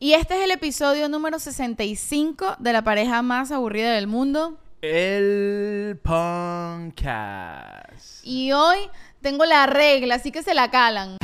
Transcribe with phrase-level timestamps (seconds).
[0.00, 4.56] Y este es el episodio número 65 de la pareja más aburrida del mundo.
[4.80, 8.22] El podcast.
[8.22, 8.78] Y hoy
[9.20, 11.16] tengo la regla, así que se la calan.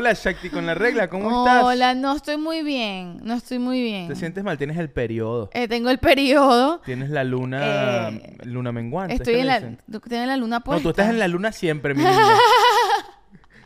[0.00, 1.62] Hola Shakti con la regla, ¿cómo estás?
[1.62, 4.08] Hola, no estoy muy bien, no estoy muy bien.
[4.08, 4.56] ¿Te sientes mal?
[4.56, 5.50] Tienes el periodo.
[5.52, 6.80] Eh, tengo el periodo.
[6.86, 9.16] Tienes la luna Eh, luna menguante.
[9.16, 9.46] Estoy ¿es que en
[9.90, 10.78] la, tienes la luna puesta.
[10.78, 12.16] No, tú estás en la luna siempre, mi niña.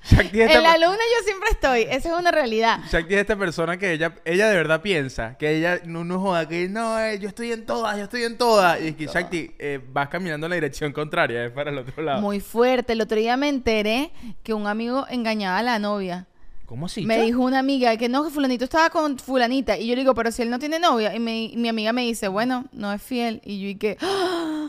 [0.06, 2.80] Shakti es, En esta, la luna yo siempre estoy, esa es una realidad.
[2.90, 6.46] Shakti es esta persona que ella, ella de verdad piensa, que ella no, no joda,
[6.46, 8.80] que no, eh, yo estoy en todas, yo estoy en todas.
[8.82, 12.02] Y es que Shakti, eh, vas caminando en la dirección contraria, es para el otro
[12.02, 12.20] lado.
[12.20, 12.92] Muy fuerte.
[12.92, 14.10] El otro día me enteré
[14.42, 16.26] que un amigo engañaba a la novia.
[16.66, 17.04] ¿Cómo así?
[17.04, 19.76] Me dijo una amiga que no, que fulanito estaba con fulanita.
[19.78, 21.14] Y yo le digo, pero si él no tiene novia.
[21.14, 23.40] Y me- mi amiga me dice, bueno, no es fiel.
[23.44, 24.68] Y yo y que, ¡Ah!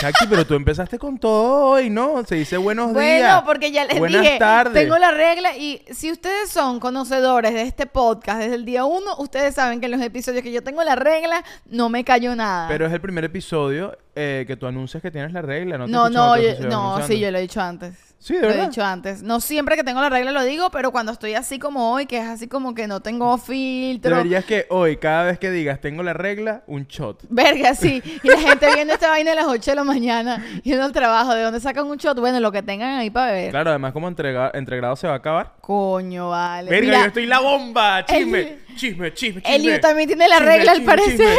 [0.00, 2.24] Shakti, pero tú empezaste con todo hoy, ¿no?
[2.24, 3.42] Se dice buenos bueno, días.
[3.44, 4.74] porque ya les Buenas dije, tardes.
[4.74, 5.56] tengo la regla.
[5.56, 9.86] Y si ustedes son conocedores de este podcast desde el día uno, ustedes saben que
[9.86, 12.66] en los episodios que yo tengo la regla, no me cayó nada.
[12.68, 15.86] Pero es el primer episodio eh, que tú anuncias que tienes la regla, ¿no?
[15.86, 18.09] te no, no, yo- no, sí, yo lo he dicho antes.
[18.22, 18.68] Sí, de Lo he verdad.
[18.68, 19.22] dicho antes.
[19.22, 22.18] No siempre que tengo la regla lo digo, pero cuando estoy así como hoy, que
[22.18, 24.14] es así como que no tengo filtro.
[24.14, 27.22] Deberías que hoy, cada vez que digas tengo la regla, un shot.
[27.30, 28.02] Verga, sí.
[28.22, 31.34] Y la gente viendo esta vaina a las 8 de la mañana, yendo al trabajo,
[31.34, 32.20] ¿de dónde sacan un shot?
[32.20, 33.50] Bueno, lo que tengan ahí para beber.
[33.52, 35.54] Claro, además como entrega, entregrado se va a acabar.
[35.62, 36.68] Coño, vale.
[36.70, 38.04] Verga, Mira, yo estoy la bomba.
[38.04, 39.56] Chisme, el- chisme, chisme, chisme.
[39.56, 41.38] Eliu también tiene la Chisme, regla, al parecer.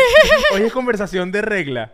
[0.55, 1.91] Hoy es conversación de regla.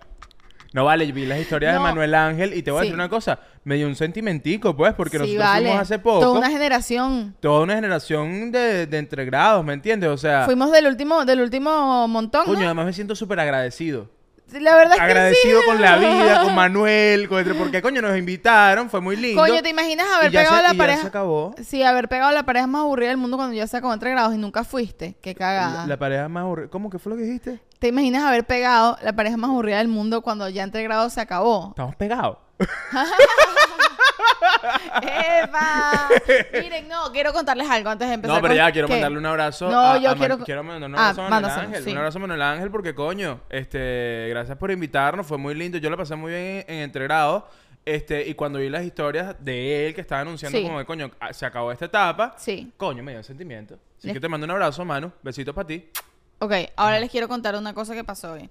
[0.74, 1.80] No vale, vi las historias No.
[1.80, 2.88] de Manuel Ángel y te voy a Sí.
[2.88, 3.40] decir una cosa.
[3.64, 5.66] Me dio un sentimentico, pues, porque sí, nosotros vale.
[5.68, 6.20] fuimos hace poco.
[6.20, 7.36] Toda una generación.
[7.40, 10.10] Toda una generación de, de entregrados, ¿me entiendes?
[10.10, 12.54] O sea, Fuimos del último, del último montón, ¿no?
[12.54, 14.10] coño, además me siento súper agradecido.
[14.54, 15.66] La verdad es que agradecido sí.
[15.68, 19.42] con la vida, con Manuel, con porque coño nos invitaron, fue muy lindo.
[19.42, 21.02] Coño, ¿te imaginas haber Y pegado se- la y ya pareja?
[21.02, 21.54] se acabó.
[21.64, 24.34] Sí, haber pegado la pareja más aburrida del mundo cuando ya se acabó entre grados
[24.34, 25.18] y nunca fuiste.
[25.22, 25.82] Qué cagada.
[25.82, 26.70] La, la pareja más aburrida.
[26.70, 27.60] ¿Cómo que fue lo que dijiste?
[27.80, 31.22] ¿Te imaginas haber pegado la pareja más aburrida del mundo cuando ya entre grados se
[31.22, 31.70] acabó?
[31.70, 32.38] Estamos pegados.
[35.02, 36.10] ¡Eva!
[36.62, 38.36] Miren, no, quiero contarles algo antes de empezar.
[38.38, 38.94] No, pero con- ya quiero ¿qué?
[38.94, 39.70] mandarle un abrazo.
[39.70, 41.84] No, a- yo a Man- quiero- mandar un Ah, abrazo a Manuel Ángel.
[41.84, 41.92] sí.
[41.92, 45.78] Un abrazo a Manuel Ángel porque coño, este, gracias por invitarnos, fue muy lindo.
[45.78, 47.48] Yo la pasé muy bien en, en Entregrado.
[47.86, 50.64] Este, y cuando vi las historias de él que estaba anunciando Sí.
[50.66, 52.36] como de coño, ah, se acabó esta etapa.
[52.38, 52.72] Sí.
[52.76, 53.76] Coño, me dio sentimiento.
[53.98, 55.12] Así Les- que te mando un abrazo, Manu.
[55.24, 55.88] Besitos para ti.
[56.40, 58.50] Ok, ahora les quiero contar una cosa que pasó hoy.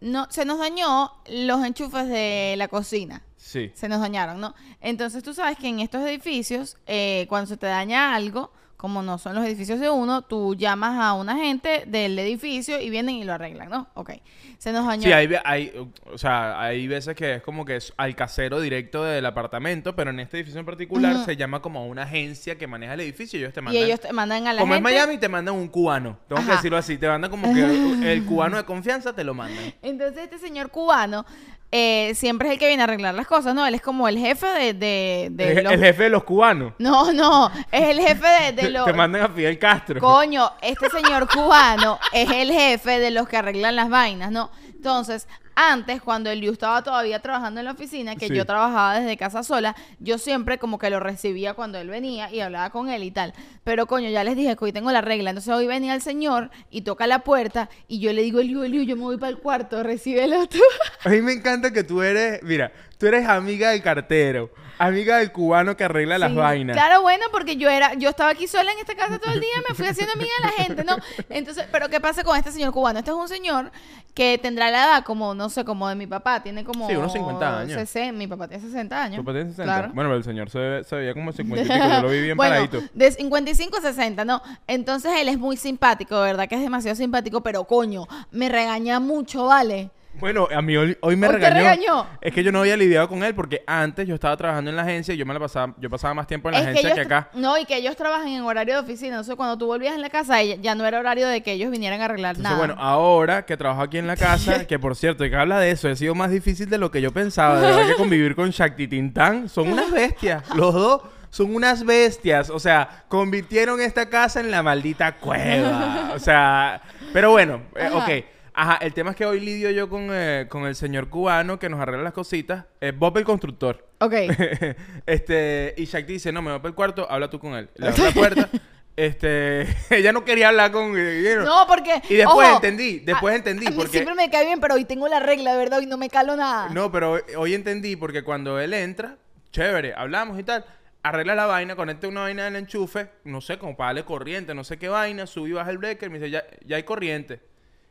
[0.00, 3.22] No, se nos dañó los enchufes de la cocina.
[3.36, 3.72] Sí.
[3.74, 4.54] Se nos dañaron, ¿no?
[4.80, 9.18] Entonces tú sabes que en estos edificios, eh, cuando se te daña algo, como no
[9.18, 13.24] son los edificios de uno, tú llamas a una gente del edificio y vienen y
[13.24, 13.88] lo arreglan, ¿no?
[13.94, 14.12] Ok.
[14.58, 15.02] Se nos dañó.
[15.02, 15.72] Sí, hay, hay,
[16.12, 20.10] o sea, hay veces que es como que es al casero directo del apartamento, pero
[20.10, 23.42] en este edificio en particular se llama como una agencia que maneja el edificio y
[23.42, 23.82] ellos te y mandan.
[23.82, 24.88] ellos te mandan a la como gente.
[24.88, 26.16] es Miami, te mandan un cubano.
[26.28, 26.98] Tengo que decirlo así.
[26.98, 29.74] Te mandan como que el, el cubano de confianza te lo mandan.
[29.82, 31.26] Entonces este señor cubano
[31.70, 33.66] eh, siempre es el que viene a arreglar las cosas, ¿no?
[33.66, 34.72] Él es como el jefe de...
[34.74, 36.72] de, de el, los- el jefe de los cubanos.
[36.78, 38.86] No, no, es el jefe de, los...
[38.86, 40.00] Te mandan a Fidel Castro.
[40.00, 44.50] Coño, este señor cubano es el jefe de los que arreglan las vainas, ¿no?
[44.74, 45.26] Entonces,
[45.60, 48.34] antes, cuando el Liu estaba todavía trabajando en la oficina, que Sí.
[48.34, 52.38] yo trabajaba desde casa sola, yo siempre como que lo recibía cuando él venía y
[52.40, 53.34] hablaba con él y tal.
[53.64, 55.30] Pero coño, ya les dije que hoy tengo la regla.
[55.30, 58.82] Entonces hoy venía el señor y toca la puerta y yo le digo, Liu, Liu,
[58.84, 60.58] yo me voy para el cuarto, recíbelo tú.
[61.04, 65.32] A mí me encanta que tú eres, mira, tú eres amiga del cartero, amiga del
[65.32, 66.76] cubano que arregla las vainas.
[66.76, 69.50] Claro, bueno, porque yo era, yo estaba aquí sola en esta casa todo el día,
[69.68, 70.96] me fui haciendo amiga de la gente, ¿no?
[71.30, 72.98] Entonces, pero ¿qué pasa con este señor cubano?
[72.98, 73.70] Este es un señor
[74.14, 76.88] que tendrá la edad como, no sé, como de mi papá, tiene como...
[76.88, 77.72] Sí, unos 50 años.
[77.74, 79.16] 60, mi papá tiene 60 años.
[79.18, 79.64] ¿Tu papá tiene 60?
[79.72, 79.92] Claro.
[79.94, 82.20] Bueno, pero el señor se, ve- se veía como 50 y pico, yo lo vi
[82.22, 82.82] bien bueno, paradito.
[82.94, 84.42] de 55 a 60, ¿no?
[84.66, 89.44] Entonces él es muy simpático, verdad que es demasiado simpático, pero coño, me regaña mucho,
[89.46, 89.90] ¿vale?
[90.20, 91.56] Bueno, a mí hoy, hoy me ¿Hoy te regañó.
[91.56, 92.06] regañó?
[92.20, 94.82] Es que yo no había lidiado con él porque antes yo estaba trabajando en la
[94.82, 97.00] agencia y yo me la pasaba, yo pasaba más tiempo en la es agencia que,
[97.00, 97.28] acá.
[97.34, 99.10] No, y que ellos trabajan en horario de oficina.
[99.10, 101.70] Entonces, cuando tú volvías en la casa, ella- ya no era horario de que ellos
[101.70, 102.58] vinieran a arreglar Entonces, nada.
[102.58, 105.70] bueno, ahora que trabajo aquí en la casa, que por cierto, y que habla de
[105.70, 107.60] eso, ha sido más difícil de lo que yo pensaba.
[107.60, 110.42] De verdad que convivir con Shakti Tintán son unas bestias.
[110.54, 112.50] Los dos son unas bestias.
[112.50, 116.10] O sea, convirtieron esta casa en la maldita cueva.
[116.14, 116.80] O sea,
[117.12, 118.37] pero bueno, eh, ok.
[118.60, 121.68] Ajá, el tema es que hoy lidio yo con, eh, con el señor cubano que
[121.68, 122.64] nos arregla las cositas.
[122.80, 123.86] Es Bob el constructor.
[124.00, 124.14] Ok.
[125.06, 127.68] este, y Shakti dice, no, me voy para el cuarto, habla tú con él.
[127.76, 128.48] Le abre la puerta.
[128.96, 129.66] este,
[129.96, 130.92] ella no quería hablar con...
[130.96, 132.02] eh, No, porque.
[132.08, 134.74] Y después ojo, entendí, después a- entendí, a mí porque- Siempre me cae bien, pero
[134.74, 136.68] hoy tengo la regla, de verdad, y no me calo nada.
[136.70, 139.16] No, pero hoy- hoy entendí porque cuando él entra,
[139.52, 140.64] chévere, hablamos y tal,
[141.04, 144.64] arregla la vaina, conecta una vaina del enchufe, no sé, como para darle corriente, no
[144.64, 147.40] sé qué vaina, subí, baja el breaker, me dice, ya, ya hay corriente.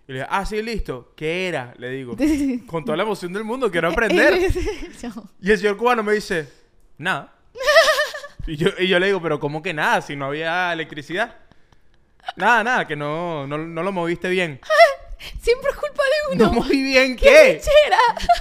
[0.07, 1.13] Y le dije, ah, sí, listo.
[1.15, 1.73] ¿Qué era?
[1.77, 2.15] Le digo.
[2.67, 4.33] Con toda la emoción del mundo, quiero aprender.
[5.41, 6.47] Y el señor cubano me dice,
[6.97, 7.33] nada.
[8.47, 10.01] Y yo, y yo le digo, pero ¿cómo que nada?
[10.01, 11.35] Si no había electricidad.
[12.37, 14.59] Nada, nada, que no, no, no lo moviste bien.
[15.41, 16.45] Siempre es culpa de uno.
[16.45, 17.61] ¿No moví bien qué?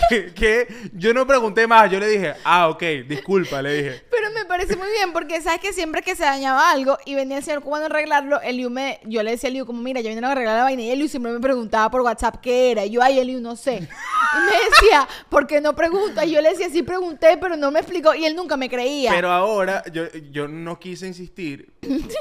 [0.09, 4.03] Que, que yo no pregunté más, yo le dije, ah, ok, disculpa, le dije.
[4.11, 7.39] Pero me parece muy bien porque sabes que siempre que se dañaba algo y venía
[7.39, 10.09] el señor cubano a arreglarlo, Eliu me, yo le decía a Eliu como, mira, ya
[10.09, 12.85] vinieron a arreglar la vaina y Eliu siempre me preguntaba por WhatsApp qué era.
[12.85, 13.77] Y yo, ay, Eliu, no sé.
[13.77, 16.25] Y me decía, ¿por qué no pregunta?
[16.25, 19.13] Y yo le decía, sí pregunté, pero no me explicó y él nunca me creía.
[19.13, 21.73] Pero ahora, yo, yo no quise insistir,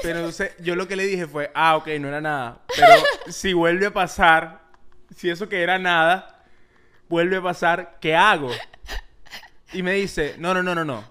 [0.02, 2.62] pero entonces yo lo que le dije fue, ah, ok, no era nada.
[2.74, 2.92] Pero
[3.28, 4.55] si vuelve a pasar,
[5.16, 6.44] si eso que era nada,
[7.08, 8.50] vuelve a pasar, ¿qué hago?
[9.72, 11.04] Y me dice, no, no, no, no, no.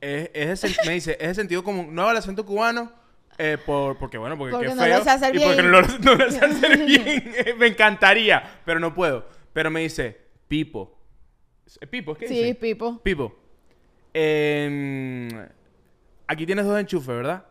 [0.00, 1.94] Es, es me dice, es de sentido común.
[1.94, 2.92] No al acento cubano,
[3.38, 4.98] eh, por, porque bueno, porque, Porque qué no feo.
[4.98, 7.32] lo sé hacer y porque no lo, no lo sé hacer bien.
[7.58, 9.26] me encantaría, pero no puedo.
[9.52, 10.98] Pero me dice, Pipo.
[11.66, 12.12] ¿Es Pipo?
[12.12, 12.54] ¿Es que sí, dice?
[12.54, 13.00] Pipo.
[13.02, 13.38] Pipo,
[14.14, 15.28] em,
[16.26, 17.44] aquí tienes dos enchufes, ¿verdad?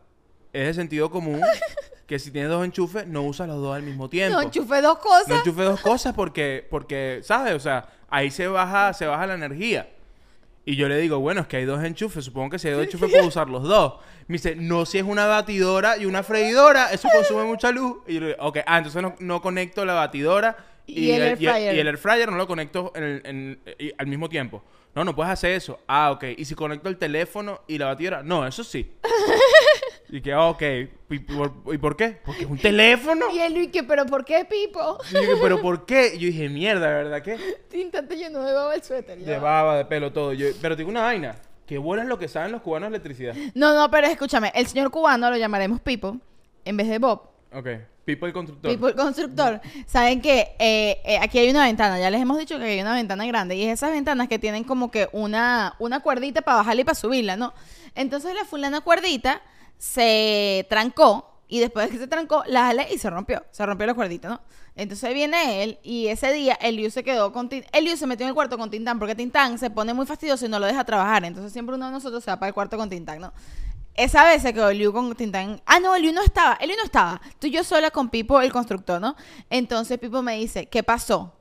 [0.53, 1.41] Es de sentido común
[2.07, 4.35] que si tienes dos enchufes, no usas los dos al mismo tiempo.
[4.37, 5.27] No enchufé dos cosas.
[5.27, 7.53] No enchufes dos cosas porque, porque, ¿sabes?
[7.53, 9.89] O sea, ahí se baja, se baja la energía.
[10.67, 12.25] Y yo le digo, bueno, es que hay dos enchufes.
[12.25, 13.95] Supongo que si hay dos enchufes puedo usar los dos.
[14.27, 17.97] Me dice, no, si es una batidora y una freidora, eso consume mucha luz.
[18.07, 20.57] Y yo le digo, ok, ah, entonces no, no conecto la batidora
[20.87, 23.93] Y el air y el- y el air fryer no lo conecto en el- en-
[23.97, 24.63] al mismo tiempo.
[24.95, 25.79] No, no puedes hacer eso.
[25.87, 26.23] Ah, ok.
[26.37, 28.23] ¿Y si conecto el teléfono y la batidora?
[28.23, 28.91] No, eso sí.
[30.15, 30.61] y que, ah, ok.
[31.09, 32.17] ¿Y por, ¿Y por qué?
[32.23, 33.25] Porque es un teléfono.
[33.33, 34.97] Y él, y que, ¿pero por qué Pipo?
[35.09, 36.13] Y yo dije, ¿pero por qué?
[36.15, 37.37] Y yo dije, mierda, ¿verdad qué?
[37.69, 39.19] Tinta te llenó de baba el suéter.
[39.19, 40.31] ya De baba, de pelo, todo.
[40.31, 41.35] Yo, pero te digo una vaina.
[41.67, 43.35] Que es lo que saben los cubanos de electricidad.
[43.55, 46.15] No, no, pero escúchame, el señor cubano lo llamaremos Pipo
[46.63, 47.23] en vez de Bob.
[47.51, 47.67] Ok.
[48.05, 48.71] Pipo el constructor.
[48.71, 49.59] Pipo el constructor.
[49.87, 52.93] Saben que eh, eh, aquí hay una ventana, ya les hemos dicho que hay una
[52.93, 56.81] ventana grande y es esas ventanas que tienen como que una, una cuerdita para bajarla
[56.81, 57.53] y para subirla, ¿no?
[57.95, 59.41] Entonces la fulana cuerdita
[59.85, 63.43] se trancó y después de que se trancó, la jalé y se rompió.
[63.51, 64.41] Se rompió la cuerdita, ¿no?
[64.75, 67.69] Entonces viene él y ese día Eliu se quedó con Tintán.
[67.71, 70.49] Eliu se metió en el cuarto con Tintán porque Tintán se pone muy fastidioso y
[70.49, 71.23] no lo deja trabajar.
[71.23, 73.31] Entonces siempre uno de nosotros se va para el cuarto con Tintán, ¿no?
[73.93, 75.61] Esa vez se quedó Eliu con Tintán.
[75.65, 76.55] Ah, no, Eliu no estaba.
[76.55, 77.21] Eliu no estaba.
[77.39, 79.15] Tú y yo sola con Pipo, el constructor, ¿no?
[79.49, 81.33] Entonces Pipo me dice, ¿qué pasó?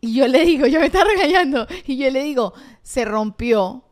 [0.00, 1.66] Y yo le digo, yo me está regañando.
[1.86, 2.52] Y yo le digo,
[2.82, 3.84] se rompió.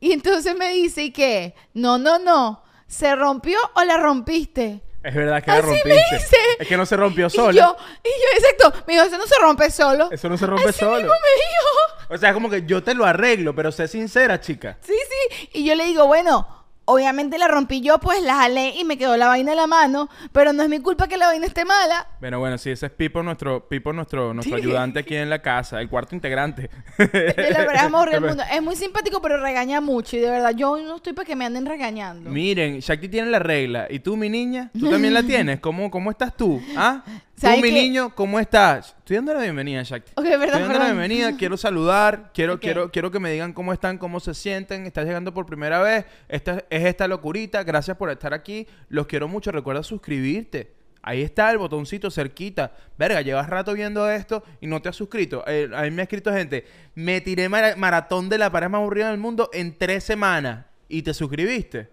[0.00, 1.54] Y entonces me dice, ¿y qué?
[1.72, 2.62] No, no, no.
[2.92, 4.82] ¿Se rompió o la rompiste?
[5.02, 5.88] Es verdad que la me rompiste.
[6.12, 6.36] dice.
[6.58, 7.52] Es que no se rompió Y sola.
[7.52, 8.84] yo, y yo, exacto.
[8.86, 10.08] Me dijo, eso no se rompe solo.
[10.12, 10.96] Eso no se rompe Así solo.
[10.96, 12.14] mismo me dijo.
[12.14, 14.76] O sea, es como que yo te lo arreglo, pero sé sincera, chica.
[14.82, 15.48] Sí, sí.
[15.54, 19.16] Y yo le digo, bueno, obviamente la rompí yo, pues la jalé y me quedó
[19.16, 22.06] la vaina en la mano, pero no es mi culpa que la vaina esté mala.
[22.20, 25.80] Bueno, bueno, sí, ese es Pipo, nuestro, Pipo, nuestro, nuestro ayudante aquí en la casa,
[25.80, 26.70] el cuarto integrante.
[26.98, 28.42] De la verdad, amor del mundo.
[28.52, 30.16] Es muy simpático, pero regaña mucho.
[30.16, 32.30] Y de verdad, yo no estoy para que me anden regañando.
[32.30, 33.86] Miren, Shakti tiene la regla.
[33.90, 34.70] ¿Y tú, mi niña?
[34.78, 35.60] ¿Tú también la tienes?
[35.60, 36.62] ¿Cómo, cómo estás tú?
[36.76, 37.02] ¿Ah?
[37.34, 38.94] Tú, ¿Sabes mi niño, ¿cómo estás?
[38.98, 40.12] Estoy dando la bienvenida, Shakti.
[40.14, 41.36] Ok, perdón, Estoy dando la bienvenida.
[41.36, 42.30] Quiero saludar.
[42.32, 44.86] Quiero, quiero, quiero que me digan cómo están, cómo se sienten.
[44.86, 46.04] Estás llegando por primera vez.
[46.28, 47.64] Esta es esta locurita.
[47.64, 48.66] Gracias por estar aquí.
[48.88, 49.50] Los quiero mucho.
[49.50, 50.72] Recuerda suscribirte.
[51.02, 52.74] Ahí está el botoncito cerquita.
[52.96, 55.42] Verga, llevas rato viendo esto y no te has suscrito.
[55.48, 56.64] Eh, a mí me ha escrito gente.
[56.94, 60.66] Me tiré mara- maratón de la pared más aburrida del mundo en tres semanas.
[60.88, 61.88] ¿Y te suscribiste?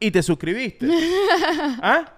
[0.00, 0.88] ¿Y te suscribiste?
[1.82, 2.14] ¿Ah?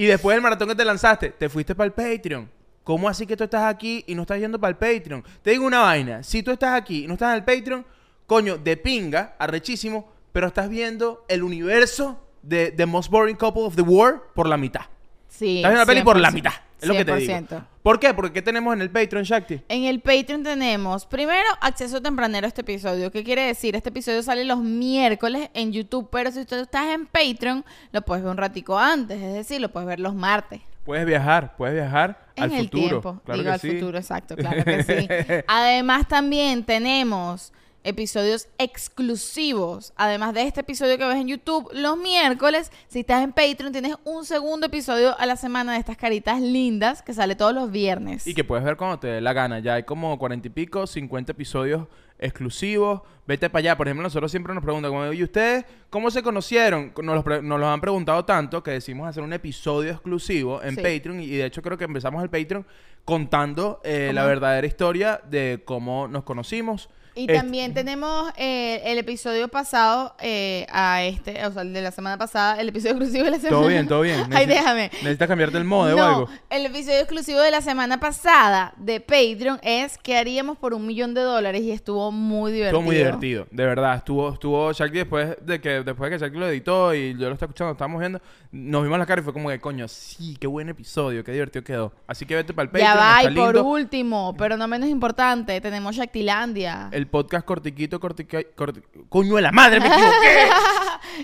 [0.00, 2.50] Y después del maratón que te lanzaste, te fuiste para el Patreon.
[2.84, 5.22] ¿Cómo así que tú estás aquí y no estás yendo para el Patreon?
[5.42, 6.22] Te digo una vaina.
[6.22, 7.84] Si tú estás aquí y no estás en el Patreon,
[8.26, 13.76] coño, de pinga, arrechísimo, pero estás viendo el universo de The Most Boring Couple of
[13.76, 14.86] the World por la mitad.
[15.28, 15.58] Sí.
[15.58, 16.32] Estás viendo la peli por la 100%.
[16.32, 16.52] mitad.
[16.80, 17.32] Es lo que te digo.
[17.32, 17.64] 100%.
[17.82, 18.12] ¿Por qué?
[18.14, 19.60] Porque ¿qué tenemos en el Patreon, Shakti?
[19.68, 23.10] En el Patreon tenemos, primero, acceso tempranero a este episodio.
[23.10, 23.74] ¿Qué quiere decir?
[23.76, 28.22] Este episodio sale los miércoles en YouTube, pero si tú estás en Patreon, lo puedes
[28.22, 30.60] ver un ratico antes, es decir, lo puedes ver los martes.
[30.84, 32.88] Puedes viajar, puedes viajar En al el futuro.
[32.88, 33.20] tiempo.
[33.24, 33.70] Claro Digo, que al sí.
[33.72, 35.08] futuro, exacto, claro que sí.
[35.46, 37.52] Además, también tenemos
[37.84, 39.92] episodios exclusivos.
[39.96, 43.96] Además de este episodio que ves en YouTube los miércoles, si estás en Patreon tienes
[44.04, 48.26] un segundo episodio a la semana de estas caritas lindas que sale todos los viernes.
[48.26, 49.58] Y que puedes ver cuando te dé la gana.
[49.60, 51.86] Ya hay como cuarenta y pico, 50 episodios
[52.18, 53.00] exclusivos.
[53.26, 53.76] Vete para allá.
[53.76, 56.92] Por ejemplo, nosotros siempre nos preguntan, como, ¿y ustedes cómo se conocieron?
[57.02, 60.76] Nos los, pre- nos los han preguntado tanto que decimos hacer un episodio exclusivo en
[60.76, 60.82] Sí.
[60.82, 61.20] Patreon.
[61.20, 62.66] Y de hecho creo que empezamos el Patreon
[63.04, 66.90] contando eh, la verdadera historia de cómo nos conocimos.
[67.20, 71.82] Y Este- también tenemos eh, el episodio pasado eh, a este, o sea, el de
[71.82, 73.56] la semana pasada, el episodio exclusivo de la semana.
[73.58, 74.24] Todo bien, todo bien.
[74.32, 74.90] Ay, déjame.
[75.02, 76.28] ¿Necesitas cambiarte el mode o no, algo?
[76.48, 81.12] el episodio exclusivo de la semana pasada de Patreon es ¿Qué haríamos por un millón
[81.14, 81.62] de dólares?
[81.62, 82.78] Y estuvo muy divertido.
[82.78, 83.96] Estuvo muy divertido, de verdad.
[83.96, 87.34] Estuvo, estuvo Shakti después de que después de que Shakti lo editó y yo lo
[87.34, 88.20] estaba escuchando, estábamos viendo,
[88.52, 91.62] nos vimos la cara y fue como que, coño, sí, qué buen episodio, qué divertido
[91.64, 91.92] quedó.
[92.06, 93.64] Así que vete para el Patreon, Ya va, y por lindo.
[93.68, 96.88] último, pero no menos importante, tenemos Shaktilandia.
[96.92, 100.48] El podcast cortiquito, cortica, corti- coño de la madre, me equivoqué.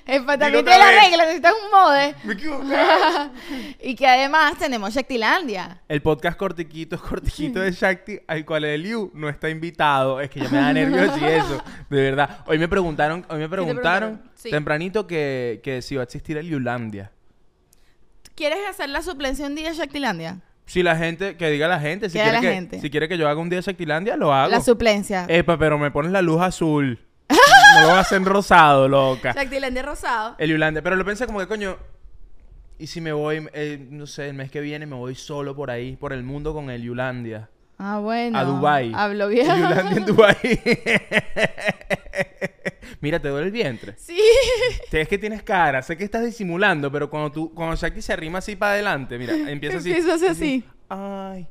[0.38, 1.02] También la vez.
[1.04, 2.14] regla, necesitas un mode.
[2.24, 2.76] me equivoqué.
[3.82, 5.80] y que además tenemos Shaktilandia.
[5.88, 10.20] El podcast cortiquito, cortiquito de Shakti, al cual el Liu no está invitado.
[10.20, 12.40] Es que ya me da nervios y eso, de verdad.
[12.46, 14.22] Hoy me preguntaron, hoy me preguntaron?
[14.34, 14.50] Sí.
[14.50, 17.12] tempranito que, que si iba a existir el Liulandia.
[18.34, 20.40] ¿Quieres hacer la suplencia un día Shaktilandia?
[20.66, 22.80] Si la gente, que diga la gente, si quiere la que, gente.
[22.80, 24.50] si quiere que yo haga un día de Shaktilandia, lo hago.
[24.50, 25.24] La suplencia.
[25.28, 26.98] Epa, pero me pones la luz azul.
[27.28, 29.32] no lo vas en rosado, loca.
[29.32, 30.34] Shaktilandia rosado.
[30.38, 30.82] El Yulanda.
[30.82, 31.76] Pero lo pensé como que, coño,
[32.78, 35.70] y si me voy, eh, no sé, el mes que viene me voy solo por
[35.70, 37.48] ahí, por el mundo con el Yulandia.
[37.78, 38.36] Ah, bueno.
[38.36, 38.92] A Dubai.
[38.92, 39.46] Hablo bien.
[39.46, 40.36] Yulandia en Dubai.
[43.00, 43.94] Mira, te duele el vientre.
[43.98, 44.20] Sí.
[44.92, 48.38] Es que tienes cara, sé que estás disimulando, pero cuando tú, cuando Shakti se arrima
[48.38, 49.92] así para adelante, mira, empieza así.
[49.92, 50.64] Empieza así.
[50.88, 51.46] Ay,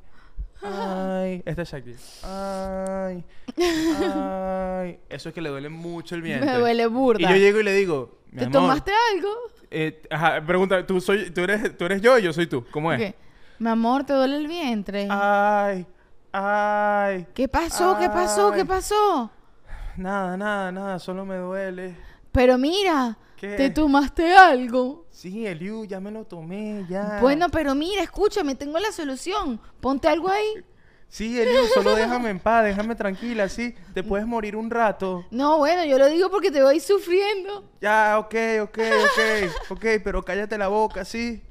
[0.64, 1.96] ay, esta es Shakti.
[2.24, 3.24] Ay,
[3.58, 5.00] ay.
[5.10, 6.52] Eso es que le duele mucho el vientre.
[6.52, 7.22] Me duele burda.
[7.22, 9.30] Y yo llego y le digo, mi ¿Te amor, tomaste algo?
[9.72, 12.66] eh, ajá, pregunta, ¿tú, soy, tú, eres, ¿tú eres yo o yo soy tú?
[12.72, 13.10] ¿Cómo es?
[13.12, 13.16] Ok.
[13.60, 15.08] Mi amor, ¿te duele el vientre?
[15.10, 15.86] Ay,
[16.34, 17.28] ay.
[17.34, 17.98] ¿Qué pasó?
[18.00, 18.52] ¿Qué pasó?
[18.52, 19.32] ¿Qué pasó?
[19.98, 21.96] Nada, nada, nada, solo me duele.
[22.32, 23.56] Pero mira, ¿Qué?
[23.56, 25.06] ¿te tomaste algo?
[25.10, 27.20] Sí, Eliu, ya me lo tomé, ya.
[27.22, 29.60] Bueno, pero mira, escúchame, tengo la solución.
[29.80, 30.66] Ponte algo ahí.
[31.08, 33.74] Sí, Eliu, solo déjame en paz, déjame tranquila, sí.
[33.94, 35.26] Te puedes morir un rato.
[35.32, 37.64] No, bueno, yo lo digo porque te voy sufriendo.
[37.80, 41.42] Ya, ok, ok, ok, ok, pero cállate la boca, sí.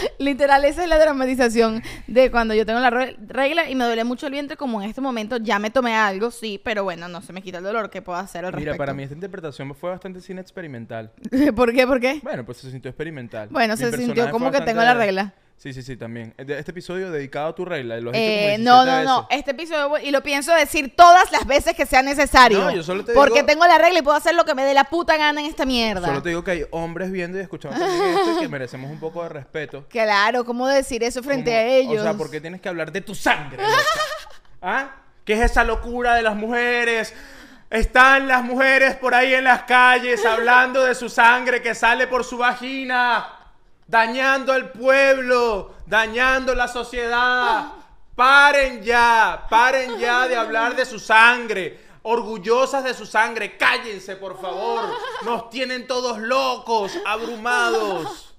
[0.18, 4.04] Literal, esa es la dramatización de cuando yo tengo la re- regla y me duele
[4.04, 7.22] mucho el vientre, como en este momento ya me tomé algo, sí, pero bueno, no
[7.22, 7.90] se me quita el dolor.
[7.90, 8.78] ¿Qué puedo hacer al Mira, respecto?
[8.78, 11.10] para mí esta interpretación fue bastante cine experimental.
[11.56, 11.86] ¿Por qué?
[11.86, 12.20] ¿Por qué?
[12.22, 13.48] Bueno, pues se sintió experimental.
[13.50, 15.34] Bueno, Mi se sintió como que tengo la regla.
[15.56, 16.32] Sí, sí, sí, también.
[16.38, 18.00] Este episodio dedicado a tu regla.
[18.00, 19.26] Lo has dicho Eh, como no, 17 no, no.
[19.28, 22.60] Este episodio, y lo pienso decir todas las veces que sea necesario.
[22.60, 24.64] No, yo solo te Porque digo- tengo la regla y puedo hacer lo que me
[24.64, 26.06] dé la puta gana en esta mierda.
[26.08, 29.28] Solo te digo que hay hombres viendo y escuchando esto que merecemos un poco de
[29.28, 29.84] respeto.
[29.90, 32.00] Claro, ¿cómo decir eso frente a ellos?
[32.00, 33.62] O sea, ¿por qué tienes que hablar de tu sangre?
[34.62, 34.90] ¿Ah?
[35.24, 37.12] ¿Qué es esa locura de las mujeres?
[37.68, 42.24] Están las mujeres por ahí en las calles hablando de su sangre que sale por
[42.24, 43.28] su vagina,
[43.86, 47.66] dañando al pueblo, dañando la sociedad.
[48.14, 51.90] Paren ya, paren ya de hablar de su sangre.
[52.02, 54.96] Orgullosas de su sangre, cállense por favor.
[55.24, 58.29] Nos tienen todos locos, abrumados.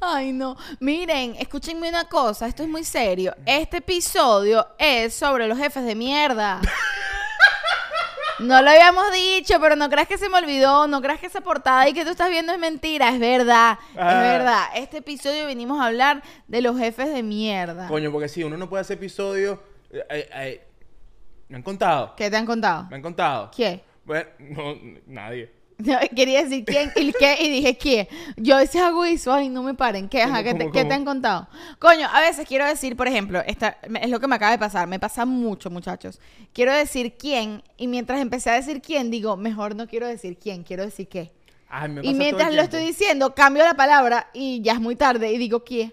[0.00, 0.56] Ay, no.
[0.80, 3.34] Miren, escúchenme una cosa, esto es muy serio.
[3.46, 6.60] Este episodio es sobre los jefes de mierda.
[8.40, 11.40] No lo habíamos dicho, pero no creas que se me olvidó, no creas que esa
[11.40, 14.10] portada y que tú estás viendo es mentira, es verdad, Ah.
[14.12, 14.62] es verdad.
[14.74, 17.86] Este episodio venimos a hablar de los jefes de mierda.
[17.86, 19.62] Coño, porque si uno no puede hacer episodio.
[19.92, 20.66] eh, eh, eh,
[21.48, 22.14] me han contado.
[22.16, 22.88] ¿Qué te han contado?
[22.90, 23.50] Me han contado.
[23.54, 23.80] ¿Quién?
[24.04, 24.74] Bueno, no,
[25.06, 25.53] nadie.
[25.78, 28.08] No, quería decir quién y qué y dije quién.
[28.36, 30.08] Yo a veces hago eso, ay, no me paren.
[30.08, 30.88] ¿Qué, ajá, ¿Cómo, ¿qué, te, cómo, qué cómo?
[30.88, 31.48] te han contado?
[31.78, 34.86] Coño, a veces quiero decir, por ejemplo, esta, es lo que me acaba de pasar,
[34.86, 36.20] me pasa mucho, muchachos.
[36.52, 40.62] Quiero decir quién y mientras empecé a decir quién, digo, mejor no quiero decir quién,
[40.62, 41.32] quiero decir qué.
[41.68, 44.74] Ay, me pasa Y todo mientras el lo estoy diciendo, cambio la palabra y ya
[44.74, 45.92] es muy tarde y digo quién.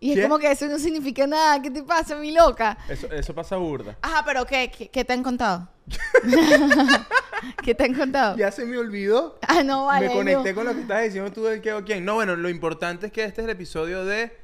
[0.00, 0.22] Y es ¿Qué?
[0.22, 1.60] como que eso no significa nada.
[1.60, 2.78] ¿Qué te pasa, mi loca?
[2.88, 3.98] Eso, eso pasa burda.
[4.00, 5.68] Ajá, pero ¿qué, qué, qué te han contado?
[7.62, 8.36] ¿Qué te han contado?
[8.36, 9.38] Ya se me olvidó.
[9.46, 10.08] Ah, no, vale.
[10.08, 10.18] me no.
[10.18, 12.04] conecté con lo que estabas diciendo tú del qué o quién.
[12.04, 14.36] No, bueno, lo importante es que este es el episodio de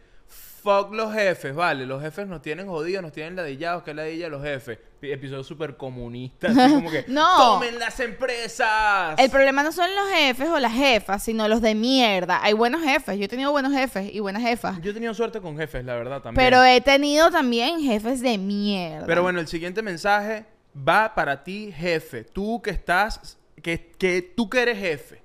[0.63, 1.85] Fuck los jefes, vale.
[1.85, 4.79] Los jefes nos tienen jodidos, nos tienen ladillados, que ladilla los jefes.
[4.99, 7.37] Pi- Episodio súper comunista, así como que No.
[7.37, 9.15] ¡Tomen las empresas!
[9.19, 12.41] El problema no son los jefes o las jefas, sino los de mierda.
[12.43, 13.19] Hay buenos jefes.
[13.19, 14.81] Yo he tenido buenos jefes y buenas jefas.
[14.81, 16.43] Yo he tenido suerte con jefes, la verdad, también.
[16.43, 19.05] Pero he tenido también jefes de mierda.
[19.07, 20.47] Pero bueno, el siguiente mensaje
[20.77, 22.25] va para ti, jefe.
[22.25, 25.23] Tú que estás, que, que tú que eres jefe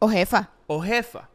[0.00, 0.50] O jefa.
[0.66, 1.28] o jefa.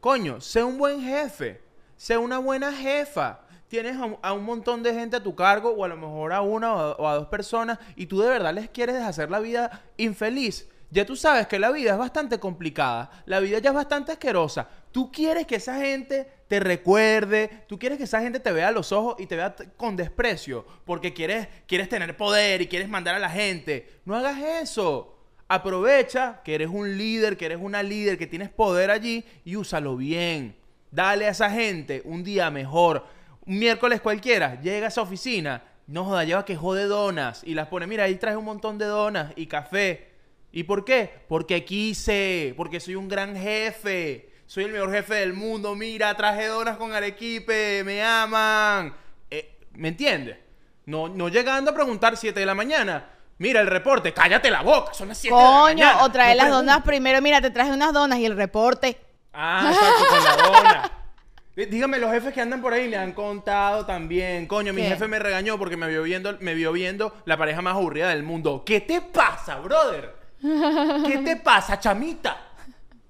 [0.00, 1.60] Coño, sé un buen jefe.
[1.96, 3.40] Sé una buena jefa.
[3.68, 6.32] Tienes a, un- a un montón de gente a tu cargo, o a lo mejor
[6.32, 9.30] a una o a, o a dos personas, y tú de verdad les quieres hacer
[9.30, 10.68] la vida infeliz.
[10.96, 13.10] Ya tú sabes que la vida es bastante complicada.
[13.26, 14.66] La vida ya es bastante asquerosa.
[14.92, 18.70] Tú quieres que esa gente te recuerde, tú quieres que esa gente te vea a
[18.70, 23.14] los ojos y te vea con desprecio, porque quieres, quieres tener poder y quieres mandar
[23.14, 24.00] a la gente.
[24.06, 25.18] No hagas eso.
[25.48, 29.98] Aprovecha que eres un líder, que eres una líder, que tienes poder allí y úsalo
[29.98, 30.56] bien.
[30.90, 33.04] Dale a esa gente un día mejor.
[33.44, 37.68] Un miércoles cualquiera, llega a esa oficina, no joda, lleva que jode donas y las
[37.68, 40.15] pone, mira, ahí traes un montón de donas y café.
[40.56, 41.10] ¿Y por qué?
[41.28, 46.46] Porque quise, porque soy un gran jefe, soy el mejor jefe del mundo, mira, traje
[46.46, 48.96] donas con arequipe, me aman.
[49.30, 50.38] Eh, ¿Me entiendes?
[50.86, 53.06] No, no llegando a preguntar 7 de la mañana.
[53.36, 56.04] Mira el reporte, cállate la boca, son las 7 de la Coño, mañana.
[56.04, 57.20] o trae No las donas primero.
[57.20, 58.98] Mira, te traje unas donas y el reporte.
[59.34, 60.92] Ah, exacto, con la dona.
[61.54, 64.46] Dí- Dígame, los jefes que andan por ahí me han contado también.
[64.46, 64.88] Coño, mi ¿Qué?
[64.88, 68.22] jefe me regañó porque me vio viendo, me vio viendo la pareja más aburrida del
[68.22, 68.62] mundo.
[68.64, 70.15] ¿Qué te pasa, brother?
[70.40, 72.36] ¿Qué te pasa, chamita?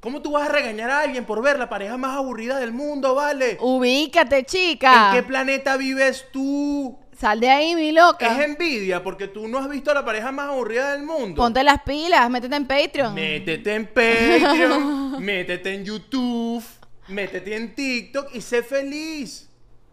[0.01, 3.15] ¿Cómo tú vas a regañar a alguien por ver la pareja más aburrida del mundo,
[3.15, 3.59] vale?
[3.61, 5.09] Ubícate, chica.
[5.11, 6.97] ¿En qué planeta vives tú?
[7.19, 8.27] Sal de ahí, mi loca.
[8.39, 11.43] Es envidia porque tú no has visto la pareja más aburrida del mundo.
[11.43, 13.15] Ponte las pilas, métete en Patreon.
[13.15, 16.63] Métete en Patreon, métete en YouTube,
[17.09, 19.49] métete en TikTok y sé feliz.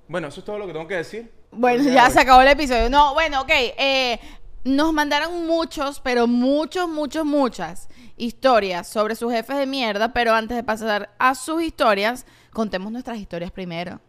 [0.08, 1.32] Bueno, eso es todo lo que tengo que decir.
[1.50, 2.90] Bueno, ya se acabó el episodio.
[2.90, 3.50] No, bueno, ok.
[3.52, 4.20] eh,
[4.64, 10.14] nos mandaron muchos, pero muchos, muchos, muchas historias sobre sus jefes de mierda.
[10.14, 14.00] Pero antes de pasar a sus historias, contemos nuestras historias primero.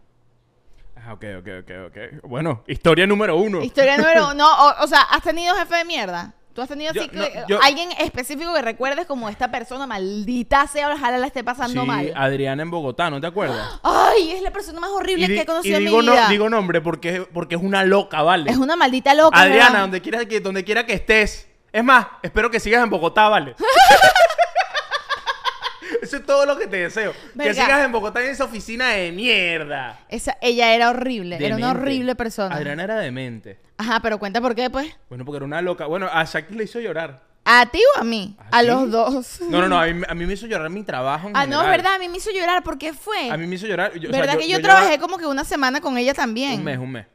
[0.96, 2.28] Ah, ok, ok, ok, ok.
[2.28, 3.62] Bueno, historia número uno.
[3.62, 4.46] Historia número uno.
[4.46, 6.34] O, o sea, ¿has tenido jefe de mierda?
[6.54, 10.66] ¿Tú has tenido Yo- así que- yo- alguien específico que recuerdes como esta persona maldita
[10.68, 12.12] sea, ojalá la esté pasando sí, mal?
[12.14, 13.80] Adriana en Bogotá, ¿no te acuerdas?
[13.82, 16.28] Ay, es la persona más horrible que he conocido en digo, mi no- vida.
[16.28, 18.50] digo nombre porque, porque es una loca, ¿vale?
[18.52, 19.36] es una maldita loca.
[19.36, 19.80] Adriana, ¿verdad?
[19.80, 21.48] donde quiera, que, donde quiera que estés.
[21.72, 23.56] Es más, espero que sigas en Bogotá, ¿vale?
[26.02, 27.12] Eso es todo lo que te deseo.
[27.38, 29.98] Que sigas en Bogotá en esa oficina de mierda.
[30.08, 32.54] Esa, ella era horrible, era una horrible persona.
[32.54, 33.58] Adriana era demente.
[33.76, 34.94] Ajá, pero cuenta por qué, pues.
[35.08, 35.86] Bueno, porque era una loca.
[35.86, 37.22] Bueno, a Shakti le hizo llorar.
[37.46, 38.36] ¿A ti o a mí?
[38.50, 39.40] ¿A los dos.
[39.42, 39.78] No, no, no.
[39.78, 41.98] A mí, a mí me hizo llorar mi trabajo en Ah, no, es verdad, a
[41.98, 42.62] mí me hizo llorar.
[42.62, 43.30] ¿Por qué fue?
[43.30, 43.92] A mí me hizo llorar.
[43.98, 46.54] yo- o sea, ¿Verdad que yo, trabajé como que una semana con ella también?
[46.60, 47.06] Un mes, un mes.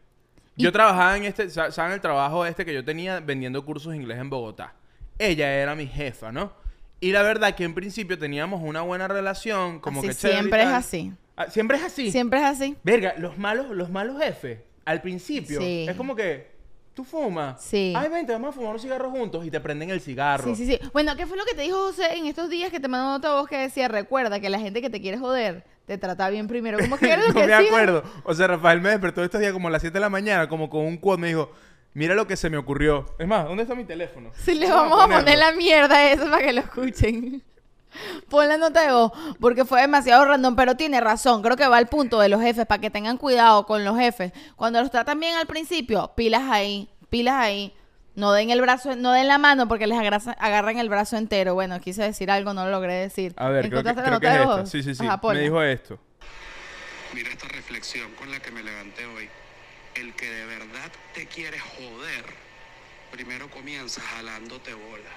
[0.56, 3.92] Y- Yo trabajaba en este, sa- ¿saben el trabajo este que yo tenía vendiendo cursos
[3.94, 4.74] de inglés en Bogotá?
[5.18, 6.52] Ella era mi jefa, ¿no?
[7.00, 10.68] Y la verdad que en principio teníamos una buena relación, como Así que siempre es
[10.70, 11.14] así.
[11.38, 12.12] Ah, Siempre es así.
[12.12, 12.76] Siempre es así.
[12.84, 15.86] Verga, los malos, los malos jefes, al principio, Sí.
[15.90, 16.58] es como que
[16.94, 17.62] tú fumas.
[17.64, 17.94] Sí.
[17.96, 20.44] Ay, vente, vamos a fumar un cigarro juntos y te prenden el cigarro.
[20.44, 20.80] Sí, sí, sí.
[20.92, 23.40] Bueno, ¿qué fue lo que te dijo José en estos días que te mandó otra
[23.40, 26.78] voz que decía, recuerda que la gente que te quiere joder te trata bien primero?
[26.80, 27.68] ¿Cómo que era lo no que me decía?
[27.68, 28.04] acuerdo.
[28.24, 30.70] O sea, Rafael me despertó estos días como a las 7 de la mañana, como
[30.70, 31.52] con un quote, me dijo,
[31.94, 33.06] mira lo que se me ocurrió.
[33.18, 34.32] Es más, ¿dónde está mi teléfono?
[34.44, 37.44] Sí, le vamos a poner la mierda eso para que lo escuchen.
[38.30, 41.42] Pon la nota de voz, porque fue demasiado random, pero tiene razón.
[41.42, 44.32] Creo que va al punto de los jefes, para que tengan cuidado con los jefes.
[44.56, 47.74] Cuando los tratan bien al principio, pilas ahí, pilas ahí.
[48.16, 51.54] No den el brazo, no den la mano porque les agarra- agarran el brazo entero.
[51.54, 53.34] Bueno, quise decir algo, no lo logré decir.
[53.38, 54.66] A ver, creo que, ¿Encontraste la creo que es de esta.
[54.66, 55.06] Sí, sí, sí.
[55.08, 56.00] Ajá, me dijo esto.
[57.14, 59.30] Mira esta reflexión con la que me levanté hoy.
[59.96, 62.26] El que de verdad te quiere joder,
[63.12, 65.10] primero comienza jalándote bola.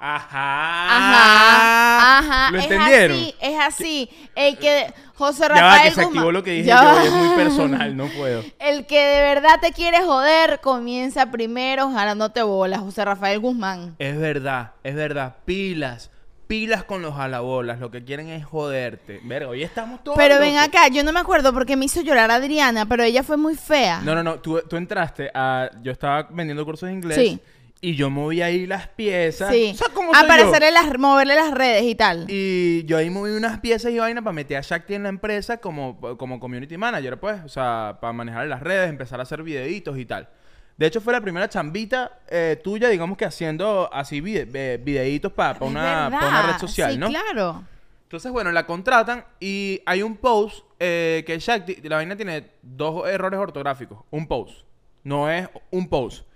[0.00, 0.96] Ajá.
[0.96, 2.50] Ajá, ajá.
[2.52, 3.16] ¿Lo es entendieron?
[3.16, 4.10] así, es así.
[4.34, 7.04] El que José Ya Rafael va, que se Guzmán- lo que dije Ya yo va.
[7.04, 8.42] es muy personal, no puedo.
[8.58, 13.94] El que de verdad te quiere joder comienza primero jalándote bolas, José Rafael Guzmán.
[13.98, 15.36] Es verdad, es verdad.
[15.44, 16.10] Pilas.
[16.46, 17.80] Pilas con los jalabolas.
[17.80, 19.20] Lo que quieren es joderte.
[19.24, 20.16] Verga, hoy estamos todos.
[20.16, 20.68] Pero ven locos.
[20.68, 24.00] acá, yo no me acuerdo porque me hizo llorar Adriana, pero ella fue muy fea.
[24.04, 24.36] No, no, no.
[24.38, 25.68] Tú, tú entraste a.
[25.82, 27.16] Yo estaba vendiendo cursos de inglés.
[27.18, 27.40] Sí.
[27.80, 29.52] Y yo moví ahí las piezas.
[29.52, 29.72] Sí.
[29.74, 30.48] O sea, ¿cómo soy para yo?
[30.48, 32.24] hacerle las, moverle las redes y tal.
[32.28, 35.58] Y yo ahí moví unas piezas y vaina para meter a Shakti en la empresa
[35.58, 37.42] como, como community manager, pues.
[37.44, 40.28] O sea, para manejar las redes, empezar a hacer videitos y tal.
[40.76, 45.32] De hecho, fue la primera chambita eh, tuya, digamos que haciendo así vide- eh, videitos
[45.32, 47.08] para una, pa' una red social, sí, ¿no?
[47.08, 47.64] claro.
[48.02, 53.06] Entonces, bueno, la contratan y hay un post eh, que Shakti, la vaina tiene dos
[53.08, 53.98] errores ortográficos.
[54.10, 54.64] Un post.
[55.02, 56.26] No es un post.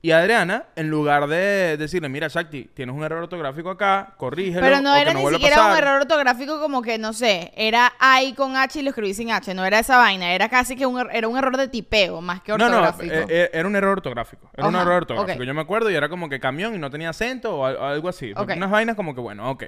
[0.00, 4.60] Y Adriana, en lugar de decirle, mira, Shakti, tienes un error ortográfico acá, corrígelo.
[4.64, 5.82] Pero no o que era ni siquiera un pasar".
[5.82, 9.52] error ortográfico como que, no sé, era I con H y lo escribí sin H.
[9.54, 12.42] No era esa vaina, era casi que un, er- era un error de tipeo más
[12.42, 13.12] que No, no, ortográfico.
[13.12, 14.48] eh, eh, era un error ortográfico.
[14.56, 15.42] Era un error ortográfico.
[15.42, 17.84] Yo me acuerdo y era como que camión y no tenía acento o, al- o
[17.84, 18.32] algo así.
[18.36, 18.52] Ok.
[18.56, 19.64] Unas vainas como que, bueno, ok.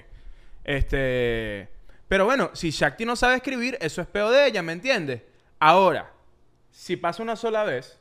[0.64, 1.69] Este.
[2.09, 5.23] Pero bueno, si Shakti no sabe escribir, eso es peo de ella, ¿me entiendes?
[5.59, 6.11] Ahora,
[6.71, 7.99] si pasa una sola vez,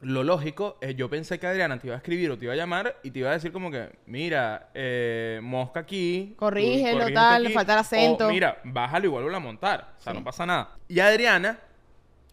[0.00, 2.56] lo lógico es yo pensé que Adriana te iba a escribir o te iba a
[2.56, 6.34] llamar y te iba a decir como que, mira, eh, mosca aquí.
[6.36, 8.26] Corrígelo, tal, le falta el acento.
[8.26, 9.94] O, mira, bájalo y vuelvo a montar.
[9.98, 10.18] O sea, Sí.
[10.18, 10.70] no pasa nada.
[10.88, 11.58] Y Adriana,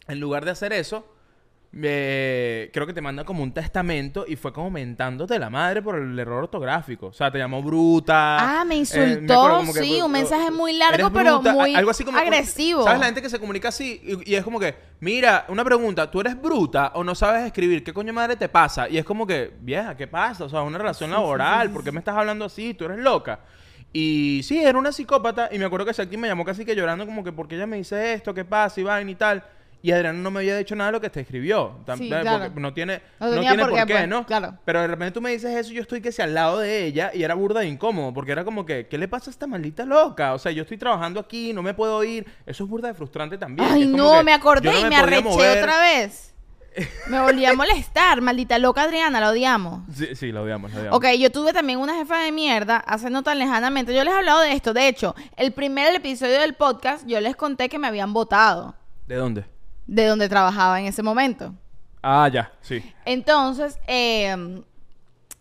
[0.08, 1.11] en lugar de hacer eso,
[1.72, 5.96] me- creo que te manda como un testamento y fue como mentándote la madre por
[5.96, 7.06] el error ortográfico.
[7.06, 8.60] O sea, te llamó bruta.
[8.60, 12.04] Ah, me eh, insultó, sí, un mensaje eh, muy largo, pero bruta, muy algo así
[12.04, 12.84] como agresivo.
[12.84, 14.00] ¿Sabes la gente que se comunica así?
[14.04, 17.82] Y, y es como que, mira, una pregunta, ¿tú eres bruta o no sabes escribir?
[17.82, 18.88] ¿Qué coño madre te pasa?
[18.88, 20.44] Y es como que, vieja, ¿qué pasa?
[20.44, 22.74] O sea, una relación laboral, ¿por qué me estás hablando así?
[22.74, 23.40] ¿Tú eres loca?
[23.94, 25.48] Y sí, era una psicópata.
[25.52, 27.66] Y me acuerdo que Shakti me llamó casi que llorando, como que, ¿por qué ella
[27.66, 28.34] me dice esto?
[28.34, 28.80] ¿Qué pasa?
[28.80, 29.42] Y vaina y tal.
[29.82, 31.80] Y Adriana no me había dicho nada de lo que te escribió.
[31.96, 32.44] Sí, eh, claro.
[32.44, 34.24] porque no tiene, No tiene por por qué, pues, ¿no?
[34.24, 34.56] claro.
[34.64, 36.84] Pero de repente tú me dices eso y yo estoy que si al lado de
[36.84, 38.14] ella y era burda de incómodo.
[38.14, 40.34] Porque era como que, ¿qué le pasa a esta maldita loca?
[40.34, 42.26] O sea, yo estoy trabajando aquí, no me puedo ir.
[42.46, 43.68] Eso es burda de frustrante también.
[43.68, 45.58] Ay, no, me acordé no y me arreché mover.
[45.58, 46.32] otra vez.
[47.08, 49.82] Me volví a molestar, maldita loca Adriana, la odiamos.
[49.94, 50.96] Sí, sí, lo odiamos, lo odiamos.
[50.96, 53.92] Ok, yo tuve también una jefa de mierda hace no tan lejanamente.
[53.92, 54.72] Yo les he hablado de esto.
[54.72, 59.16] De hecho, el primer episodio del podcast yo les conté que me habían votado ¿De
[59.16, 59.44] dónde?
[59.86, 61.54] De donde trabajaba en ese momento.
[62.02, 62.82] Ah, ya, sí.
[63.04, 64.62] Entonces, eh,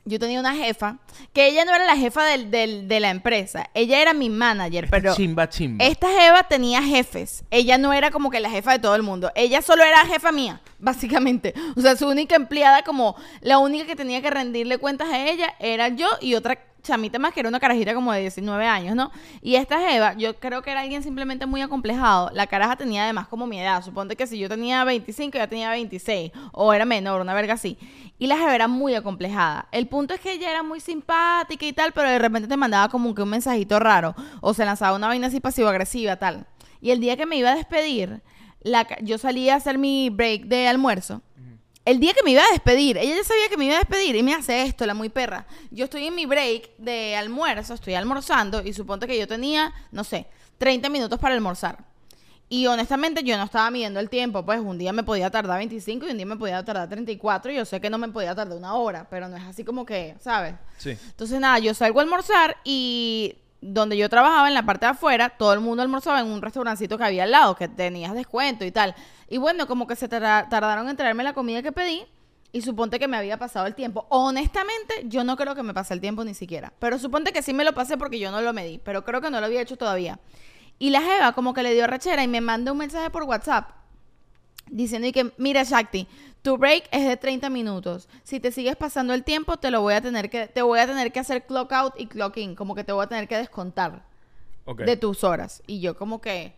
[0.04, 0.98] yo tenía una jefa,
[1.32, 4.88] que ella no era la jefa del- del- de la empresa, ella era mi manager,
[4.92, 5.86] pero chimba, chimba.
[5.86, 9.32] esta jefa tenía jefes, ella no era como que la jefa de todo el mundo,
[9.36, 11.54] ella solo era jefa mía, básicamente.
[11.76, 15.54] O sea, su única empleada, como la única que tenía que rendirle cuentas a ella,
[15.60, 19.12] era yo y otra chamita más que era una carajita como de 19 años, ¿no?
[19.42, 22.30] Y esta jeva, yo creo que era alguien simplemente muy acomplejado.
[22.34, 23.84] La caraja tenía además como mi edad.
[23.84, 26.32] Suponte que si yo tenía 25, ella tenía 26.
[26.52, 27.78] O era menor, una verga así.
[28.18, 29.68] Y la jeva era muy acomplejada.
[29.72, 32.90] El punto es que ella era muy simpática y tal, pero de repente te mandaba
[32.90, 34.16] como que un mensajito raro.
[34.42, 36.46] O se lanzaba una vaina así pasivo-agresiva, tal.
[36.82, 38.22] Y el día que me iba a despedir,
[38.62, 41.22] la yo salí a hacer mi break de almuerzo.
[41.84, 44.16] El día que me iba a despedir, ella ya sabía que me iba a despedir
[44.16, 45.48] y me hace esto, la muy perra.
[45.72, 50.04] Yo estoy en mi break de almuerzo, estoy almorzando y suponte que yo tenía, no
[50.04, 50.28] sé,
[50.60, 51.84] 30 minutos para almorzar.
[52.50, 56.06] Y honestamente yo no estaba midiendo el tiempo, pues un día me podía tardar 25
[56.06, 58.58] y un día me podía tardar 34 y yo sé que no me podía tardar
[58.58, 60.56] una hora, pero no es así como que, ¿sabes?
[60.78, 60.92] Sí.
[60.92, 65.30] Entonces, nada, yo salgo a almorzar y donde yo trabajaba en la parte de afuera,
[65.30, 68.72] todo el mundo almorzaba en un restaurancito que había al lado, que tenías descuento y
[68.72, 68.96] tal.
[69.30, 72.04] Y bueno, como que se tarda- tardaron en traerme la comida que pedí
[72.52, 74.08] y suponte que me había pasado el tiempo.
[74.10, 76.74] Honestamente, yo no creo que me pase el tiempo ni siquiera.
[76.80, 79.30] Pero suponte que sí me lo pasé porque yo no lo medí, pero creo que
[79.30, 80.20] no lo había hecho todavía.
[80.80, 83.70] Y la jeva como que le dio rechera y me manda un mensaje por WhatsApp
[84.72, 86.08] diciendo y que, mira Shakti,
[86.42, 88.10] tu break es de 30 minutos.
[88.24, 90.88] Si te sigues pasando el tiempo, te lo voy a tener que, te voy a
[90.88, 93.38] tener que hacer clock out y clock in, como que te voy a tener que
[93.38, 94.04] descontar
[94.78, 95.62] de tus horas.
[95.68, 96.54] Y yo como que,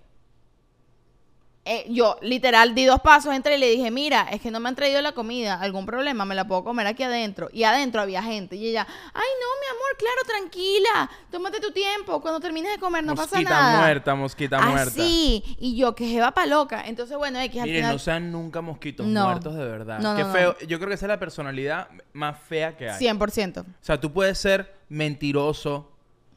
[1.65, 4.67] eh, yo literal di dos pasos, entré y le dije, mira, es que no me
[4.67, 7.49] han traído la comida, algún problema, me la puedo comer aquí adentro.
[7.53, 8.57] Y adentro había gente.
[8.57, 13.05] Y ella, ay no, mi amor, claro, tranquila, tómate tu tiempo, cuando termines de comer
[13.05, 13.79] no mosquita pasa nada.
[13.79, 14.91] muerta, mosquita muerta.
[15.01, 16.83] Así, y yo que jeva pa' loca.
[16.85, 17.93] Entonces, bueno, X al Miren, final...
[17.95, 19.25] no sean nunca mosquitos No.
[19.27, 19.99] muertos de verdad.
[19.99, 20.31] No, no, Qué no.
[20.33, 20.57] feo.
[20.67, 22.99] Yo creo que esa es la personalidad más fea que hay.
[22.99, 23.61] 100%.
[23.61, 25.89] O sea, tú puedes ser mentiroso,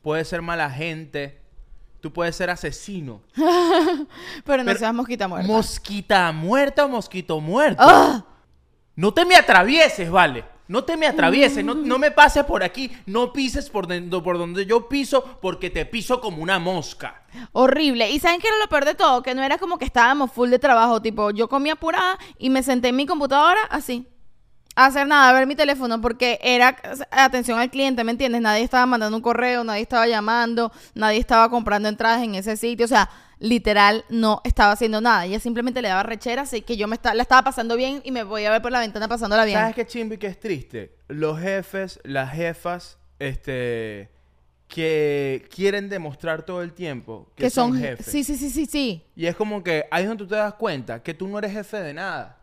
[0.02, 1.40] puedes ser mala gente,
[2.06, 3.20] tú puedes ser asesino.
[4.44, 5.48] Pero no Pero- seas mosquita muerta.
[5.48, 7.82] Mosquita muerta o mosquito muerto.
[7.84, 8.24] ¡Ah!
[8.94, 10.44] No te me atravieses, vale.
[10.68, 14.36] No te me atravieses, no, no me pases por aquí, no pises por, dentro, por
[14.36, 17.22] donde yo piso, porque te piso como una mosca.
[17.52, 18.10] Horrible.
[18.10, 19.22] ¿Y saben qué era lo peor de todo?
[19.22, 21.02] Que no era como que estábamos full de trabajo.
[21.02, 24.06] Tipo, yo comí apurada y me senté en mi computadora así.
[24.76, 26.76] Hacer nada, ver mi teléfono, porque era
[27.10, 28.42] atención al cliente, ¿me entiendes?
[28.42, 32.84] Nadie estaba mandando un correo, nadie estaba llamando, nadie estaba comprando entradas en ese sitio.
[32.84, 33.08] O sea,
[33.38, 35.24] literal, no estaba haciendo nada.
[35.24, 38.10] Ella simplemente le daba rechera, así que yo me esta- la estaba pasando bien y
[38.12, 39.58] me voy a ver por la ventana pasándola bien.
[39.58, 40.94] ¿Sabes qué chimbo y qué es triste?
[41.08, 44.10] Los jefes, las jefas, este,
[44.68, 48.06] que quieren demostrar todo el tiempo que, que son, son jefes.
[48.06, 49.02] Sí, sí, sí, sí, sí.
[49.16, 51.52] Y es como que ahí es donde tú te das cuenta que tú no eres
[51.52, 52.36] jefe de nada.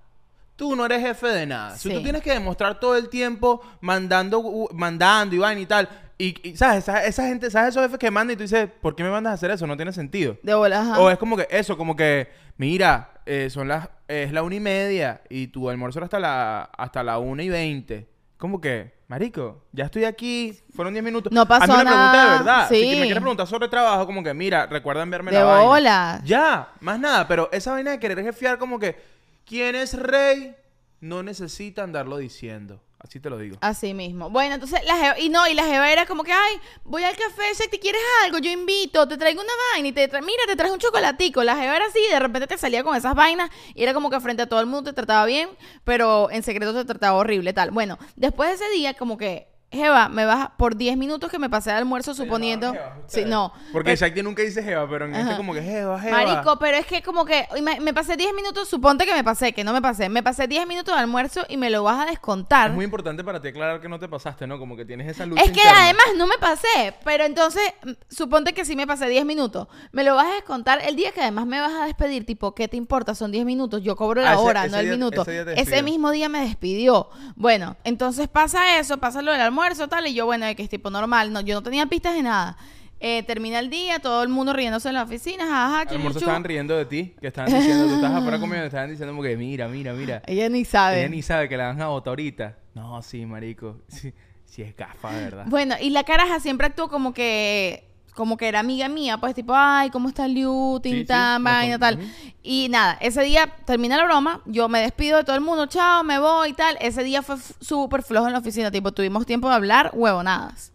[0.55, 1.75] Tú no eres jefe de nada.
[1.77, 5.89] Si tú tienes que demostrar todo el tiempo mandando, mandando y vaina y tal.
[6.17, 6.79] Y, y, ¿sabes?
[6.83, 7.69] Esa, esa gente, ¿sabes?
[7.69, 9.65] Esos jefes que mandan y tú dices, ¿por qué me mandas a hacer eso?
[9.65, 10.37] No tiene sentido.
[10.43, 10.99] De bola, ajá.
[10.99, 14.59] O es como que eso, como que, mira, eh, son las, es la una y
[14.59, 18.07] media y tu almuerzo era hasta la, hasta la una y veinte.
[18.37, 21.31] como que, marico, ya estoy aquí, fueron 10 minutos.
[21.33, 22.69] No pasó A mí me pregunta de nada, verdad.
[22.69, 22.89] Si sí.
[22.95, 25.67] me quieres preguntar sobre trabajo, como que, mira, recuerda enviarme De la vaina.
[25.67, 26.21] bola.
[26.25, 27.27] Ya, más nada.
[27.27, 29.12] Pero esa vaina de querer jefiar como que,
[29.45, 30.55] ¿quién es rey?
[30.99, 32.81] No necesita andarlo diciendo.
[32.97, 33.57] Así te lo digo.
[33.59, 34.29] Así mismo.
[34.29, 37.17] Bueno, entonces la jeva, y no, y la jeva era como que, ay, voy al
[37.17, 40.41] café, si te quieres algo, yo invito, te traigo una vaina y te tra- mira,
[40.47, 41.43] te traes un chocolatico.
[41.43, 44.21] La jeva era así, de repente te salía con esas vainas y era como que
[44.21, 45.49] frente a todo el mundo te trataba bien,
[45.83, 47.71] pero en secreto te trataba horrible, tal.
[47.71, 51.49] Bueno, después de ese día, como que, jeva, me vas por 10 minutos que me
[51.49, 52.73] pasé de almuerzo suponiendo...
[53.07, 53.51] Sí, no.
[53.71, 55.37] Porque Pero- Shakti nunca dice jeva, pero en este Ajá.
[55.37, 56.17] como que jeva, jeva.
[56.23, 57.47] Marico, pero es que como que
[57.81, 60.07] me pasé 10 minutos, suponte que me pasé, que no me pasé.
[60.09, 62.69] Me pasé 10 minutos de almuerzo y me lo vas a descontar.
[62.69, 64.59] Es muy importante para ti aclarar que no te pasaste, ¿no?
[64.59, 65.83] Como que tienes esa lucha Es que interna.
[65.83, 69.67] además no me pasé, pero entonces mm, suponte que sí me pasé 10 minutos.
[69.91, 72.67] Me lo vas a descontar el día que además me vas a despedir, tipo, ¿qué
[72.67, 73.15] te importa?
[73.15, 75.21] Son 10 minutos, yo cobro la Ah, hora, ese no el día- minuto.
[75.23, 77.09] ese Ese mismo día me despidió.
[77.35, 80.89] Bueno, entonces pasa eso, pasa lo del almuerzo, tal, y yo, bueno, que es tipo
[80.89, 82.57] normal, no, yo no tenía pistas de nada.
[82.99, 86.01] Eh, termina el día, todo el mundo riéndose en la oficina, jaja, A lo mejor
[86.01, 86.19] se chuchuchu.
[86.19, 89.35] estaban riendo de ti, que estaban diciendo, tú estás afuera comiendo, estaban diciendo como que,
[89.35, 90.21] mira, mira, mira.
[90.27, 91.01] Ella ni sabe.
[91.01, 92.57] Ella ni sabe que la van a votar ahorita.
[92.75, 93.81] No, sí, marico.
[93.89, 94.13] Sí,
[94.45, 95.45] sí es gafa, de verdad.
[95.49, 99.53] Bueno, y la caraja siempre actuó como que como que era amiga mía, pues tipo,
[99.55, 100.75] ay, ¿cómo está Liu?
[100.77, 101.99] Sí, Tin, sí, tan, nos vaina, tal.
[102.41, 106.03] Y nada, ese día termina la broma, yo me despido de todo el mundo, chao,
[106.03, 106.77] me voy y tal.
[106.79, 110.71] Ese día fue súper flojo en la oficina, tipo, tuvimos tiempo de hablar, huevonadas.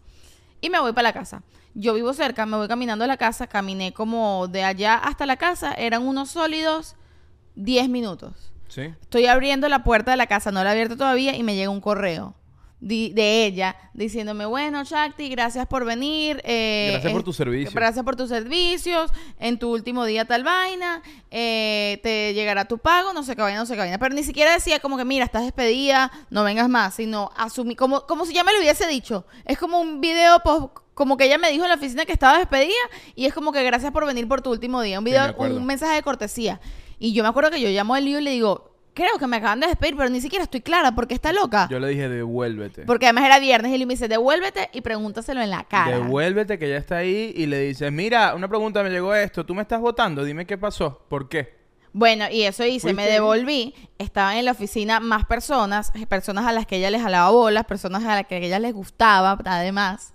[0.61, 1.43] Y me voy para la casa.
[1.73, 5.37] Yo vivo cerca, me voy caminando a la casa, caminé como de allá hasta la
[5.37, 6.95] casa, eran unos sólidos
[7.55, 8.51] 10 minutos.
[8.67, 8.93] Sí.
[9.01, 11.69] Estoy abriendo la puerta de la casa, no la he abierto todavía y me llega
[11.69, 12.35] un correo
[12.81, 16.41] de ella diciéndome, bueno, Shakti, gracias por venir.
[16.45, 17.71] eh, Gracias por eh, tu servicio.
[17.75, 19.11] Gracias por tus servicios.
[19.39, 21.01] En tu último día tal vaina.
[21.31, 23.97] eh, te llegará tu pago, no sé qué vaina, no sé qué vaina.
[23.99, 26.95] Pero ni siquiera decía como que, mira, estás despedida, no vengas más.
[26.95, 29.25] Sino asumí, como, como si ya me lo hubiese dicho.
[29.45, 32.37] Es como un video post- como que ella me dijo en la oficina que estaba
[32.39, 32.73] despedida
[33.15, 34.99] y es como que gracias por venir por tu último día.
[34.99, 36.59] Un Sí, video, me un mensaje de cortesía.
[36.97, 38.68] Y yo me acuerdo que yo llamo a Liu y le digo,
[38.99, 41.69] creo que me acaban de despedir, pero ni siquiera estoy clara porque está loca.
[41.71, 42.83] Yo le dije, devuélvete.
[42.83, 45.99] Porque además era viernes y Liu me dice, devuélvete y pregúntaselo en la cara.
[45.99, 49.55] Devuélvete que ya está ahí y le dices, mira, una pregunta me llegó esto, tú
[49.55, 51.57] me estás votando, dime qué pasó, ¿por qué?
[51.93, 56.67] Bueno, y eso hice, me devolví, estaban en la oficina más personas, personas a las
[56.67, 60.13] que ella les jalaba bolas, personas a las que ella les gustaba, además.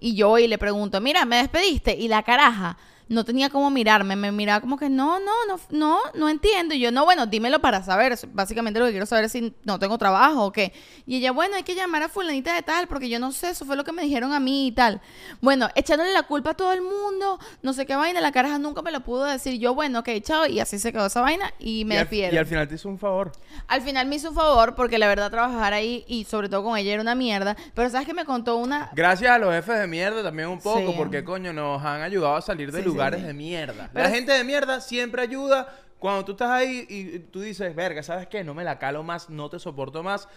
[0.00, 1.96] Y yo y le pregunto, mira, ¿me despediste?
[1.96, 2.76] Y la caraja
[3.08, 6.74] no tenía cómo mirarme, me miraba como que no, no, no, no, no entiendo.
[6.74, 8.18] Y yo, no, bueno, dímelo para saber.
[8.32, 10.72] Básicamente lo que quiero saber es si no tengo trabajo o qué.
[11.06, 13.64] Y ella, bueno, hay que llamar a fulanita de tal, porque yo no sé, eso
[13.64, 15.00] fue lo que me dijeron a mí y tal.
[15.40, 18.82] Bueno, echándole la culpa a todo el mundo, no sé qué vaina, la caraja nunca
[18.82, 19.58] me lo pudo decir.
[19.60, 22.34] Yo, bueno, ok, chao, y así se quedó esa vaina y me despidieron.
[22.34, 23.32] y al final te hizo un favor.
[23.68, 26.76] Al final me hizo un favor porque la verdad trabajar ahí y sobre todo con
[26.78, 27.56] ella era una mierda.
[27.74, 28.90] Pero sabes que me contó una...
[28.94, 30.94] Gracias a los jefes de mierda también un poco, Sí.
[30.96, 33.26] porque coño, nos han ayudado a salir de sí, lugares sí.
[33.26, 33.90] de mierda.
[33.92, 38.02] Pero- La gente de mierda siempre ayuda cuando tú estás ahí y tú dices, verga,
[38.02, 38.44] ¿sabes qué?
[38.44, 40.28] No me la calo más, no te soporto más.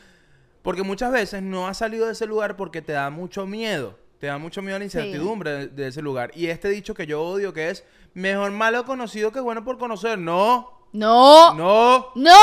[0.61, 3.97] Porque muchas veces no has salido de ese lugar porque te da mucho miedo.
[4.19, 6.31] Te da mucho miedo la incertidumbre de, de ese lugar.
[6.35, 10.17] Y este dicho que yo odio que es, mejor malo conocido que bueno por conocer.
[10.17, 12.07] No, No, no.
[12.15, 12.33] no.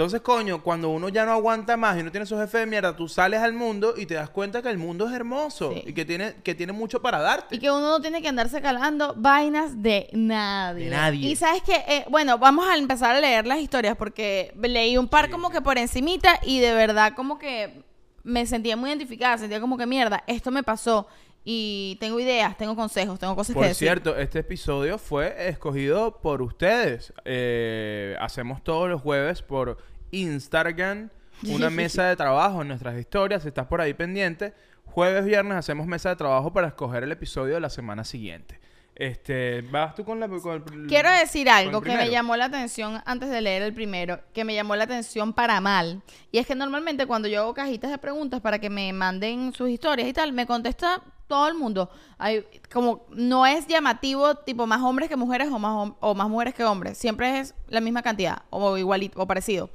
[0.00, 2.96] Entonces, coño, cuando uno ya no aguanta más y no tiene esos jefes de mierda,
[2.96, 5.82] tú sales al mundo y te das cuenta que el mundo es hermoso Sí.
[5.88, 7.56] y que tiene, que tiene mucho para darte.
[7.56, 10.84] Y que uno no tiene que andarse calando vainas de nadie.
[10.86, 11.28] De nadie.
[11.28, 15.28] Y sabes que, bueno, vamos a empezar a leer las historias porque leí un par
[15.28, 17.82] como que por encimita y de verdad como que
[18.24, 21.08] me sentía muy identificada, sentía como que mierda, esto me pasó
[21.44, 23.86] y tengo ideas, tengo consejos, tengo cosas Por que decir.
[23.86, 27.12] cierto, este episodio fue escogido por ustedes.
[27.26, 29.78] Eh, hacemos todos los jueves por
[30.10, 31.10] Instagram
[31.48, 33.42] una mesa de trabajo en nuestras historias.
[33.42, 34.52] Si estás por ahí pendiente,
[34.84, 38.60] jueves, viernes hacemos mesa de trabajo para escoger el episodio de la semana siguiente.
[39.00, 43.00] Este, vas tú con la con el- Quiero decir algo que me llamó la atención
[43.06, 46.02] antes de leer el primero, que me llamó la atención para mal.
[46.30, 49.70] Y es que normalmente cuando yo hago cajitas de preguntas para que me manden sus
[49.70, 51.88] historias y tal, me contesta todo el mundo.
[52.18, 56.52] Hay, como no es llamativo tipo más hombres que mujeres o más, o más mujeres
[56.52, 56.98] que hombres.
[56.98, 59.70] Siempre es la misma cantidad o igualito o parecido.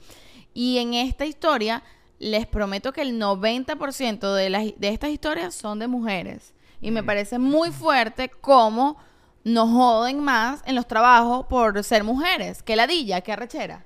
[0.56, 1.84] Y en esta historia
[2.18, 6.54] les prometo que el 90% de, las, de estas historias son de mujeres.
[6.82, 8.98] Y me parece muy fuerte cómo
[9.44, 12.64] nos joden más en los trabajos por ser mujeres.
[12.64, 13.86] Que ladilla, que arrechera.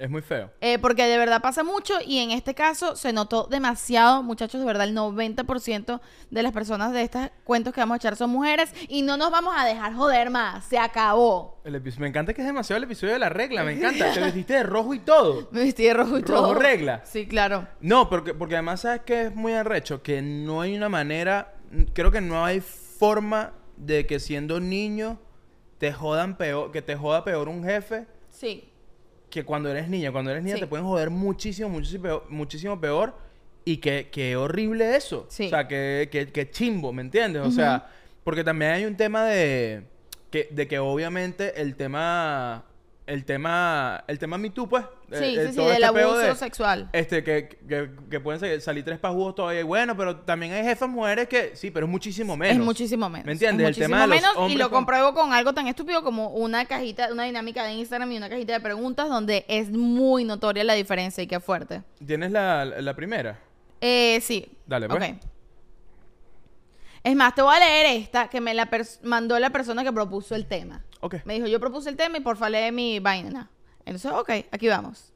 [0.00, 0.50] Es muy feo.
[0.62, 4.66] Eh, porque de verdad pasa mucho y en este caso se notó demasiado, muchachos, de
[4.66, 8.72] verdad el 90% de las personas de estos cuentos que vamos a echar son mujeres
[8.88, 11.60] y no nos vamos a dejar joder más, se acabó.
[11.64, 14.10] El episodio- me encanta que es demasiado el episodio de la regla, me encanta.
[14.12, 15.48] Te vestiste de rojo y todo.
[15.52, 16.54] Me vestí de rojo y Rojo todo.
[16.54, 17.02] regla.
[17.04, 17.68] Sí, claro.
[17.80, 21.54] No, porque, porque además sabes que es muy arrecho, que no hay una manera,
[21.92, 25.18] creo que no hay forma de que siendo niño
[25.78, 28.69] te jodan peor, que te joda peor un jefe Sí.
[29.30, 30.12] Que cuando eres niña.
[30.12, 30.60] Cuando eres niña Sí.
[30.62, 33.14] te pueden joder muchísimo, muchísimo peor, muchísimo peor
[33.64, 35.26] y que, que horrible eso.
[35.28, 35.46] Sí.
[35.46, 37.42] O sea, que, que, que chimbo, ¿me entiendes?
[37.46, 37.88] O sea,
[38.24, 39.84] porque también hay un tema de
[40.30, 42.64] que, de que obviamente el tema,
[43.10, 44.84] el tema, el tema Me Too, pues.
[45.12, 46.88] Sí, eh, eh, sí, sí, todo del este abuso de- sexual.
[46.92, 49.60] este, que, que, que pueden sa- salir tres pajudos todavía.
[49.60, 52.56] y Bueno, pero también hay jefas mujeres que sí, pero es muchísimo menos.
[52.58, 53.26] Es muchísimo menos.
[53.26, 53.70] ¿Me entiendes?
[53.70, 56.02] Es El tema de muchísimo los menos, hombres y lo compruebo con algo tan estúpido
[56.04, 60.24] como una cajita, una dinámica de Instagram y una cajita de preguntas donde es muy
[60.24, 61.82] notoria la diferencia y qué fuerte.
[62.06, 63.38] ¿Tienes la, la primera?
[63.80, 64.46] Eh, sí.
[64.66, 65.02] Dale, pues.
[65.10, 65.16] Ok.
[67.02, 68.68] Es más, te voy a leer esta que me la
[69.02, 70.84] mandó la persona que propuso el tema.
[71.00, 71.16] Ok.
[71.24, 73.50] Me dijo, yo propuse el tema y porfa lee mi vaina.
[73.86, 75.12] Entonces, ok, aquí vamos.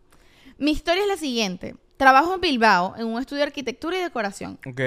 [0.57, 1.77] Mi historia es la siguiente.
[1.97, 4.59] Trabajo en Bilbao en un estudio de arquitectura y decoración.
[4.67, 4.81] Ok.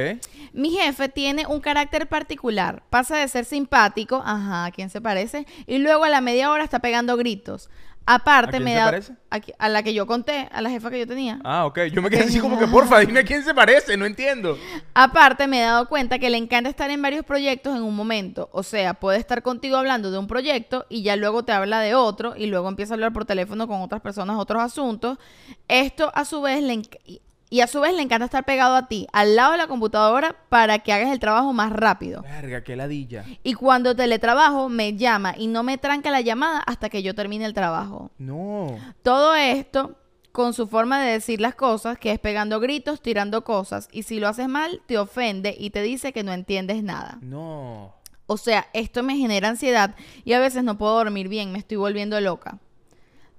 [0.54, 2.84] Mi jefe tiene un carácter particular.
[2.90, 5.46] Pasa de ser simpático, ajá, ¿a quién se parece?
[5.68, 7.70] Y luego a la media hora está pegando gritos.
[8.10, 9.13] Aparte ¿A quién me se da parece?
[9.60, 11.39] a la que yo conté, a la jefa que yo tenía.
[11.43, 11.80] Ah, ok.
[11.91, 13.98] Yo me quedé así como que, porfa, dime a quién se parece.
[13.98, 14.58] No entiendo.
[14.93, 18.50] Aparte, me he dado cuenta que le encanta estar en varios proyectos en un momento.
[18.54, 21.96] O sea, puede estar contigo hablando de un proyecto y ya luego te habla de
[21.96, 25.17] otro y luego empieza a hablar por teléfono con otras personas, otros asuntos.
[25.67, 28.76] Esto a su vez le enc- y- y a su vez le encanta estar pegado
[28.76, 32.22] a ti, al lado de la computadora, para que hagas el trabajo más rápido.
[32.24, 33.24] Verga, qué ladilla.
[33.44, 37.46] Y cuando teletrabajo, me llama y no me tranca la llamada hasta que yo termine
[37.46, 38.12] el trabajo.
[38.18, 38.78] No.
[39.02, 39.96] Todo esto
[40.32, 44.20] con su forma de decir las cosas, que es pegando gritos, tirando cosas, y si
[44.20, 47.18] lo haces mal, te ofende y te dice que no entiendes nada.
[47.22, 47.96] No.
[48.28, 51.78] O sea, esto me genera ansiedad y a veces no puedo dormir bien, me estoy
[51.78, 52.60] volviendo loca.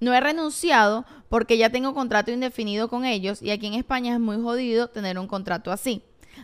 [0.00, 4.20] No he renunciado porque ya tengo contrato indefinido con ellos y aquí en España es
[4.20, 6.02] muy jodido tener un contrato así.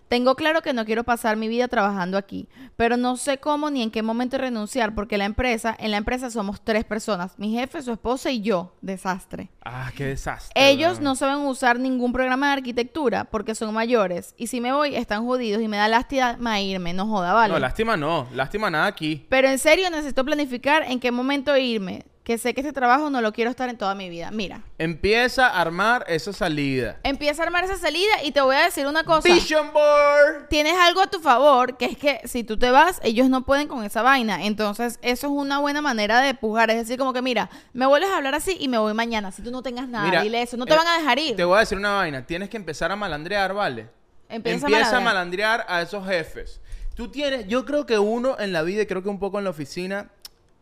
[0.09, 3.83] Tengo claro que no quiero pasar mi vida trabajando aquí, pero no sé cómo ni
[3.83, 7.83] en qué momento renunciar porque la empresa, en la empresa somos tres personas, mi jefe,
[7.83, 9.51] su esposa y yo, desastre.
[9.65, 10.53] Ah, qué desastre.
[10.55, 14.95] Ellos no saben usar ningún programa de arquitectura porque son mayores y si me voy
[14.97, 17.53] están jodidos y me da lástima irme, no joda, vale.
[17.53, 18.27] No, lástima no.
[18.33, 19.27] Lástima nada aquí.
[19.29, 23.21] Pero en serio necesito planificar en qué momento irme, que sé que este trabajo no
[23.21, 24.31] lo quiero estar en toda mi vida.
[24.31, 26.97] Mira, Empieza a armar esa salida.
[27.03, 29.29] empieza a armar esa salida y te voy a decir una cosa.
[29.29, 30.49] Vision Board.
[30.49, 33.69] Tienes algo a tu favor, que es que si tú te vas, ellos no pueden
[33.69, 34.47] con esa vaina.
[34.47, 36.71] Entonces, eso es una buena manera de pujar.
[36.71, 39.31] Es decir, como que, mira, me vuelves a hablar así y me voy mañana.
[39.31, 40.57] Si tú no tengas nada, Mira, dile eso.
[40.57, 41.37] No te eh, van a dejar ir.
[41.37, 42.25] Te voy a decir una vaina.
[42.25, 43.89] Tienes que empezar a malandrear, ¿vale?
[44.31, 45.59] Empieza a Empieza a malandrear.
[45.61, 46.61] malandrear a esos jefes.
[46.95, 49.45] Tú tienes, yo creo que uno en la vida, y creo que un poco en
[49.45, 50.09] la oficina,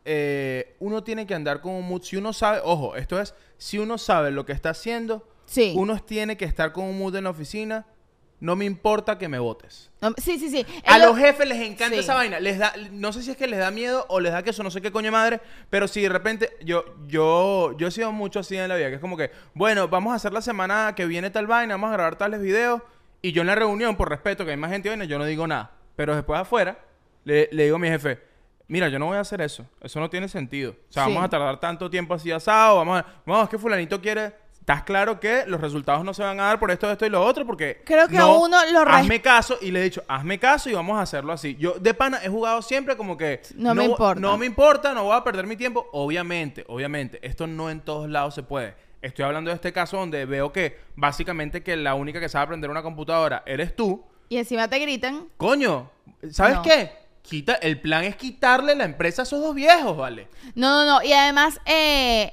[0.04, 2.02] eh, uno tiene que andar con un mood.
[2.02, 5.74] Si uno sabe, ojo, esto es, si uno sabe lo que está haciendo, Sí.
[5.76, 7.86] uno tiene que estar con un mood en la oficina.
[8.40, 9.92] No me importa que me votes.
[10.00, 10.66] No, sí, sí, sí.
[10.84, 12.00] A Ellos- los jefes les encanta Sí.
[12.00, 12.40] esa vaina.
[12.40, 14.64] Les da, no sé si es que les da miedo o les da que eso
[14.64, 18.40] no sé qué coño madre, pero si de repente yo yo yo he sido mucho
[18.40, 21.06] así en la vida, que es como que, bueno, vamos a hacer la semana que
[21.06, 22.82] viene tal vaina, vamos a grabar tales videos
[23.20, 25.46] y yo en la reunión por respeto que hay más gente vaina, yo no digo
[25.46, 26.80] nada, pero después afuera
[27.22, 28.18] le, le digo a mi jefe,
[28.72, 30.72] mira, yo no voy a hacer eso, eso no tiene sentido.
[30.88, 31.10] O sea, Sí.
[31.10, 34.84] vamos a tardar tanto tiempo así asado, vamos a, vamos, es que fulanito quiere Estás
[34.84, 37.44] claro que los resultados no se van a dar por esto, esto y lo otro,
[37.44, 37.82] porque.
[37.84, 40.96] Creo que no, uno lo Hazme caso, y le he dicho, hazme caso y vamos
[40.98, 41.56] a hacerlo así.
[41.56, 43.42] Yo, de pana, he jugado siempre como que.
[43.56, 44.20] No me importa.
[44.20, 45.88] No me importa, no voy a perder mi tiempo.
[45.90, 48.76] Obviamente, obviamente, esto no en todos lados se puede.
[49.00, 52.70] Estoy hablando de este caso donde veo que básicamente que la única que sabe aprender
[52.70, 54.04] una computadora eres tú.
[54.28, 55.26] Y encima te gritan.
[55.38, 55.90] Coño,
[56.30, 56.62] ¿sabes No.
[56.62, 57.01] qué?
[57.22, 60.28] Quita, el plan es quitarle la empresa a esos dos viejos, ¿vale?
[60.54, 61.02] No, no, no.
[61.02, 62.32] Y además, eh,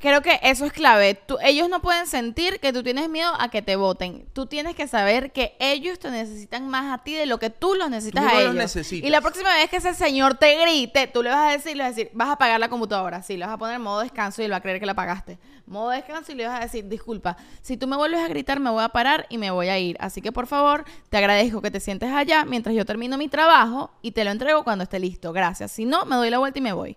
[0.00, 1.14] creo que eso es clave.
[1.14, 4.26] Tú- ellos no pueden sentir que tú tienes miedo a que te voten.
[4.32, 7.74] Tú tienes que saber que ellos te necesitan más a ti de lo que tú
[7.74, 8.54] los necesitas Tú no a los ellos.
[8.54, 9.06] necesitas.
[9.06, 11.82] Y la próxima vez que ese señor te grite, tú le vas a decir, le
[11.84, 13.22] vas a decir, vas a apagar la computadora.
[13.22, 14.92] Sí, le vas a poner en modo descanso y él va a creer que la
[14.92, 15.38] apagaste.
[15.66, 18.70] Modo descanso y le vas a decir, disculpa, si tú me vuelves a gritar, me
[18.70, 19.96] voy a parar y me voy a ir.
[20.00, 23.90] Así que por favor, te agradezco que te sientes allá mientras yo termino mi trabajo
[24.00, 25.32] y te lo entrego cuando esté listo.
[25.34, 25.72] Gracias.
[25.72, 26.96] Si no, me doy la vuelta y me voy.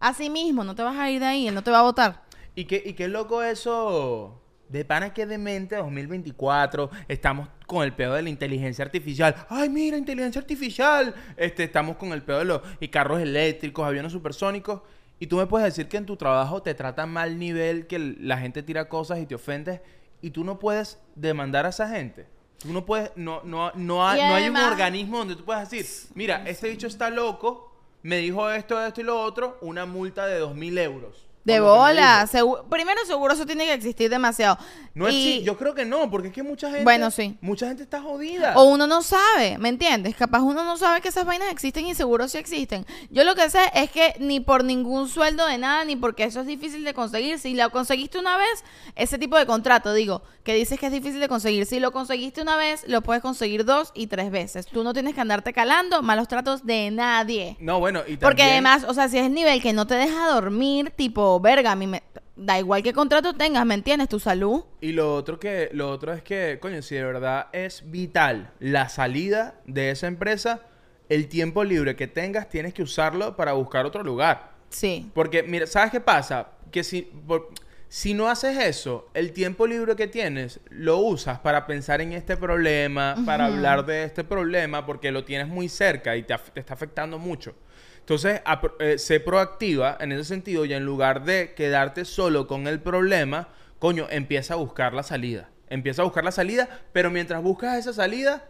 [0.00, 2.22] Así mismo, no te vas a ir de ahí, él no te va a votar.
[2.54, 4.40] Y qué, y qué loco eso.
[4.68, 6.90] De pana que demente 2024.
[7.08, 9.34] Estamos con el pedo de la inteligencia artificial.
[9.48, 11.14] Ay, mira, inteligencia artificial.
[11.36, 14.82] Este, estamos con el pedo de los y carros eléctricos, aviones supersónicos.
[15.18, 18.38] Y tú me puedes decir que en tu trabajo te tratan mal nivel, que la
[18.38, 19.80] gente tira cosas y te ofendes,
[20.22, 22.26] y tú no puedes demandar a esa gente.
[22.58, 26.42] Tú no puedes, no, no, no, no hay un organismo donde tú puedas decir, mira,
[26.46, 27.70] este bicho está loco,
[28.02, 31.26] me dijo esto, esto y lo otro, una multa de dos mil euros.
[31.44, 32.26] De bola.
[32.30, 34.58] segu- Primero, seguro eso tiene que existir demasiado.
[34.94, 36.82] No es Y- chi- yo creo que no, porque es que mucha gente.
[36.84, 37.36] Bueno, sí.
[37.40, 38.54] Mucha gente está jodida.
[38.56, 40.16] O uno no sabe, ¿me entiendes?
[40.16, 42.84] Capaz uno no sabe que esas vainas existen y seguro sí existen.
[43.10, 46.40] Yo lo que sé es que ni por ningún sueldo de nada, ni porque eso
[46.40, 47.38] es difícil de conseguir.
[47.38, 48.64] Si lo conseguiste una vez,
[48.96, 51.66] ese tipo de contrato, digo, que dices que es difícil de conseguir.
[51.66, 54.66] Si lo conseguiste una vez, lo puedes conseguir dos y tres veces.
[54.66, 57.56] Tú no tienes que andarte calando malos tratos de nadie.
[57.60, 59.94] No, bueno, y Porque también- además, o sea, si es el nivel que no te
[59.94, 62.02] deja dormir, tipo, verga, a mí me...
[62.34, 64.08] Da igual qué contrato tengas, ¿me entiendes?
[64.08, 64.64] Tu salud.
[64.80, 68.88] Y lo otro que, lo otro es que, coño, si de verdad es vital la
[68.88, 70.62] salida de esa empresa,
[71.10, 74.52] el tiempo libre que tengas tienes que usarlo para buscar otro lugar.
[74.70, 75.10] Sí.
[75.12, 76.48] Porque, mira, ¿sabes qué pasa?
[76.70, 77.50] Que si, por-
[77.88, 82.38] si no haces eso, el tiempo libre que tienes lo usas para pensar en este
[82.38, 86.72] problema, para hablar de este problema, porque lo tienes muy cerca y te, te está
[86.72, 87.54] afectando mucho.
[88.00, 88.40] Entonces,
[88.80, 93.48] eh, sé proactiva en ese sentido y en lugar de quedarte solo con el problema,
[93.78, 95.48] coño, empieza a buscar la salida.
[95.68, 98.44] Empieza a buscar la salida, pero mientras buscas esa salida,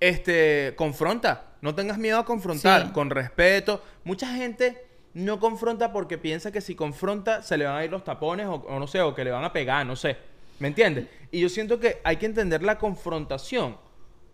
[0.00, 1.44] este, confronta.
[1.60, 2.92] No tengas miedo a confrontar, Sí.
[2.92, 3.82] con respeto.
[4.04, 4.84] Mucha gente
[5.14, 8.54] no confronta porque piensa que si confronta se le van a ir los tapones o,
[8.54, 10.16] o no sé, o que le van a pegar, no sé.
[10.58, 11.06] ¿Me entiendes?
[11.30, 13.76] Y yo siento que hay que entender la confrontación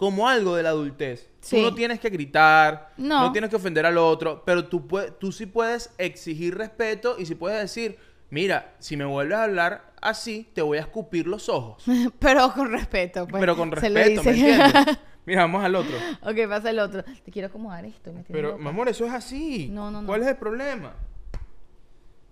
[0.02, 1.30] como algo de la adultez.
[1.40, 1.58] Sí.
[1.58, 3.20] Tú no tienes que gritar, No.
[3.26, 3.30] no.
[3.30, 4.84] tienes que ofender al otro, pero tú,
[5.20, 7.96] tú sí puedes exigir respeto y sí puedes decir,
[8.28, 11.84] mira, si me vuelves a hablar así, te voy a escupir los ojos.
[12.18, 13.40] Pero con respeto, pues.
[13.40, 14.98] pero con se le respeto, ¿me entiendes?
[15.24, 15.96] Mira, vamos al otro.
[16.22, 17.04] ok, pasa el otro.
[17.04, 18.12] Te quiero acomodar esto.
[18.12, 19.68] Me Pero, mi amor, eso es así.
[19.70, 20.06] No, no, no.
[20.08, 20.94] ¿Cuál es el problema?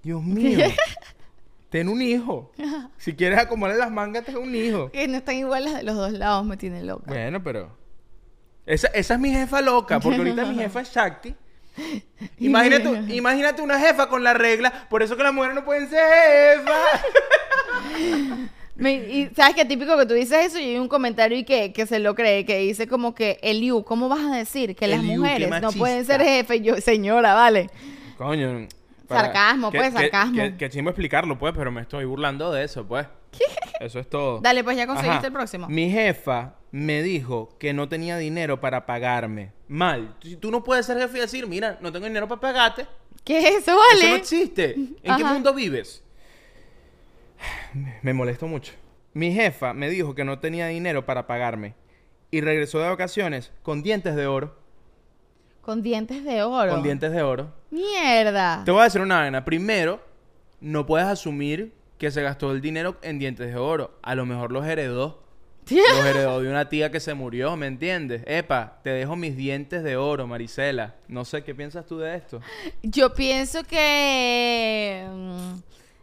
[0.02, 0.58] Dios mío.
[1.70, 2.52] Ten un hijo.
[2.98, 4.90] Si quieres acomodar las mangas, ten un hijo.
[4.90, 7.04] Que no están iguales de los dos lados, me tiene loca.
[7.06, 7.74] Bueno, pero...
[8.66, 11.34] Esa, esa es mi jefa loca, porque ahorita mi jefa es Shakti.
[12.38, 16.58] Imagínate, imagínate una jefa con la regla, por eso que las mujeres no pueden ser
[16.58, 17.00] jefas.
[18.76, 21.72] Me- y sabes que típico que tú dices eso y hay un comentario y que,
[21.72, 25.00] que se lo cree, que dice como que Eliu, ¿cómo vas a decir que las
[25.00, 26.62] Eliu, mujeres no pueden ser jefes?
[26.62, 27.68] Yo, señora, vale.
[28.16, 28.68] Coño.
[29.16, 30.34] Sarcasmo, pues, sarcasmo.
[30.34, 33.06] Que, que chimbo explicarlo, pues, pero me estoy burlando de eso, pues.
[33.80, 34.40] Eso es todo.
[34.40, 35.26] Dale, pues ya conseguiste Ajá.
[35.26, 35.68] el próximo.
[35.68, 39.52] Mi jefa me dijo que no tenía dinero para pagarme.
[39.68, 40.16] Mal.
[40.22, 42.86] Si tú no puedes ser jefe y decir, mira, no tengo dinero para pagarte.
[43.24, 44.16] ¿Qué es eso, Eso no vale?
[44.16, 44.74] existe.
[45.02, 46.02] ¿En qué mundo vives?
[48.02, 48.72] Me molesto mucho.
[49.12, 51.74] Mi jefa me dijo que no tenía dinero para pagarme.
[52.30, 54.56] Y regresó de vacaciones con dientes de oro.
[55.60, 56.70] Con dientes de oro.
[56.72, 57.52] Con dientes de oro.
[57.70, 58.62] Mierda.
[58.64, 59.44] Te voy a decir una vaina.
[59.44, 60.00] Primero,
[60.60, 63.98] no puedes asumir que se gastó el dinero en dientes de oro.
[64.02, 65.22] A lo mejor los heredó.
[65.70, 68.22] Los heredó de una tía que se murió, ¿me entiendes?
[68.26, 70.96] Epa, te dejo mis dientes de oro, Marisela.
[71.06, 72.40] No sé qué piensas tú de esto.
[72.82, 75.06] Yo pienso que.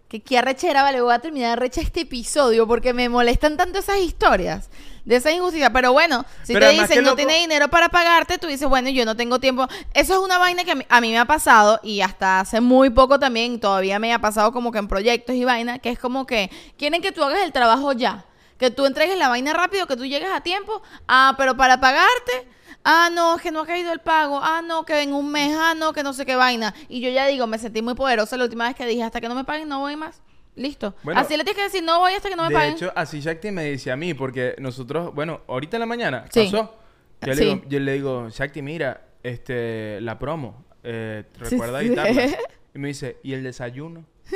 [0.08, 3.98] Que qué arrechera, vale, voy a terminar arrecha este episodio porque me molestan tanto esas
[4.00, 4.70] historias
[5.04, 5.72] de esa injusticia.
[5.74, 8.90] Pero bueno, si Pero te dicen no loco- tiene dinero para pagarte, tú dices, bueno,
[8.90, 9.68] yo no tengo tiempo.
[9.94, 12.62] Eso es una vaina que a mí, a mí me ha pasado y hasta hace
[12.62, 16.00] muy poco también, todavía me ha pasado como que en proyectos y vaina, que es
[16.00, 18.24] como que quieren que tú hagas el trabajo ya.
[18.58, 20.82] Que tú entregues la vaina rápido, que tú llegues a tiempo.
[21.08, 22.48] Ah, pero para pagarte.
[22.84, 24.40] Ah, no, es que no ha caído el pago.
[24.42, 25.54] Ah, no, que en un mes.
[25.60, 26.74] Ah, no, que no sé qué vaina.
[26.88, 29.28] Y yo ya digo, me sentí muy poderosa la última vez que dije, hasta que
[29.28, 30.22] no me paguen, no voy más.
[30.56, 30.96] Listo.
[31.04, 32.74] Bueno, Así le tienes que decir, no voy hasta que no me de paguen.
[32.74, 36.46] hecho, así Shakti me dice a mí, porque nosotros, bueno, ahorita en la mañana Sí.
[36.46, 36.74] pasó.
[37.22, 37.40] Yo, Sí.
[37.40, 41.88] le digo, yo le digo, Shakti, mira, este, la promo, eh, recuerda sí.
[41.88, 42.38] editarla.
[42.76, 44.06] Y me dice, ¿y el desayuno?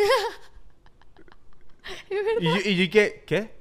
[2.39, 3.23] y yo, y yo, ¿qué?
[3.25, 3.51] ¿Qué?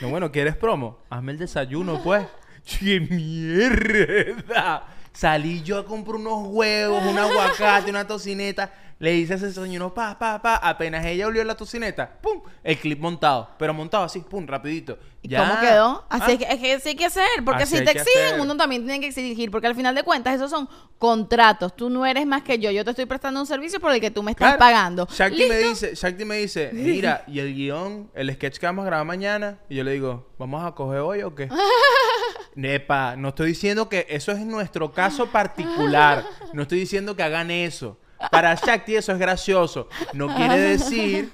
[0.00, 0.98] No, bueno, ¿quieres promo?
[1.10, 2.26] Hazme el desayuno, pues.
[2.64, 4.86] ¡Qué mierda!
[5.12, 8.72] Salí yo a comprar unos huevos, un aguacate, una tocineta.
[9.02, 10.54] Le hice ese desayuno, pa, pa, pa.
[10.58, 12.40] Apenas ella olió la tocineta, ¡pum!
[12.62, 13.48] El clip montado.
[13.58, 14.46] Pero montado así, ¡pum!
[14.46, 14.96] Rapidito.
[15.22, 15.40] ¿Y Ya.
[15.40, 16.04] cómo quedó?
[16.08, 18.26] Así Ah, es, que, es que así hay que hacer, porque Así si te exigen,
[18.26, 18.40] hacer.
[18.40, 21.74] uno también tiene que exigir, porque al final de cuentas esos son contratos.
[21.74, 24.12] Tú no eres más que yo, yo te estoy prestando un servicio por el que
[24.12, 24.58] tú me estás Claro.
[24.60, 25.08] pagando.
[25.10, 28.86] Shakti me dice, Shakti me dice, mira, y el guion, el sketch que vamos a
[28.86, 31.48] grabar mañana, y yo le digo, ¿vamos a coger hoy o qué?
[32.54, 36.24] Nepa, no estoy diciendo que eso es nuestro caso particular.
[36.52, 37.98] No estoy diciendo que hagan eso.
[38.30, 39.88] Para Shakti eso es gracioso.
[40.12, 41.32] No quiere decir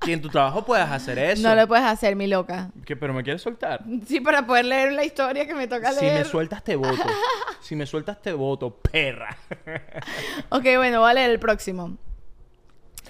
[0.00, 1.42] que en tu trabajo puedas hacer eso.
[1.42, 2.70] No lo puedes hacer, mi loca.
[2.84, 3.84] ¿Qué, pero me quieres soltar.
[4.06, 6.18] Sí, para poder leer la historia que me toca Si leer.
[6.20, 7.02] me sueltas te voto.
[7.60, 9.36] Si me sueltas te voto, perra.
[10.48, 11.96] Ok, bueno, voy a leer el próximo.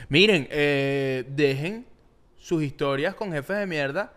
[0.09, 1.87] Miren, eh, dejen
[2.37, 4.12] sus historias con jefes de mierda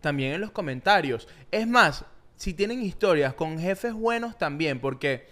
[0.00, 1.28] también en los comentarios.
[1.50, 2.04] Es más,
[2.36, 5.28] si tienen historias con jefes buenos también, porque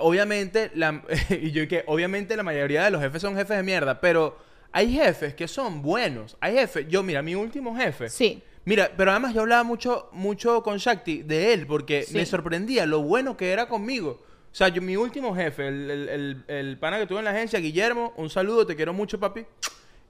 [0.00, 4.00] obviamente, la, y yo que obviamente la mayoría de los jefes son jefes de mierda,
[4.00, 4.38] pero
[4.72, 6.36] hay jefes que son buenos.
[6.40, 8.08] Hay jefes, yo mira, mi último jefe.
[8.10, 8.42] Sí.
[8.64, 12.14] Mira, pero además yo hablaba mucho, mucho con Shakti de él, porque Sí.
[12.14, 14.22] me sorprendía lo bueno que era conmigo.
[14.50, 17.30] O sea, yo, mi último jefe, el, el, el- el pana que tuve en la
[17.30, 19.44] agencia, Guillermo, un saludo, te quiero mucho, papi.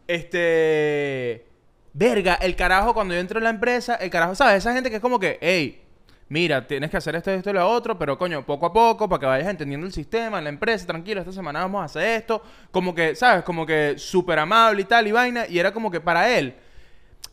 [0.08, 1.46] Este.
[1.92, 4.58] Verga, el carajo, cuando yo entro en la empresa, el carajo, ¿sabes?
[4.58, 5.82] Esa gente que es como que, hey,
[6.28, 9.20] mira, tienes que hacer esto, esto y lo otro, pero coño, poco a poco, para
[9.20, 12.42] que vayas entendiendo el sistema, la empresa, tranquilo, esta semana vamos a hacer esto.
[12.70, 13.44] Como que, ¿sabes?
[13.44, 15.46] Como que súper amable y tal, y vaina.
[15.48, 16.54] Y era como que para él,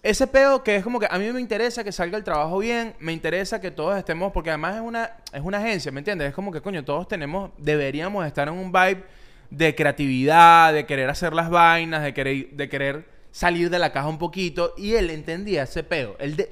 [0.01, 2.93] ese peo que es como que a mí me interesa que salga el trabajo bien,
[2.99, 6.29] me interesa que todos estemos, porque además es una, es una agencia, ¿me entiendes?
[6.29, 9.03] Es como que, coño, todos tenemos, deberíamos estar en un vibe
[9.49, 14.07] de creatividad, de querer hacer las vainas, de querer, de querer salir de la caja
[14.07, 14.73] un poquito.
[14.77, 16.15] Y él entendía ese peo.
[16.19, 16.51] Él de-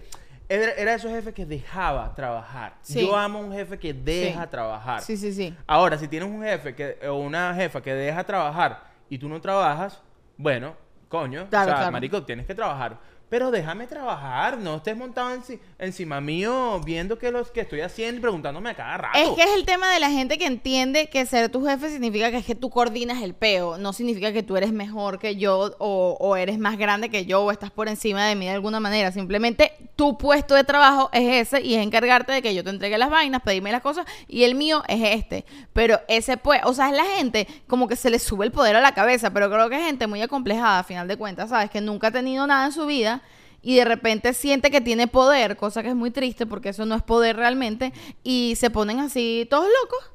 [0.53, 2.75] era, era esos jefes que dejaba trabajar.
[2.81, 3.01] Sí.
[3.01, 4.49] Yo amo a un jefe que deja Sí.
[4.49, 5.01] trabajar.
[5.01, 5.55] Sí, sí, sí.
[5.67, 9.39] Ahora, si tienes un jefe que, o una jefa que deja trabajar y tú no
[9.41, 10.01] trabajas,
[10.37, 10.75] bueno,
[11.09, 11.91] coño, Claro, o sea, claro.
[11.91, 12.97] marico, tienes que trabajar.
[13.33, 18.19] Pero déjame trabajar, no estés montado enci- encima mío viendo que los que estoy haciendo
[18.19, 19.17] y preguntándome a cada rato.
[19.17, 22.29] Es que es el tema de la gente que entiende que ser tu jefe significa
[22.29, 25.73] que es que tú coordinas el peo, no significa que tú eres mejor que yo
[25.79, 28.79] o, o eres más grande que yo o estás por encima de mí de alguna
[28.79, 29.11] manera.
[29.11, 32.99] Simplemente tu puesto de trabajo es ese y es encargarte de que yo te entregue
[32.99, 35.43] las vainas, pedirme las cosas y el mío es este.
[35.73, 38.75] Pero ese pues, o sea, es la gente como que se le sube el poder
[38.75, 41.71] a la cabeza, pero creo que es gente muy acomplejada a final de cuentas, ¿sabes?
[41.71, 43.22] Que nunca ha tenido nada en su vida
[43.63, 46.95] y de repente siente que tiene poder, cosa que es muy triste porque eso no
[46.95, 47.93] es poder realmente,
[48.23, 50.11] y se ponen así todos locos.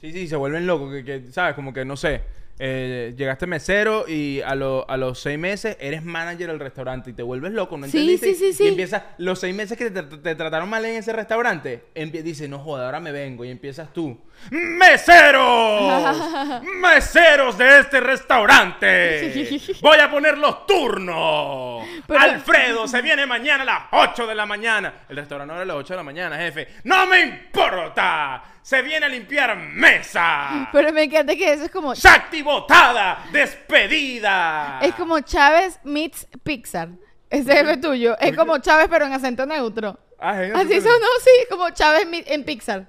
[0.00, 1.54] Sí, sí, se vuelven locos, que, que, ¿sabes?
[1.54, 2.22] Como que, no sé,
[2.58, 7.12] eh, llegaste mesero y a, lo- a los seis meses eres manager del restaurante y
[7.12, 8.32] te vuelves loco, ¿no Sí, entendiste?
[8.34, 8.64] sí, sí, sí.
[8.64, 12.58] Y empiezas, los seis meses que te, te trataron mal en ese restaurante, dices, no
[12.60, 14.18] joda, ahora me vengo y empiezas tú.
[14.50, 16.62] ¡Meseros!
[16.76, 19.54] ¡Meseros de este restaurante!
[19.80, 21.84] ¡Voy a poner los turnos!
[22.06, 23.82] Pero- ¡Alfredo se viene mañana a las
[24.12, 24.92] 8 de la mañana!
[25.08, 26.68] El restaurante abre a las 8 de la mañana, jefe.
[26.84, 28.42] ¡No me importa!
[28.62, 30.68] ¡Se viene a limpiar mesa!
[30.72, 33.24] Pero me encanta que eso es como ¡Shakti botada!
[33.32, 34.80] ¡Despedida!
[34.82, 36.88] es como Chávez meets Pixar.
[37.28, 39.98] Ese jefe tuyo es como Chávez pero en acento neutro.
[40.18, 42.86] Ah, Así sonó, sí, como Chávez en Pixar.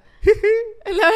[0.86, 1.12] La-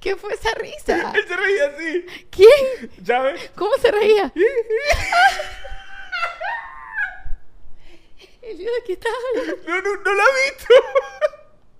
[0.00, 1.12] ¿Qué fue esa risa?
[1.14, 2.26] Él se reía así.
[2.30, 2.90] ¿Quién?
[3.56, 4.32] ¿Cómo se reía?
[8.42, 9.56] Elio, ¿de qué estás hablando?
[9.66, 10.74] No, no, no lo ha visto.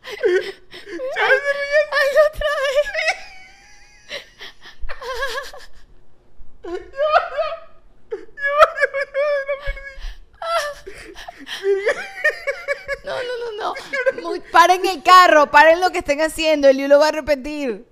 [0.02, 1.92] Se reía así.
[1.92, 2.88] ¡Ay, otra vez!
[13.38, 13.74] No, no,
[14.14, 14.22] no.
[14.28, 16.68] Muy- paren el carro, paren lo que estén haciendo.
[16.68, 17.84] Elio lo va a repetir.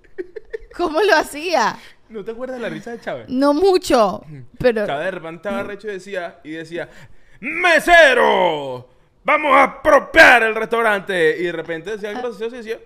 [0.75, 1.77] ¿Cómo lo hacía?
[2.09, 3.25] ¿No te acuerdas de la risa de Chávez?
[3.27, 4.23] No mucho,
[4.59, 4.85] pero...
[4.85, 6.89] Chávez de repente estaba recho y decía, y decía,
[7.39, 8.87] ¡Mesero!
[9.23, 11.37] ¡Vamos a apropiar el restaurante!
[11.37, 12.79] Y de repente decía algo gracioso y decía,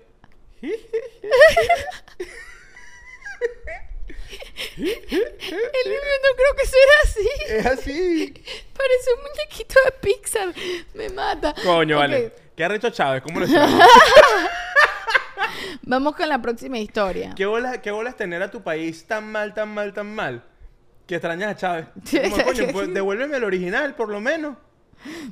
[4.77, 7.29] Elio, no creo que sea así.
[7.49, 8.33] es así.
[8.77, 10.53] Parece un muñequito de Pixar.
[10.93, 11.53] Me mata.
[11.63, 12.33] Coño, vale.
[12.61, 13.23] ¿Qué ha recho Chávez?
[13.23, 13.47] ¿Cómo lo?
[15.81, 17.33] Vamos con la próxima historia.
[17.35, 20.43] ¿Qué bolas, ¿Qué bolas tener a tu país tan mal, tan mal, tan mal?
[21.07, 21.87] Que extrañas a Chávez.
[22.29, 24.57] Como, coño, pues, devuélveme el original, por lo menos.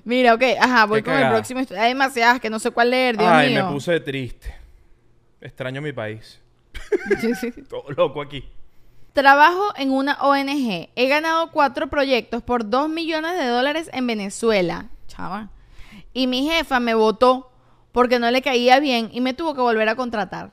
[0.05, 1.61] Mira, ok, ajá, voy Qué con el próximo.
[1.77, 3.67] Hay demasiadas que no sé cuál leer, Dios Ay, mío.
[3.67, 4.55] me puse triste.
[5.39, 6.41] Extraño mi país.
[7.69, 8.43] Todo loco aquí.
[9.13, 10.89] Trabajo en una ONG.
[10.95, 14.87] He ganado cuatro proyectos por dos millones de dólares en Venezuela.
[15.05, 15.51] Chava.
[16.19, 17.49] Y mi jefa me votó
[17.93, 20.51] porque no le caía bien y me tuvo que volver a contratar.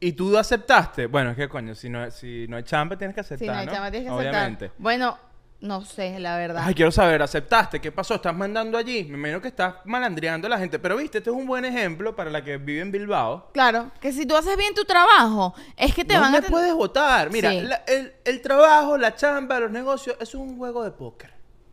[0.00, 1.06] ¿Y tú aceptaste?
[1.06, 3.52] Bueno, es que coño, si no, si no hay chamba tienes que aceptar, Si no
[3.58, 3.72] hay ¿no?
[3.72, 4.32] chama, tienes que aceptar.
[4.34, 4.72] Obviamente.
[4.78, 5.18] Bueno,
[5.60, 6.62] no sé, la verdad.
[6.64, 7.78] Ay, quiero saber, ¿aceptaste?
[7.78, 8.14] ¿Qué pasó?
[8.14, 9.04] ¿Estás mandando allí?
[9.04, 10.78] Me imagino que estás malandreando a la gente.
[10.78, 13.50] Pero viste, este es un buen ejemplo para la que vive en Bilbao.
[13.52, 16.40] Claro, que si tú haces bien tu trabajo, es que te no van a...
[16.40, 17.30] ten- puedes votar.
[17.30, 17.60] Mira, Sí.
[17.60, 21.32] la- el, el trabajo, la chamba, los negocios, eso es un juego de póker.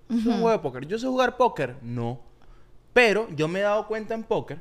[0.10, 0.86] Es un juego de póker.
[0.88, 1.78] ¿Yo sé jugar póker?
[1.82, 2.20] No.
[2.96, 4.58] Pero yo me he dado cuenta en póker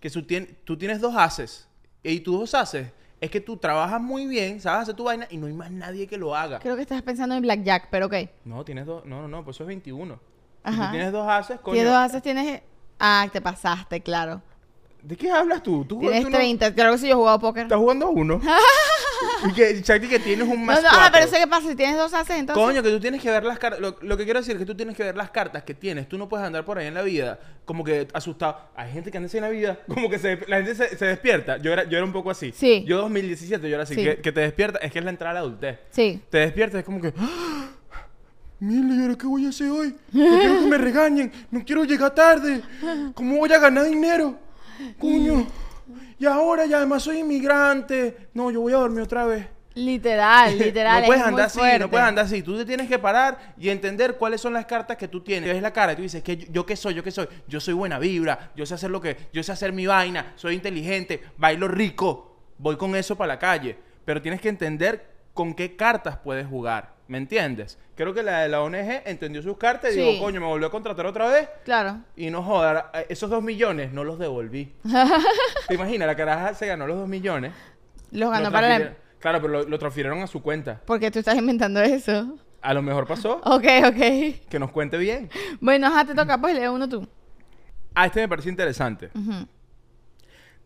[0.00, 1.68] que tú, tien- tú tienes dos haces.
[2.02, 2.88] Y tus dos haces
[3.20, 6.08] es que tú trabajas muy bien, sabes hacer tu vaina y no hay más nadie
[6.08, 6.58] que lo haga.
[6.58, 8.14] Creo que estás pensando en Blackjack, pero ok.
[8.44, 9.04] No, tienes dos.
[9.06, 10.14] No, no, no, pues eso es 21.
[10.14, 10.20] Si
[10.64, 10.86] Ajá.
[10.86, 11.76] tú tienes dos haces, coño.
[11.76, 12.62] ¿Qué dos haces tienes?
[12.98, 14.42] Ah, te pasaste, claro.
[15.00, 15.84] ¿De qué hablas tú?
[15.84, 16.74] ¿Tú, Tienes tú no- 30.
[16.74, 17.62] Claro que sí, yo he jugado póker.
[17.62, 18.40] ¿Estás jugando a uno?
[19.48, 21.12] Y que, Shakti, que tienes un No, más no, ah, cuatro.
[21.14, 22.54] pero sé qué pasa, si tienes dos acentos.
[22.54, 23.80] Coño, que tú tienes que ver las cartas.
[23.80, 26.08] Lo, lo que quiero decir es que tú tienes que ver las cartas que tienes.
[26.08, 28.58] Tú no puedes andar por ahí en la vida como que asustado.
[28.74, 31.04] Hay gente que anda así en la vida, como que se, la gente se, se
[31.06, 31.58] despierta.
[31.58, 32.52] Yo era, yo era un poco así.
[32.54, 32.84] Sí.
[32.86, 33.94] Yo 2017, yo era así.
[33.94, 34.02] Sí.
[34.04, 35.78] Que, que te despierta, es que es la entrada a la adultez.
[35.90, 36.20] Sí.
[36.30, 37.12] Te despiertas, es como que.
[37.18, 37.68] ¡Ah!
[38.60, 39.94] Mira, ¿y ahora qué voy a hacer hoy?
[40.10, 41.32] No quiero que me regañen.
[41.50, 42.60] No quiero llegar tarde.
[43.14, 44.36] ¿Cómo voy a ganar dinero?
[44.98, 45.46] Coño.
[46.18, 48.28] Y ahora, y además soy inmigrante.
[48.34, 49.46] No, yo voy a dormir otra vez.
[49.74, 51.02] Literal, literal.
[51.02, 51.78] no puedes es muy andar así, fuerte.
[51.78, 52.42] no puedes andar así.
[52.42, 55.52] Tú te tienes que parar y entender cuáles son las cartas que tú tienes.
[55.52, 56.94] Ves la cara y tú dices, que yo, yo qué soy?
[56.94, 57.28] ¿Yo qué soy?
[57.46, 60.54] Yo soy buena vibra, yo sé hacer lo que, yo sé hacer mi vaina, soy
[60.54, 63.76] inteligente, bailo rico, voy con eso para la calle.
[64.04, 67.78] Pero tienes que entender con qué cartas puedes jugar, ¿me entiendes?
[67.96, 70.00] Creo que la de la ONG entendió sus cartas y Sí.
[70.00, 71.48] digo, coño, me volvió a contratar otra vez.
[71.64, 71.98] Claro.
[72.16, 74.72] Y no joda, esos dos millones no los devolví.
[75.68, 76.06] ¿Te imaginas?
[76.06, 77.52] La caraja se ganó los dos millones.
[78.12, 78.92] Los ganó Lo para la...
[79.18, 80.80] Claro, pero lo, lo transfirieron a su cuenta.
[80.86, 82.38] Porque tú estás inventando eso.
[82.62, 83.40] A lo mejor pasó.
[83.44, 84.48] Ok, ok.
[84.48, 85.28] Que nos cuente bien.
[85.60, 87.06] Bueno, ajá, te toca, pues lee uno tú.
[87.94, 89.10] Ah, este me parece interesante.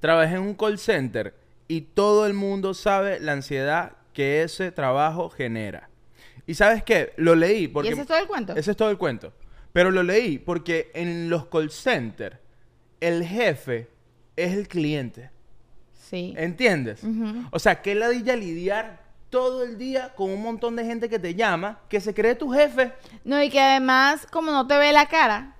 [0.01, 1.35] Trabajé en un call center
[1.69, 5.89] y todo el mundo sabe la ansiedad que ese trabajo genera.
[6.47, 7.13] ¿Y sabes qué?
[7.17, 7.91] Lo leí porque...
[7.91, 8.55] ¿Y ese es todo el cuento?
[8.57, 9.33] Ese es todo el cuento.
[9.73, 12.37] Pero lo leí porque en los call centers
[13.01, 13.89] el jefe
[14.37, 15.31] es el cliente.
[15.95, 16.35] Sí.
[16.37, 17.01] ¿Entiendes?
[17.51, 21.35] O sea, que ladilla lidiar todo el día con un montón de gente que te
[21.35, 22.93] llama, que se cree tu jefe.
[23.25, 25.57] No, y que además, como no te ve la cara,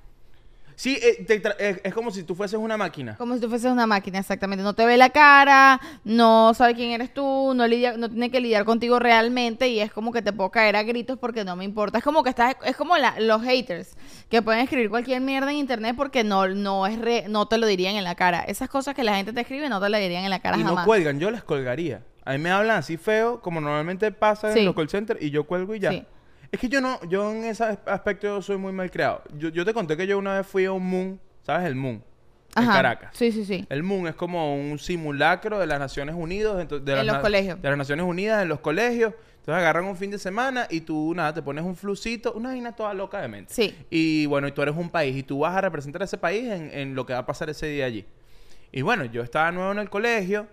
[0.83, 3.15] Sí, eh, te tra- eh, es como si tú fueses una máquina.
[3.17, 4.65] como si tú fueses una máquina, exactamente.
[4.65, 8.41] No te ve la cara, no sabe quién eres tú, no lidia, no tiene que
[8.41, 11.65] lidiar contigo realmente y es como que te puedo caer a gritos porque no me
[11.65, 11.99] importa.
[11.99, 13.97] Es como que estás, es como la- los haters
[14.29, 17.69] que pueden escribir cualquier mierda en internet porque no, no es re- no te lo
[17.69, 18.41] dirían en la cara.
[18.41, 20.63] Esas cosas que la gente te escribe no te la dirían en la cara y
[20.65, 20.83] jamás.
[20.83, 22.03] no cuelgan, yo les colgaría.
[22.25, 24.59] A mí me hablan así feo, como normalmente pasa Sí.
[24.59, 25.91] en los call centers, y yo cuelgo y ya.
[25.93, 26.05] Sí.
[26.53, 29.23] Es que yo no, yo en ese as- aspecto soy muy mal creado.
[29.39, 31.67] Yo, yo te conté que yo una vez fui a un Moon, ¿sabes?
[31.67, 31.95] El Moon,
[32.55, 32.73] en Ajá.
[32.75, 33.11] Caracas.
[33.15, 33.67] Sí, sí, sí.
[33.71, 36.57] El Moon es como un simulacro de las Naciones Unidas.
[36.69, 37.61] de En las los colegios.
[37.61, 39.15] De las Naciones Unidas en los colegios.
[39.39, 42.77] Entonces agarran un fin de semana y tú, nada, te pones un flucito, una vaina
[42.77, 43.53] toda loca de mente.
[43.53, 43.75] Sí.
[43.91, 46.45] Y bueno, y tú eres un país y tú vas a representar a ese país
[46.49, 48.05] en, en lo que va a pasar ese día allí.
[48.71, 50.47] Y bueno, yo estaba nuevo en el colegio.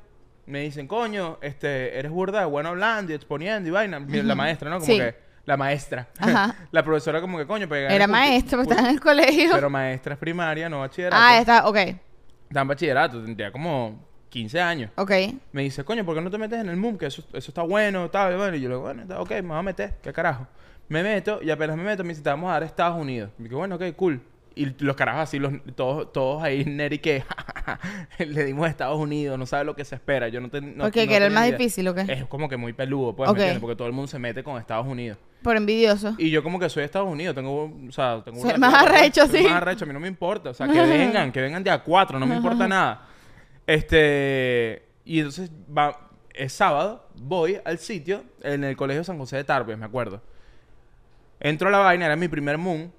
[0.47, 3.99] Me dicen, coño, este, eres burda, bueno hablando y exponiendo y vaina.
[3.99, 4.79] Mi- La maestra, ¿no?
[4.79, 4.97] Como Sí.
[4.97, 5.15] que,
[5.49, 6.07] la maestra.
[6.17, 6.55] Ajá.
[6.71, 7.91] la profesora como que, coño, pues...
[7.91, 9.51] Era maestro, porque pu- estaba en el colegio.
[9.53, 11.15] Pero maestra es primaria, no bachillerato.
[11.19, 11.77] ah, está, ok,
[12.49, 14.91] Está en bachillerato, tendría como 15 años.
[14.95, 15.11] ok.
[15.51, 16.97] Me dice, coño, ¿por qué no te metes en el MUM?
[16.97, 18.55] Que eso, eso está bueno, tal, y bueno.
[18.55, 20.47] Y yo le digo, bueno, está, ok, me voy a meter, ¿qué carajo?
[20.87, 23.29] Me meto y apenas me meto me dice, te vamos a dar a Estados Unidos.
[23.39, 24.21] Y digo, bueno, ok, cool.
[24.55, 27.23] Y los carajos así, los, todos, todos ahí, Neri, que
[28.17, 30.27] le dimos a Estados Unidos, no sabe lo que se espera.
[30.27, 31.57] Yo no, ten- no no ¿Que era el más idea.
[31.57, 32.01] difícil o qué?
[32.07, 33.35] Es como que muy peludo, pues, Ok.
[33.37, 33.61] ¿me entiendes?
[33.61, 35.17] Porque todo el mundo se mete con Estados Unidos.
[35.41, 36.15] Por envidioso.
[36.17, 39.43] Y yo como que soy de Estados Unidos, tengo, o sea, tengo más arrecho, sí.
[39.43, 41.81] más arrecho, a mí no me importa, o sea, que vengan, que vengan de a
[41.81, 43.07] cuatro, no me importa nada.
[43.65, 49.43] Este, y entonces va, es sábado, voy al sitio en el colegio San José de
[49.43, 50.21] Tarbes, me acuerdo.
[51.39, 52.91] Entro a la vaina, era mi primer moon,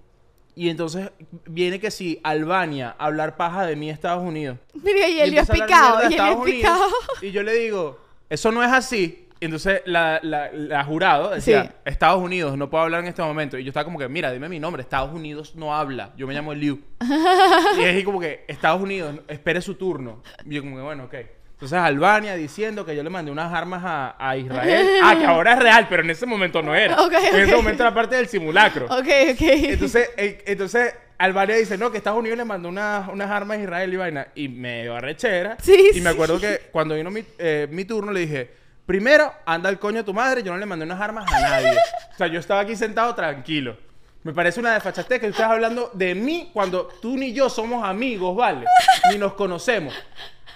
[0.54, 1.10] y entonces
[1.46, 4.58] viene que sí, Albania, hablar paja de mí Estados Unidos.
[4.74, 6.84] Mira, y él picado, de y él picado.
[7.22, 9.26] Y yo le digo, eso no es así.
[9.40, 11.70] Y entonces la, la, la jurado decía, Sí.
[11.86, 13.58] Estados Unidos, no puedo hablar en este momento.
[13.58, 16.12] Y yo estaba como que, mira, dime mi nombre, Estados Unidos no habla.
[16.16, 16.78] Yo me llamo Liu.
[17.78, 20.22] y es como que, Estados Unidos, espere su turno.
[20.44, 21.14] Y yo como que, bueno, ok.
[21.60, 24.86] Entonces Albania diciendo que yo le mandé unas armas a, a Israel.
[25.02, 27.00] Ah, que ahora es real, pero en ese momento no era.
[27.02, 28.86] Ok, En ese momento era parte del simulacro.
[28.86, 29.40] Ok, ok.
[29.40, 33.62] Entonces, eh, entonces Albania dice, no, que Estados Unidos le mandó unas, unas armas a
[33.62, 34.28] Israel y vaina.
[34.34, 35.58] Y me dio arrechera.
[35.62, 36.14] Sí, y me sí.
[36.14, 38.59] acuerdo que cuando vino mi, eh, mi turno le dije,
[38.90, 41.70] primero, anda el coño a tu madre, yo no le mandé unas armas a nadie.
[42.12, 43.76] o sea, yo estaba aquí sentado tranquilo.
[44.24, 48.34] Me parece una desfachatez que estás hablando de mí cuando tú ni yo somos amigos,
[48.36, 48.66] ¿vale?
[49.12, 49.94] Ni nos conocemos.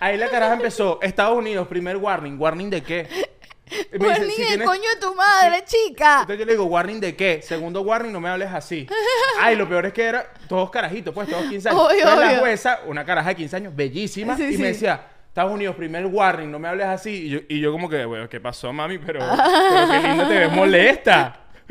[0.00, 2.36] Ahí la caraja empezó, Estados Unidos, primer warning.
[2.36, 3.08] ¿Warning de qué?
[3.92, 6.12] Me dice, Warning "Si el tienes- coño de tu madre, chica.
[6.22, 7.40] entonces yo le digo, warning de qué?
[7.40, 8.88] Segundo warning, no me hables así.
[9.40, 11.80] Ay, lo peor es que era todos carajitos, pues, todos 15 años.
[11.80, 12.40] Obvio, Entonces la obvio.
[12.40, 14.60] jueza, una caraja de 15 años, bellísima, Sí, y sí.
[14.60, 15.00] me decía,
[15.34, 17.26] Estados Unidos, primer warning, no me hables así.
[17.26, 18.98] Y yo, y yo como que, bueno, ¿qué pasó, mami?
[18.98, 19.18] Pero,
[19.68, 21.40] pero qué lindo te ves molesta.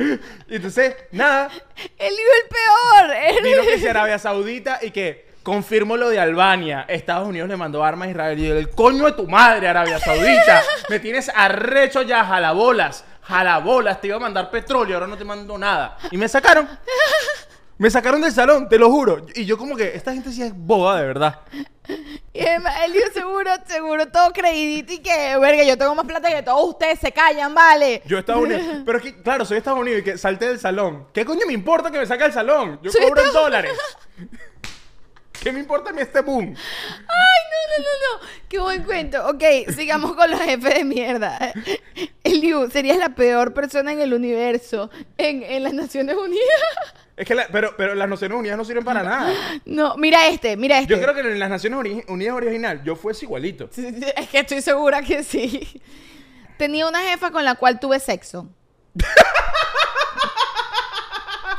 [0.49, 1.49] Y entonces, nada,
[1.97, 3.15] El hijo el peor.
[3.15, 6.83] Él- vino que si Arabia Saudita y que confirmo lo de Albania.
[6.89, 8.37] Estados Unidos le mandó armas a Israel.
[8.39, 10.61] Y yo, el coño de tu madre, Arabia Saudita.
[10.89, 13.05] Me tienes arrecho ya, jalabolas.
[13.21, 15.97] Jalabolas, te iba a mandar petróleo, ahora no te mando nada.
[16.11, 16.67] Y me sacaron.
[17.83, 19.25] Me sacaron del salón, te lo juro.
[19.35, 21.39] Y yo como que, esta gente sí es boba, de verdad.
[22.33, 26.41] Y además, Elio seguro, seguro, todo creidito y que, verga, yo tengo más plata que
[26.41, 28.01] todos ustedes, se callan, vale.
[28.05, 28.63] Yo Estados Unidos.
[28.85, 31.07] Pero es que, claro, soy Estados Unidos y que salté del salón.
[31.13, 32.79] ¿Qué coño me importa que me saque del salón?
[32.81, 33.71] Yo Soy cobro en Estados- dólares.
[35.43, 36.55] ¿Qué me importa a mí este boom?
[36.55, 38.29] Ay, no, no, no, no.
[38.47, 39.27] Qué buen cuento.
[39.27, 39.43] Ok,
[39.75, 41.51] sigamos con los jefes de mierda.
[42.23, 46.47] Eliu, serías la peor persona en el universo, en, en las Naciones Unidas.
[47.15, 49.31] Es que, la- pero, pero las Naciones Unidas no sirven para nada.
[49.65, 50.93] No, mira este, mira este.
[50.95, 53.69] Yo creo que en las Naciones Uni- Unidas original yo fuese igualito.
[54.15, 55.81] Es que estoy segura que sí.
[56.57, 58.49] Tenía una jefa con la cual tuve sexo.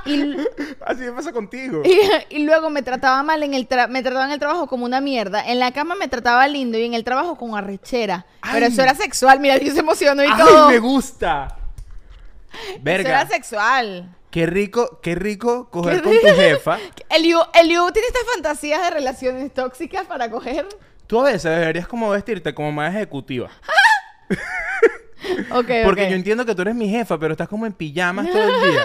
[0.07, 0.37] y,
[0.85, 1.83] Así me pasa contigo.
[1.85, 4.85] y- y luego me trataba mal en el tra- me trataba en el trabajo como
[4.85, 5.43] una mierda.
[5.47, 8.27] En la cama me trataba lindo y en el trabajo con arrechera.
[8.53, 9.41] Pero eso era sexual.
[9.41, 10.69] Mira, yo se emocionó y ¡Ay, todo.
[10.69, 11.57] me gusta!
[12.71, 13.09] Eso Verga.
[13.09, 14.15] era sexual.
[14.35, 16.79] Qué rico, qué rico coger Qué con tu jefa.
[17.09, 20.67] Eliu, Eliu tiene estas fantasías de relaciones tóxicas para coger.
[21.07, 23.49] Tú a veces deberías como vestirte como más ejecutiva.
[25.53, 28.43] Ok, Porque yo entiendo que tú eres mi jefa, pero estás como en pijamas todo
[28.43, 28.83] el día.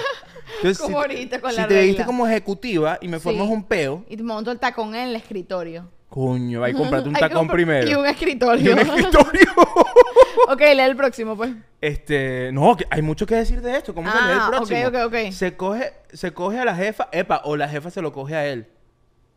[0.57, 2.05] Entonces, Como si, ahorita con si la te viste regla.
[2.05, 3.53] como ejecutiva y me formas Sí.
[3.53, 5.89] un peo, Y te monto el tacón en el escritorio.
[6.09, 7.89] Coño, hay que comprarte un Hay que tacón comprar- primero.
[7.89, 8.69] Y un escritorio.
[8.69, 9.41] Y un escritorio.
[10.49, 11.51] ok, lee el próximo, pues.
[11.81, 13.93] Este, no, que hay mucho que decir de esto.
[13.93, 14.87] ¿Cómo que lee el Ah, ok, próximo?
[14.87, 15.31] ok, ok.
[15.31, 18.45] Se coge, se coge a la jefa, epa, o la jefa se lo coge a
[18.47, 18.67] él.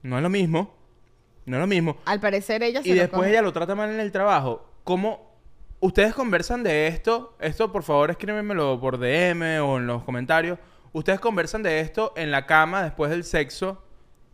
[0.02, 0.74] No es lo mismo.
[1.44, 1.96] No es lo mismo.
[2.04, 3.30] Al parecer ella se Y lo después come.
[3.30, 4.64] ella lo trata mal en el trabajo.
[4.84, 5.32] ¿Cómo
[5.80, 7.36] ustedes conversan de esto?
[7.40, 10.58] Esto, por favor, escríbemelo por DM o en los comentarios.
[10.92, 13.82] Ustedes conversan de esto en la cama después del sexo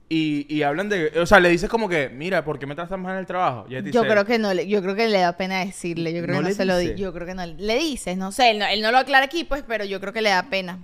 [0.09, 1.13] y, y hablan de...
[1.21, 3.67] O sea, le dices como que, mira, ¿por qué me tratas mal en el trabajo?
[3.69, 6.37] Y Yo creo que no, le- yo creo que le da pena decirle, yo creo
[6.37, 8.59] ¿No que no se lo di, yo creo que no le dices, no sé, él
[8.59, 10.79] no, él no lo aclara aquí pues, pero yo creo que le da pena.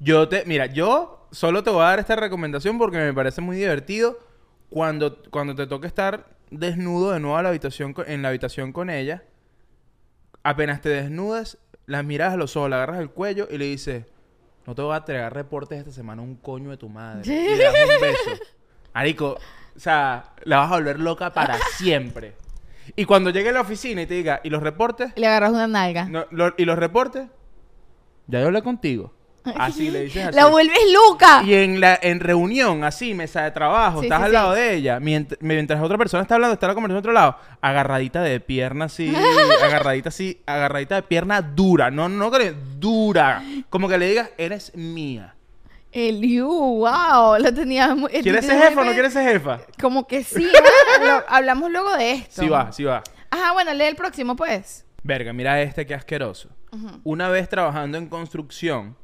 [0.00, 0.44] Yo te...
[0.44, 4.18] Mira, yo solo te voy a dar esta recomendación porque me parece muy divertido
[4.68, 8.90] cuando, cuando te toque estar desnudo de nuevo a la habitación en la habitación con
[8.90, 9.22] ella.
[10.42, 14.04] Apenas te desnudas, la miras a los ojos, la agarras el cuello y le dices,
[14.66, 17.22] no te voy a entregar reportes esta semana un coño de tu madre.
[17.26, 18.42] Y le das un beso.
[18.98, 19.38] Marico,
[19.76, 22.34] o sea, la vas a volver loca para siempre.
[22.96, 25.12] Y cuando llegue a la oficina y te diga, ¿y los reportes?
[25.14, 26.06] Y le agarras una nalga.
[26.06, 27.28] No, lo- ¿Y los reportes?
[28.26, 29.14] Ya yo hablé contigo.
[29.56, 30.34] Así le dices así.
[30.36, 31.42] La vuelves loca.
[31.44, 34.34] Y en la en reunión, así, mesa de trabajo, Sí, estás sí, al sí.
[34.34, 37.36] lado de ella, mientras, mientras otra persona está hablando, está la conversación a otro lado,
[37.60, 39.14] agarradita de pierna así,
[39.64, 44.74] agarradita así, agarradita de pierna dura, no, no, que dura, como que le digas, eres
[44.74, 45.36] mía.
[45.90, 48.10] El you, wow, lo tenía muy...
[48.10, 49.60] ¿Quieres ser jefa o no quieres ser jefa?
[49.80, 50.46] Como que sí,
[51.28, 52.42] hablamos luego de esto.
[52.42, 53.02] Sí va, sí va.
[53.30, 54.84] Ajá, bueno, lee el próximo pues.
[55.02, 56.50] Verga, mira este que asqueroso.
[57.04, 58.96] Una vez trabajando en construcción,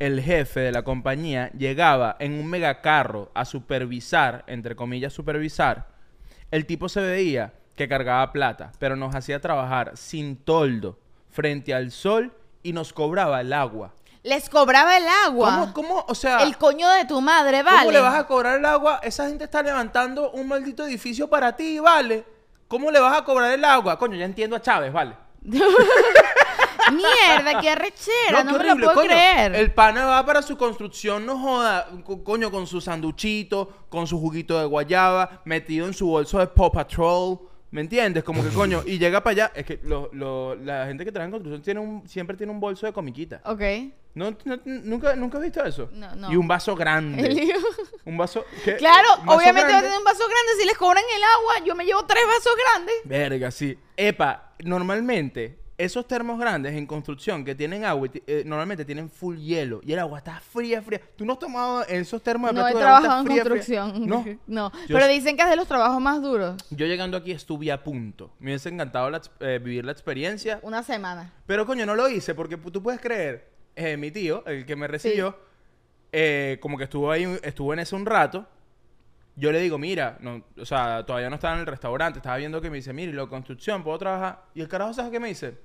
[0.00, 5.88] el jefe de la compañía llegaba en un megacarro a supervisar, entre comillas supervisar.
[6.50, 10.98] El tipo se veía que cargaba plata, pero nos hacía trabajar sin toldo,
[11.30, 13.94] frente al sol y nos cobraba el agua.
[14.24, 15.70] Les cobraba el agua.
[15.72, 17.78] ¿Cómo, cómo, o sea, El coño de tu madre, vale.
[17.78, 19.00] ¿cómo le vas a cobrar el agua?
[19.02, 22.24] Esa gente está levantando un maldito edificio para ti, ¿vale?
[22.66, 23.98] ¿Cómo le vas a cobrar el agua?
[23.98, 25.14] Coño, ya entiendo a Chávez, ¿vale?
[26.90, 29.08] Mierda, qué arrechera, no, qué me lo puedo coño.
[29.08, 29.54] creer.
[29.54, 34.18] El pana va para su construcción, no joda, co- coño, con su sanduchito, con su
[34.18, 37.38] juguito de guayaba, metido en su bolso de Paw Patrol.
[37.70, 38.24] ¿Me entiendes?
[38.24, 39.52] Como que coño, y llega para allá.
[39.54, 42.60] Es que lo- lo- la gente que trabaja en construcción tiene un, siempre tiene un
[42.60, 43.42] bolso de comiquita.
[43.44, 43.60] Ok.
[44.18, 45.88] ¿No, no- nunca, ¿Nunca has visto eso?
[45.92, 46.32] No, no.
[46.32, 47.54] Y un vaso grande.
[48.04, 48.44] Un vaso.
[48.64, 48.76] ¿qué?
[48.76, 50.52] Claro, Un vaso obviamente va a tener un vaso grande.
[50.60, 52.94] Si les cobran el agua, yo me llevo tres vasos grandes.
[53.04, 53.78] Verga, sí.
[53.96, 59.80] Epa, normalmente esos termos grandes en construcción que tienen agua, eh, normalmente tienen full hielo
[59.84, 61.00] y el agua está fría, fría.
[61.14, 63.54] ¿Tú no has tomado esos termos de No he agua trabajado en fría, fría?
[63.54, 64.06] construcción.
[64.08, 64.24] No.
[64.48, 64.72] No.
[64.88, 66.56] Yo Pero dicen que es de los trabajos más duros.
[66.70, 68.32] Yo llegando aquí estuve a punto.
[68.40, 70.58] Me hubiese encantado la eh, vivir la experiencia.
[70.62, 71.32] Una semana.
[71.46, 73.48] Pero coño, no lo hice porque tú puedes creer,
[73.78, 75.38] eh, mi tío, el que me recibió,
[76.12, 78.46] eh, como que estuvo ahí, estuvo en eso un rato.
[79.36, 82.60] Yo le digo, mira, no, o sea, todavía no estaba en el restaurante, estaba viendo
[82.60, 84.42] que me dice, mira, y lo construcción, puedo trabajar.
[84.54, 85.56] Y el carajo, ¿sabes qué me dice?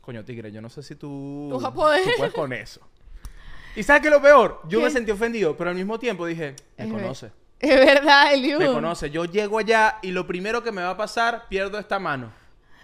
[0.00, 2.02] Coño, tigre, yo no sé si tú, Tú vas a poder.
[2.04, 2.80] tú puedes con eso.
[3.76, 4.60] ¿Y sabes qué es lo peor?
[4.68, 4.84] Yo ¿Qué?
[4.86, 7.32] me sentí ofendido, pero al mismo tiempo dije, me Es ver- conoce.
[7.60, 8.58] Es verdad, Eliu.
[8.58, 9.10] Me conoce.
[9.10, 12.30] Yo llego allá y lo primero que me va a pasar, pierdo esta mano.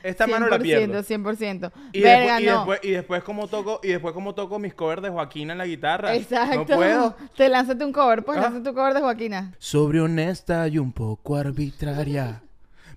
[0.03, 1.01] Esta mano la pierdo.
[1.03, 1.71] 100%.
[1.93, 2.57] Y, Verga, después, y, no.
[2.59, 5.67] después, y después como toco y después como toco mis covers de Joaquina en la
[5.67, 6.15] guitarra.
[6.15, 6.59] Exacto.
[6.69, 7.17] No puedo.
[7.37, 8.43] Te lánzate un cover, pues Ah.
[8.43, 9.55] lánzate tu cover de Joaquina.
[9.59, 12.43] Sobre honesta y un poco arbitraria.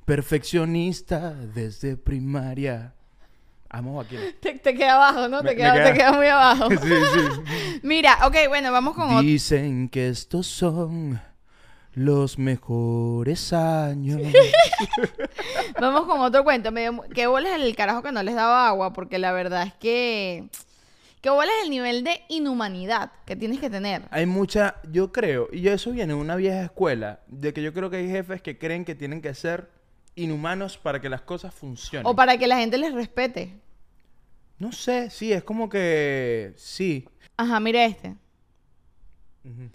[0.06, 2.94] Perfeccionista desde primaria.
[3.70, 4.22] Amo Joaquina.
[4.40, 5.42] Te, te queda abajo, ¿no?
[5.44, 6.70] Me- te, queda- te queda muy abajo.
[6.70, 7.80] sí, sí.
[7.84, 9.22] Mira, ok, bueno, vamos con otro.
[9.22, 11.20] Dicen que estos son
[11.94, 14.22] los mejores años.
[15.80, 16.72] Vamos con otro cuento.
[16.72, 18.94] Me dio mu- ¿Qué bolas el carajo que no les daba agua?
[18.94, 20.50] Porque la verdad es que.
[21.22, 24.02] ¿Qué bolas el nivel de inhumanidad que tienes que tener?
[24.12, 27.90] Hay mucha, yo creo, y eso viene de una vieja escuela, de que yo creo
[27.90, 29.70] que hay jefes que creen que tienen que ser
[30.16, 32.06] inhumanos para que las cosas funcionen.
[32.08, 33.58] O para que la gente les respete.
[34.60, 37.08] No sé, sí, es como que sí.
[37.38, 38.18] Ajá, mira este.
[39.46, 39.70] Ujú.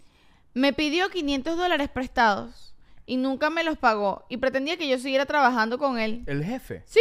[0.59, 2.74] Me pidió 500 dólares prestados
[3.06, 6.24] y nunca me los pagó y pretendía que yo siguiera trabajando con él.
[6.26, 6.82] El jefe.
[6.84, 6.98] Sí,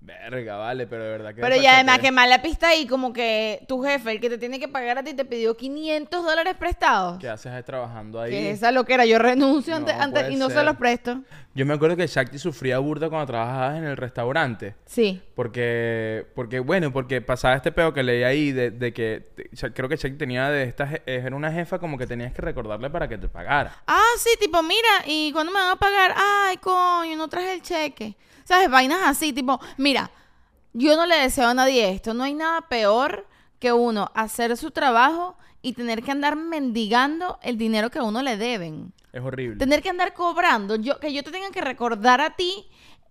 [0.00, 3.64] Verga, vale, pero de verdad que pero y además que mala pista ahí como que
[3.66, 7.18] tu jefe, el que te tiene que pagar a ti, te pidió 500 dólares prestados.
[7.18, 8.30] ¿Qué haces trabajando ahí?
[8.30, 11.22] Que esa lo que era, yo renuncio No antes, antes y no se los presto.
[11.54, 14.76] Yo me acuerdo que Shakti sufría burda cuando trabajabas en el restaurante.
[14.86, 15.20] Sí.
[15.34, 19.88] Porque, porque bueno, porque pasaba este peo que leí ahí de, de que te- creo
[19.88, 23.08] que Shakti tenía de esta, je- era una jefa como que tenías que recordarle para
[23.08, 23.82] que te pagara.
[23.88, 26.14] Ah, sí, tipo, mira, ¿y cuándo me van a pagar?
[26.16, 28.14] Ay, coño, no traje el cheque.
[28.48, 28.70] ¿Sabes?
[28.70, 30.10] Vainas así, tipo, mira,
[30.72, 32.14] yo no le deseo a nadie esto.
[32.14, 33.26] No hay nada peor
[33.58, 38.22] que uno hacer su trabajo y tener que andar mendigando el dinero que a uno
[38.22, 38.94] le deben.
[39.12, 39.58] Es horrible.
[39.58, 42.70] Tener que andar cobrando, yo, que yo te tenga que recordar a ti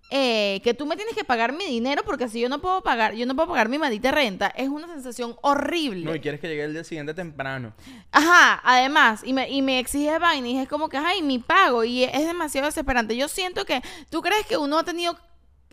[0.09, 3.13] eh, que tú me tienes que pagar mi dinero porque así yo no puedo pagar,
[3.13, 4.47] yo no puedo pagar mi maldita renta.
[4.55, 6.05] Es una sensación horrible.
[6.05, 7.73] No, y quieres que llegue el día siguiente temprano.
[8.11, 11.83] Ajá, además, y me, y me exige vaina y es como que, ay, mi pago,
[11.83, 13.17] y es demasiado desesperante.
[13.17, 15.17] Yo siento que, ¿tú crees que uno ha tenido...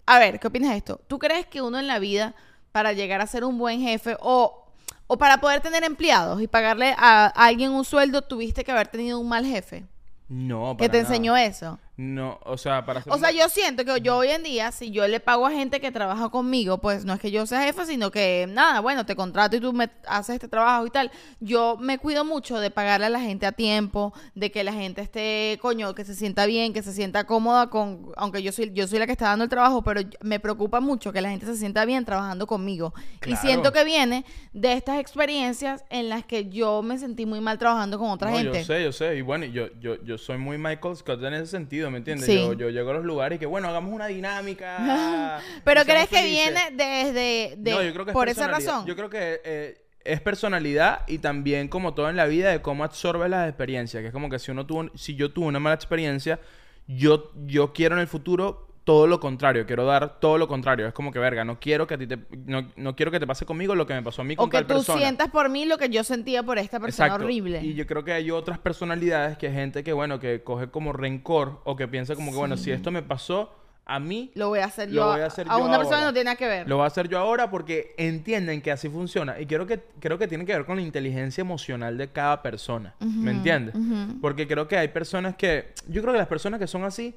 [0.06, 1.00] A ver, ¿qué opinas de esto?
[1.06, 2.34] ¿Tú crees que uno en la vida,
[2.72, 4.66] para llegar a ser un buen jefe o,
[5.06, 8.88] o para poder tener empleados y pagarle a, a alguien un sueldo, tuviste que haber
[8.88, 9.84] tenido un mal jefe?
[10.28, 11.08] No, Que para te nada.
[11.08, 11.78] enseñó eso.
[11.96, 14.90] No, o sea, para hacer O sea, yo siento que yo hoy en día, si
[14.90, 17.86] yo le pago a gente que trabaja conmigo, pues no es que yo sea jefa,
[17.86, 21.12] sino que nada, bueno, te contrato y tú me haces este trabajo y tal.
[21.38, 25.02] Yo me cuido mucho de pagarle a la gente a tiempo, de que la gente
[25.02, 28.88] esté, coño, que se sienta bien, que se sienta cómoda con, aunque yo soy, yo
[28.88, 31.56] soy la que está dando el trabajo, pero me preocupa mucho que la gente se
[31.56, 32.92] sienta bien trabajando conmigo.
[33.24, 37.58] Y siento que viene de estas experiencias en las que yo me sentí muy mal
[37.58, 38.58] trabajando con otra No, gente.
[38.58, 39.16] Yo sé, yo sé.
[39.16, 42.26] Y bueno, yo, yo, yo soy muy Michael Scott en ese sentido, ¿me entiendes?
[42.26, 42.36] Sí.
[42.36, 45.40] Yo, yo llego a los lugares y que, bueno, hagamos una dinámica.
[45.64, 48.72] Pero crees que viene desde de, No, yo creo que es por esa personalidad.
[48.72, 48.86] razón.
[48.86, 52.84] Yo creo que eh, es personalidad y también como todo en la vida de cómo
[52.84, 54.00] absorbes las experiencias.
[54.00, 56.40] Que es como que si uno tuvo, si yo tuve una mala experiencia,
[56.86, 59.64] yo, yo quiero en el futuro todo lo contrario.
[59.66, 60.86] Quiero dar todo lo contrario.
[60.86, 63.26] Es como que, verga, no quiero que a ti te, no, no quiero que te
[63.26, 64.98] pase conmigo lo que me pasó a mí con O que tal tú persona.
[65.00, 67.24] sientas por mí lo que yo sentía por esta persona Exacto.
[67.24, 67.60] horrible.
[67.62, 71.60] Y yo creo que hay otras personalidades que gente que, bueno, que coge como rencor
[71.64, 73.50] o que piensa como que, bueno, si esto me pasó
[73.86, 75.06] a mí, Lo voy a hacer Lo yo.
[75.12, 76.66] voy a hacer a yo una persona no tiene nada que ver.
[76.66, 79.38] lo voy a hacer yo ahora porque entienden que así funciona.
[79.38, 82.94] Y creo que, creo que tiene que ver con la inteligencia emocional de cada persona.
[83.00, 83.74] ¿Me entiendes?
[84.22, 85.72] Porque creo que hay personas que...
[85.88, 87.14] Yo creo que las personas que son así,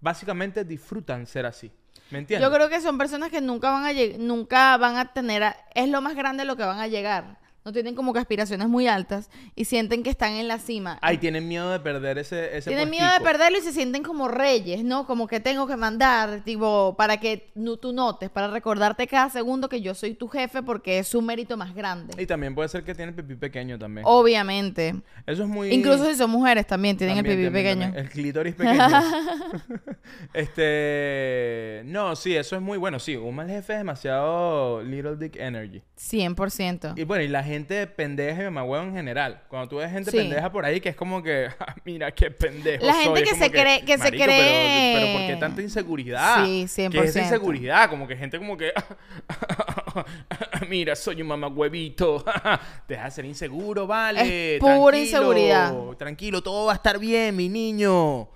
[0.00, 1.70] básicamente disfrutan ser así.
[2.10, 2.48] ¿Me entiendes?
[2.48, 5.88] Yo creo que son personas que nunca van a nunca van a tener a- es
[5.88, 7.38] lo más grande lo que van a llegar.
[7.66, 11.00] No tienen como que aspiraciones muy altas y sienten que están en la cima.
[11.02, 14.28] Ay, tienen miedo de perder ese, ese tienen miedo de perderlo y se sienten como
[14.28, 15.04] reyes, ¿no?
[15.04, 17.50] Como que tengo que mandar, tipo, para que
[17.80, 21.56] tú notes, para recordarte cada segundo que yo soy tu jefe porque es su mérito
[21.56, 22.22] más grande.
[22.22, 24.04] Y también puede ser que tiene el pipí pequeño también.
[24.08, 24.94] Obviamente.
[25.26, 25.72] Eso es muy...
[25.72, 27.86] Incluso si son mujeres también tienen También, el pipí también, pequeño.
[27.86, 28.04] también.
[28.04, 28.88] El clítoris pequeño.
[30.34, 31.82] este.
[31.86, 33.00] No, sí, eso es muy bueno.
[33.00, 35.82] Sí, un mal jefe es demasiado Little Dick Energy.
[35.98, 36.92] 100%.
[36.96, 39.42] Y bueno, y la gente pendeja y mamagüevo en general.
[39.48, 40.16] Cuando tú ves gente Sí.
[40.18, 42.84] pendeja por ahí que es como que, "Ah, mira qué pendejo.
[42.84, 45.62] La soy", gente que se cree- que se "Marico, cree- Pero, pero ¿por qué tanta
[45.62, 46.44] inseguridad?
[46.44, 47.22] Sí, ¿Qué es esa 100%.
[47.22, 47.88] inseguridad?
[47.90, 48.72] Como que gente como que.
[50.68, 52.24] mira, soy un mamagüevito.
[52.88, 54.54] Deja de ser inseguro, vale.
[54.56, 55.74] Es pura tranquilo, inseguridad.
[55.98, 58.28] Tranquilo, todo va a estar bien, mi niño.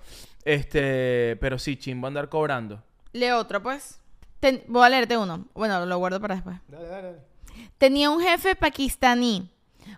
[0.43, 1.37] Este.
[1.39, 2.81] Pero sí, chimbo andar cobrando.
[3.13, 3.99] Lee otro, pues.
[4.39, 5.45] Ten- voy a leerte uno.
[5.53, 6.57] Bueno, lo guardo para después.
[6.67, 7.30] Dale, dale, dale.
[7.77, 9.49] Tenía un jefe pakistaní.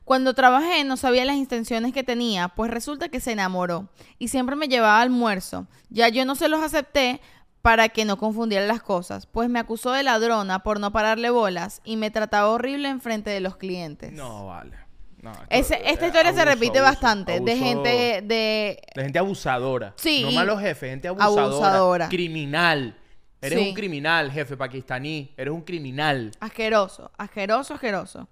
[0.06, 3.90] Cuando trabajé no sabía las intenciones que tenía, pues resulta que se enamoró
[4.20, 5.68] y siempre me llevaba almuerzo.
[5.90, 7.22] Ya yo no se los acepté
[7.62, 11.80] para que no confundiera las cosas, pues me acusó de ladrona por no pararle bolas
[11.86, 14.12] y me trataba horrible en frente de los clientes.
[14.12, 14.76] No, vale.
[15.22, 17.90] No, Ese- esta eh, historia se repite abuso, bastante de gente
[18.22, 18.82] de...
[18.94, 19.94] De gente abusadora.
[19.96, 21.44] Sí, No malos jefes, gente abusadora.
[21.46, 22.10] abusadora.
[22.10, 22.98] Criminal.
[23.44, 23.70] Eres Sí.
[23.70, 25.34] un criminal, jefe pakistaní.
[25.38, 26.32] Eres un criminal.
[26.40, 28.28] Asqueroso, asqueroso, asqueroso.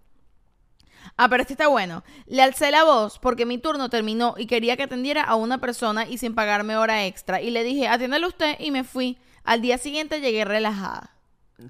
[1.17, 2.03] Ah, pero este está bueno.
[2.27, 6.07] Le alcé la voz porque mi turno terminó y quería que atendiera a una persona
[6.07, 7.41] y sin pagarme hora extra.
[7.41, 9.17] Y le dije, atiéndalo usted y me fui.
[9.43, 11.15] Al día siguiente llegué relajada.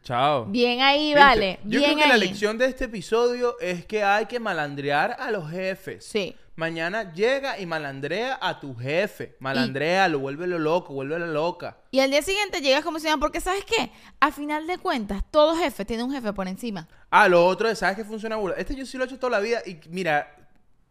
[0.03, 0.45] Chao.
[0.45, 1.19] Bien ahí, ¿Viste?
[1.19, 1.59] vale.
[1.63, 2.09] Yo bien creo que ahí.
[2.09, 6.05] la lección de este episodio es que hay que malandrear a los jefes.
[6.05, 6.35] Sí.
[6.55, 9.35] Mañana llega y malandrea a tu jefe.
[9.39, 11.77] Malandrea, lo vuélvelo loco, vuélvelo loca.
[11.91, 13.91] Y al día siguiente llegas como si nada, porque ¿sabes qué?
[14.19, 16.87] A final de cuentas, todo jefe tiene un jefe por encima.
[17.09, 18.37] Ah, lo otro es, ¿sabes qué funciona?
[18.57, 20.35] Este yo sí lo he hecho toda la vida y mira,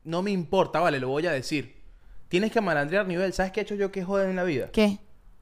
[0.04, 1.80] no me importa, vale, lo voy a decir.
[2.28, 3.32] Tienes que malandrear nivel.
[3.32, 4.70] ¿Sabes qué he hecho yo que joder en la vida?
[4.72, 4.98] ¿Qué?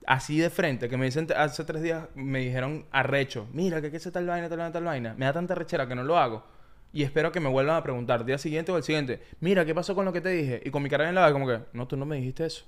[0.07, 3.47] Así de frente, que me dicen hace tres días, me dijeron arrecho.
[3.53, 5.15] Mira, que qué es tal vaina, tal vaina, tal vaina.
[5.17, 6.45] Me da tanta rechera que no lo hago.
[6.93, 9.21] Y espero que me vuelvan a preguntar día siguiente o el siguiente.
[9.41, 10.63] Mira, ¿qué pasó con lo que te dije?
[10.65, 12.65] Y con mi cara bien lavada, como que, no, tú no me dijiste eso.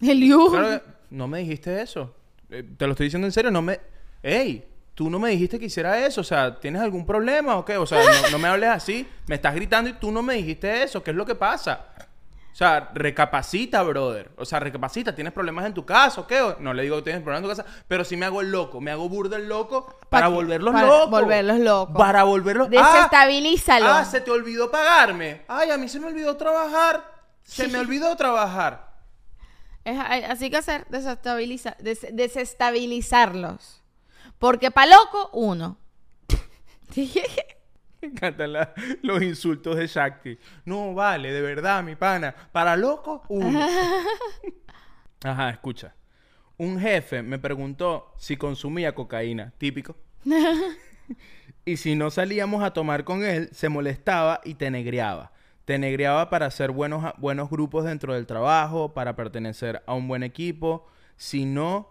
[0.00, 0.50] El Yu.
[0.50, 0.82] Claro
[1.12, 2.14] no me dijiste eso.
[2.50, 3.78] Eh, te lo estoy diciendo en serio, no me...
[4.22, 4.64] ¡Ey!
[4.94, 7.78] Tú no me dijiste que hiciera eso, o sea, ¿tienes algún problema o qué?
[7.78, 10.82] O sea, no, no me hables así, me estás gritando y tú no me dijiste
[10.82, 11.94] eso, ¿qué es lo que pasa?
[12.52, 14.30] O sea, recapacita, brother.
[14.36, 16.54] O sea, recapacita, ¿tienes problemas en tu casa o qué?
[16.60, 18.78] No le digo que tienes problemas en tu casa, pero sí me hago el loco,
[18.80, 20.32] me hago burda el loco para qué?
[20.34, 21.10] volverlos Para locos.
[21.10, 21.96] volverlos locos.
[21.96, 22.68] Para volverlos...
[22.68, 23.86] Desestabilízalo.
[23.86, 25.42] Ah, ah, se te olvidó pagarme.
[25.48, 27.10] Ay, a mí se me olvidó trabajar.
[27.42, 28.92] Se me olvidó trabajar.
[29.84, 29.98] Es-
[30.28, 33.82] así que hacer, desestabiliza- des- desestabilizarlos.
[34.38, 35.78] Porque pa' loco, uno.
[38.02, 40.38] Me encantan la- los insultos de Shakti.
[40.64, 42.34] No, vale, de verdad, mi pana.
[42.52, 43.60] Para loco, uno.
[45.24, 45.94] Ajá, escucha.
[46.58, 49.96] Un jefe me preguntó si consumía cocaína, típico.
[51.64, 55.32] y si no salíamos a tomar con él, se molestaba y te negreaba.
[55.64, 60.24] Te negreaba para hacer buenos, buenos grupos dentro del trabajo, para pertenecer a un buen
[60.24, 60.86] equipo.
[61.16, 61.88] Si no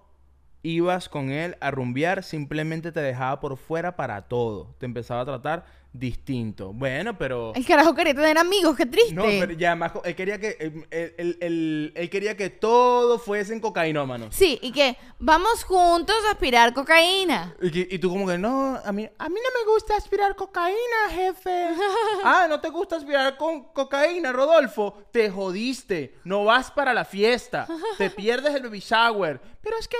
[0.62, 4.76] ibas con él a rumbear, simplemente te dejaba por fuera para todo.
[4.78, 6.72] Te empezaba a tratar distinto.
[6.74, 7.52] Bueno, pero...
[7.56, 9.14] El carajo quería tener amigos, qué triste.
[9.14, 9.92] No, pero ya más...
[10.06, 10.56] Él quería que...
[10.60, 10.86] Él,
[11.18, 14.34] él- él- él quería que todos fuesen cocainómanos.
[14.34, 17.56] Sí, y que vamos juntos a aspirar cocaína.
[17.62, 20.36] Y, que- y tú como que, no, a mí, a mí no me gusta aspirar
[20.36, 21.68] cocaína, jefe.
[22.24, 25.04] ah, ¿no te gusta aspirar con cocaína, Rodolfo?
[25.12, 26.16] Te jodiste.
[26.24, 27.68] No vas para la fiesta.
[27.98, 29.42] Te pierdes el baby shower.
[29.62, 29.98] Pero es que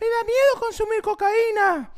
[0.00, 1.92] me da miedo consumir cocaína.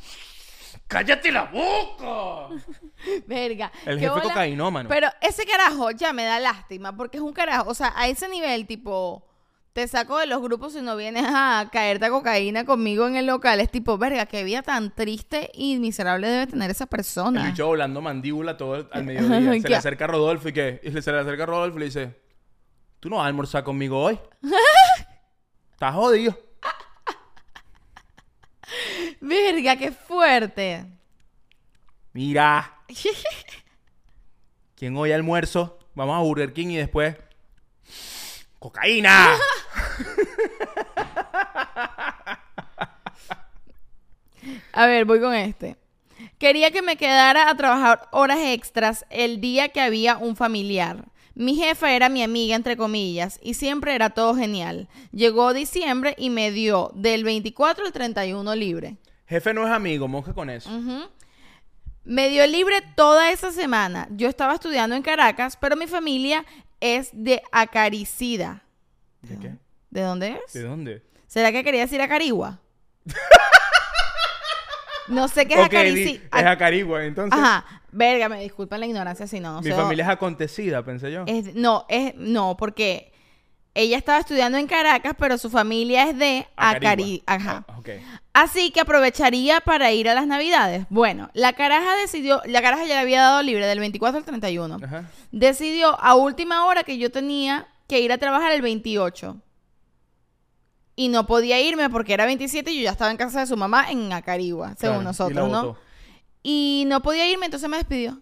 [0.86, 2.54] ¡Cállate la boca!
[3.26, 3.72] Verga.
[3.86, 4.22] El jefe bola.
[4.22, 4.88] cocainómano.
[4.88, 7.70] Pero ese carajo ya me da lástima, porque es un carajo.
[7.70, 9.26] O sea, a ese nivel, tipo,
[9.72, 13.26] te saco de los grupos si no vienes a caerte a cocaína conmigo en el
[13.26, 13.60] local.
[13.60, 17.44] Es tipo, verga, qué vida tan triste y miserable debe tener esa El persona.
[17.46, 19.52] bicho volando mandíbula todo el- al mediodía.
[19.54, 19.68] Se ¿Qué?
[19.70, 22.20] le acerca a Rodolfo y que y se le acerca a Rodolfo y le dice,
[23.00, 24.18] ¿tú no vas a almorzar conmigo hoy?
[25.72, 26.38] Estás jodido.
[29.24, 30.84] Verga, qué fuerte.
[32.12, 32.74] Mira.
[34.76, 35.78] ¿Quién hoy almuerzo?
[35.94, 37.16] Vamos a Burger King y después.
[38.58, 39.30] ¡Cocaína!
[44.74, 45.78] A ver, voy con este.
[46.38, 51.06] Quería que me quedara a trabajar horas extras el día que había un familiar.
[51.34, 54.88] Mi jefa era mi amiga, entre comillas, y siempre era todo genial.
[55.12, 58.98] Llegó diciembre y me dio del 24 al 31 libre.
[59.26, 60.70] Jefe no es amigo, monje con eso.
[62.04, 64.08] Me dio libre toda esa semana.
[64.10, 66.44] Yo estaba estudiando en Caracas, pero mi familia
[66.80, 68.62] es de Acaricida.
[69.22, 69.54] ¿De qué?
[69.90, 70.52] ¿De dónde es?
[70.52, 71.02] ¿De dónde?
[71.26, 72.60] ¿Será que quería decir Acarigua?
[75.08, 76.20] no sé qué es Acaricida.
[76.38, 77.40] es Acarigua, entonces.
[77.40, 79.54] Ajá, verga, me disculpan la ignorancia si no.
[79.54, 81.24] no Mi sé, familia es acontecida, pensé yo.
[81.26, 83.13] es- no, es no, porque
[83.74, 87.64] ella estaba estudiando en Caracas, pero su familia es de Acari, ajá.
[87.66, 87.88] Ah, ok.
[88.32, 90.86] Así que aprovecharía para ir a las Navidades.
[90.90, 94.78] Bueno, la caraja decidió, la caraja ya le había dado libre del 24 al 31.
[94.82, 95.10] Ajá.
[95.32, 99.40] Decidió a última hora que yo tenía que ir a trabajar el 28.
[100.96, 103.56] Y no podía irme porque era 27 y yo ya estaba en casa de su
[103.56, 105.76] mamá en Acarigua, según Claro, y la nosotros, ¿no?
[106.44, 108.20] Y no podía irme, entonces me despidió.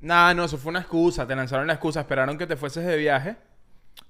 [0.00, 1.26] Nah, no, eso fue una excusa.
[1.26, 2.00] Te lanzaron la excusa.
[2.00, 3.36] Esperaron que te fueses de viaje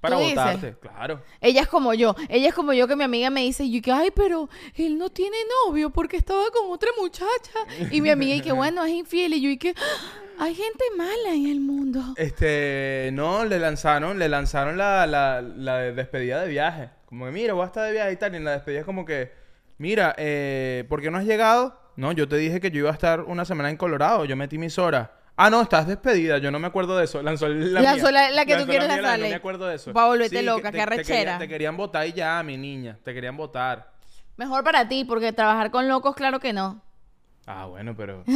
[0.01, 0.37] para ¿Tú dices?
[0.37, 0.75] votarte.
[0.81, 1.23] Claro.
[1.41, 2.15] Ella es como yo.
[2.29, 5.11] Ella es como yo que mi amiga me dice, y que, ay, pero él no
[5.11, 7.29] tiene novio porque estaba con otra muchacha.
[7.91, 9.35] Y mi amiga y que, bueno, es infiel.
[9.35, 9.75] Y yo y que,
[10.39, 12.03] "Ah, hay gente mala en el mundo.
[12.17, 16.91] Este, no, le lanzaron, le lanzaron la, la, la despedida de viaje.
[17.07, 18.33] Como que, mira, voy a estar de viaje y tal.
[18.33, 19.33] Y en la despedida es como que,
[19.77, 21.79] mira, eh, ¿por qué no has llegado?
[21.97, 24.25] No, yo te dije que yo iba a estar una semana en Colorado.
[24.25, 25.11] Yo metí mis horas.
[25.37, 26.39] Ah, no, estás despedida.
[26.39, 27.23] Yo no me acuerdo de eso.
[27.23, 28.13] Lanzó la Lanzó mía.
[28.13, 29.17] la- la que tú quieres mía.
[29.17, 29.93] No me acuerdo de eso.
[29.93, 31.39] Pa' volverte que loca, te- qué te quería- arrechera.
[31.39, 32.99] Te querían votar y ya, mi niña.
[33.03, 33.91] Te querían votar.
[34.37, 36.83] Mejor para ti, porque trabajar con locos, claro que no.
[37.47, 38.23] Ah, bueno, pero...
[38.27, 38.35] y- y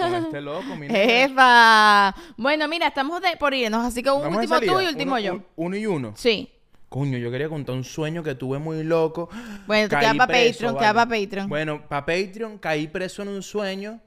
[0.00, 0.98] con este loco, mi niña.
[0.98, 2.14] ¡Efa!
[2.36, 5.20] Bueno, mira, estamos de- por irnos, así que un Vamos último tú y último Uno-
[5.20, 5.32] yo.
[5.34, 6.12] un- uno y uno.
[6.16, 6.50] Sí.
[6.88, 9.28] Coño, yo quería contar un sueño que tuve muy loco.
[9.66, 10.78] Bueno, te Caí queda para Patreon, vale.
[10.84, 11.48] queda para Patreon.
[11.48, 14.00] Bueno, para Patreon caí preso en un sueño,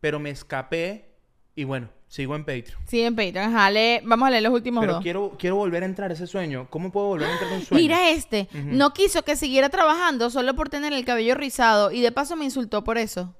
[0.00, 1.15] pero me escapé
[1.56, 2.78] y bueno, sigo en Patreon.
[2.86, 3.56] Sí, en Patreon.
[3.56, 3.70] Ajá,
[4.04, 5.02] vamos a leer los últimos Pero dos.
[5.02, 6.66] quiero, quiero volver a entrar a ese sueño.
[6.70, 7.82] ¿Cómo puedo volver a entrar a un sueño?
[7.82, 12.12] Mira este, no quiso que siguiera trabajando solo por tener el cabello rizado y de
[12.12, 13.34] paso me insultó por eso.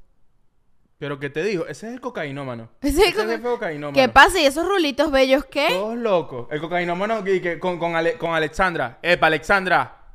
[0.98, 2.70] Pero que te digo, ese es el cocainómano.
[2.80, 3.92] Ese es el Ese coca- jefe cocainómano.
[3.94, 4.40] ¿Qué pasa?
[4.40, 5.66] ¿Y esos rulitos bellos qué?
[5.68, 6.48] Todos locos.
[6.50, 8.98] El cocainómano que, que- con, con, Ale- con Alexandra.
[9.02, 10.05] Epa, Alexandra.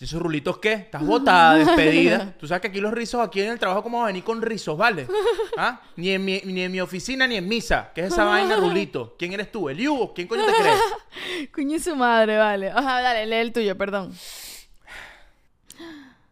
[0.00, 0.74] ¿Y esos rulitos qué?
[0.74, 2.32] Estás botada, despedida.
[2.38, 4.40] Tú sabes que aquí los rizos, aquí en el trabajo, ¿cómo va a venir con
[4.40, 5.08] rizos, vale?
[5.56, 5.80] ¿Ah?
[5.96, 7.90] Ni en, mi, ni en mi oficina ni en misa.
[7.92, 9.16] ¿Qué es esa vaina, rulito?
[9.18, 9.68] ¿Quién eres tú?
[9.68, 10.14] ¿El Hugo?
[10.14, 11.50] ¿Quién coño te crees?
[11.52, 12.70] Coño su madre, vale.
[12.70, 14.14] Ajá, dale, lee el tuyo, perdón.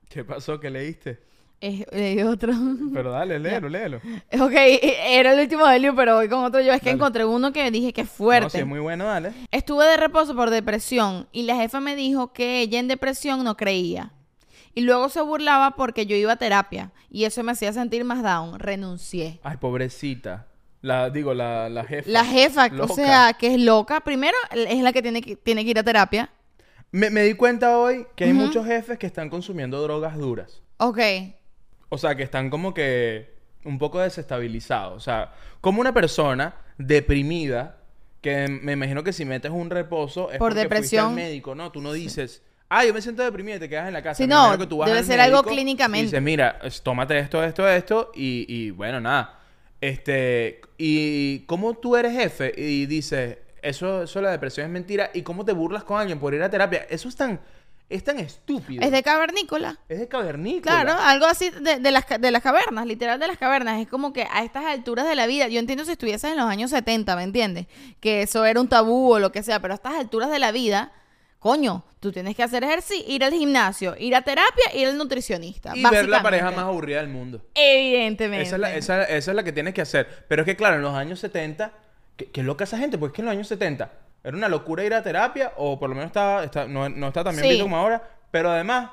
[0.08, 0.60] ¿Qué pasó?
[0.60, 1.18] ¿Qué leíste?
[1.60, 2.52] Eh, leí otro.
[2.92, 3.96] Pero dale, léelo, léelo.
[4.40, 6.72] ok, era el último de Liu, pero voy con otro yo.
[6.72, 6.96] Es que Dale.
[6.96, 8.50] encontré uno que dije que es No, fuerte.
[8.50, 9.32] si es muy bueno, dale.
[9.50, 13.56] Estuve de reposo por depresión y la jefa me dijo que ella en depresión no
[13.56, 14.12] creía.
[14.74, 18.22] Y luego se burlaba porque yo iba a terapia y eso me hacía sentir más
[18.22, 18.58] down.
[18.58, 19.40] Renuncié.
[19.42, 20.46] Ay, pobrecita.
[20.82, 22.10] La, digo, la, la jefa.
[22.10, 22.92] La jefa, Loca.
[22.92, 25.82] o sea, que es loca, primero es la que tiene que, tiene que ir a
[25.82, 26.28] terapia.
[26.92, 30.60] Me, me di cuenta hoy que hay muchos jefes que están consumiendo drogas duras.
[30.76, 30.98] Ok.
[31.96, 33.34] O sea, que están como que
[33.64, 34.96] un poco desestabilizados.
[34.96, 37.78] O sea, como una persona deprimida,
[38.20, 41.06] que me imagino que si metes un reposo es Por porque depresión.
[41.06, 41.70] fuiste al médico, ¿no?
[41.72, 44.16] Tú no dices, ah, yo me siento deprimida y te quedas en la casa.
[44.18, 46.02] Sí, Me no, imagino que tú vas debe al ser algo médico clínicamente.
[46.02, 49.40] Y dices, mira, es- tómate esto, esto, esto, y, y bueno, nada.
[49.80, 55.22] Este, y cómo tú eres jefe y dices, eso, eso la depresión es mentira, y
[55.22, 57.40] cómo te burlas con alguien por ir a terapia, eso es tan,
[57.88, 58.82] es tan estúpido.
[58.82, 59.78] Es de cavernícola.
[59.88, 60.82] Es de cavernícola.
[60.82, 63.80] Claro, algo así de, de las, de las cavernas, literal de las cavernas.
[63.80, 66.46] Es como que a estas alturas de la vida, yo entiendo si estuvieses en los
[66.46, 67.66] años 70, ¿me entiendes?
[68.00, 70.50] Que eso era un tabú o lo que sea, pero a estas alturas de la
[70.50, 70.92] vida,
[71.38, 75.76] coño, tú tienes que hacer ejercicio, ir al gimnasio, ir a terapia, ir al nutricionista.
[75.76, 77.46] Y ver la pareja más aburrida del mundo.
[77.54, 78.46] Evidentemente.
[78.46, 80.24] Esa es, la, esa, esa es la que tienes que hacer.
[80.26, 81.72] Pero es que, claro, en los años 70,
[82.16, 84.84] qué, qué loca esa gente, porque es que en los años 70 era una locura
[84.84, 87.48] ir a terapia, o por lo menos estaba, está- no, no está tan bien Sí.
[87.50, 88.90] visto como ahora, pero además,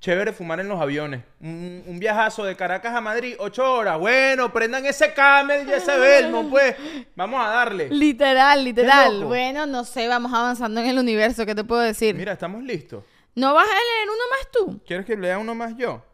[0.00, 1.22] chévere fumar en los aviones.
[1.40, 3.98] Un, un viajazo de Caracas a Madrid, ocho horas.
[3.98, 6.74] Bueno, prendan ese camel y ese Belmo, pues.
[7.14, 7.88] Vamos a darle.
[7.90, 9.24] Literal, literal.
[9.24, 12.16] Bueno, no sé, vamos avanzando en el universo, ¿qué te puedo decir?
[12.16, 13.04] Mira, estamos listos.
[13.36, 14.80] ¿No vas a leer uno más tú?
[14.86, 16.04] ¿Quieres que lea uno más yo?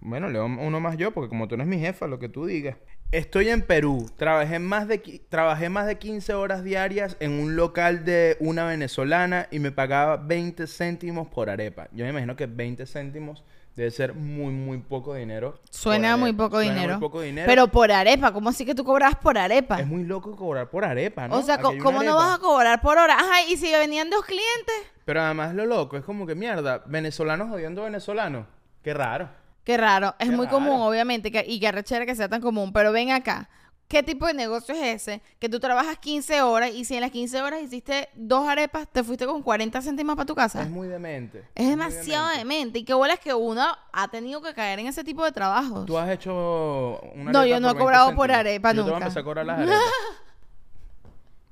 [0.00, 2.44] Bueno, leo uno más yo, porque como tú no eres mi jefa, lo que tú
[2.46, 2.76] digas.
[3.14, 4.10] Estoy en Perú.
[4.16, 4.98] Trabajé más, de,
[5.28, 10.16] trabajé más de 15 horas diarias en un local de una venezolana y me pagaba
[10.16, 11.86] 20 céntimos por arepa.
[11.92, 13.44] Yo me imagino que 20 céntimos
[13.76, 15.60] debe ser muy, muy poco dinero.
[15.70, 16.94] Suena muy poco Suena dinero.
[16.94, 17.46] muy poco dinero.
[17.46, 19.78] Pero por arepa, ¿cómo así que tú cobras por arepa?
[19.78, 21.36] es muy loco cobrar por arepa, ¿no?
[21.36, 23.14] O sea, ¿cómo no vas a cobrar por hora?
[23.14, 24.74] Ajá, y si venían dos clientes.
[25.04, 28.46] Pero además lo loco, es como que mierda, venezolanos jodiendo venezolanos.
[28.82, 29.43] Qué raro.
[29.64, 30.58] Qué raro, es Qué muy raro.
[30.58, 33.48] común, obviamente, que, y que arrechera que sea tan común, pero ven acá.
[33.88, 35.22] ¿Qué tipo de negocio es ese?
[35.38, 39.04] Que tú trabajas 15 horas y si en las 15 horas hiciste dos arepas, te
[39.04, 40.62] fuiste con 40 céntimos para tu casa.
[40.62, 41.44] Es muy demente.
[41.54, 42.38] Es demasiado demente.
[42.54, 42.78] demente.
[42.80, 43.62] Y qué bola es que uno
[43.92, 45.84] ha tenido que caer en ese tipo de trabajos.
[45.84, 48.90] ¿Tú has hecho una No, yo no he cobrado 20 por arepa yo Te voy
[48.92, 49.04] nunca.
[49.04, 49.78] a empezar a cobrar las arepas.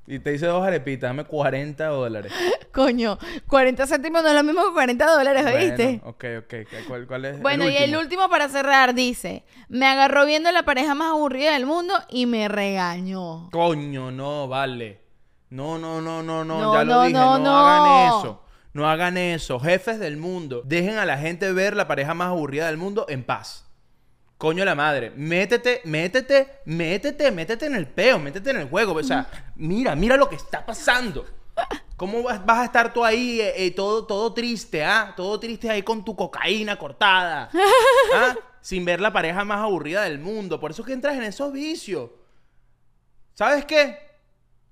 [0.06, 2.32] Y te hice dos arepitas, dame 40 dólares.
[2.72, 5.86] Coño, 40 céntimos no es lo mismo que 40 dólares, ¿oíste?
[6.02, 6.54] Bueno, ok, ok.
[6.88, 10.94] ¿Cuál, cuál es Bueno, y el último para cerrar dice, me agarró viendo la pareja
[10.94, 13.50] más aburrida del mundo y me regañó.
[13.50, 15.00] Coño, no, vale.
[15.50, 17.12] No, no, no, no, no, No, ya lo no, dije.
[17.12, 17.58] no, No, no.
[17.58, 18.42] hagan eso.
[18.72, 19.60] No hagan eso.
[19.60, 23.22] Jefes del mundo, dejen a la gente ver la pareja más aburrida del mundo en
[23.22, 23.66] paz.
[24.42, 28.94] Coño la madre, métete, métete, métete, métete en el peo, métete en el juego.
[28.94, 29.24] O sea,
[29.54, 31.24] mira, mira lo que está pasando.
[31.96, 35.14] ¿Cómo vas, vas a estar tú ahí eh, eh, todo, todo triste, ah?
[35.16, 37.50] Todo triste ahí con tu cocaína cortada.
[38.16, 38.34] ¿Ah?
[38.60, 40.58] Sin ver la pareja más aburrida del mundo.
[40.58, 42.10] Por eso es que entras en esos vicios.
[43.34, 43.96] ¿Sabes qué?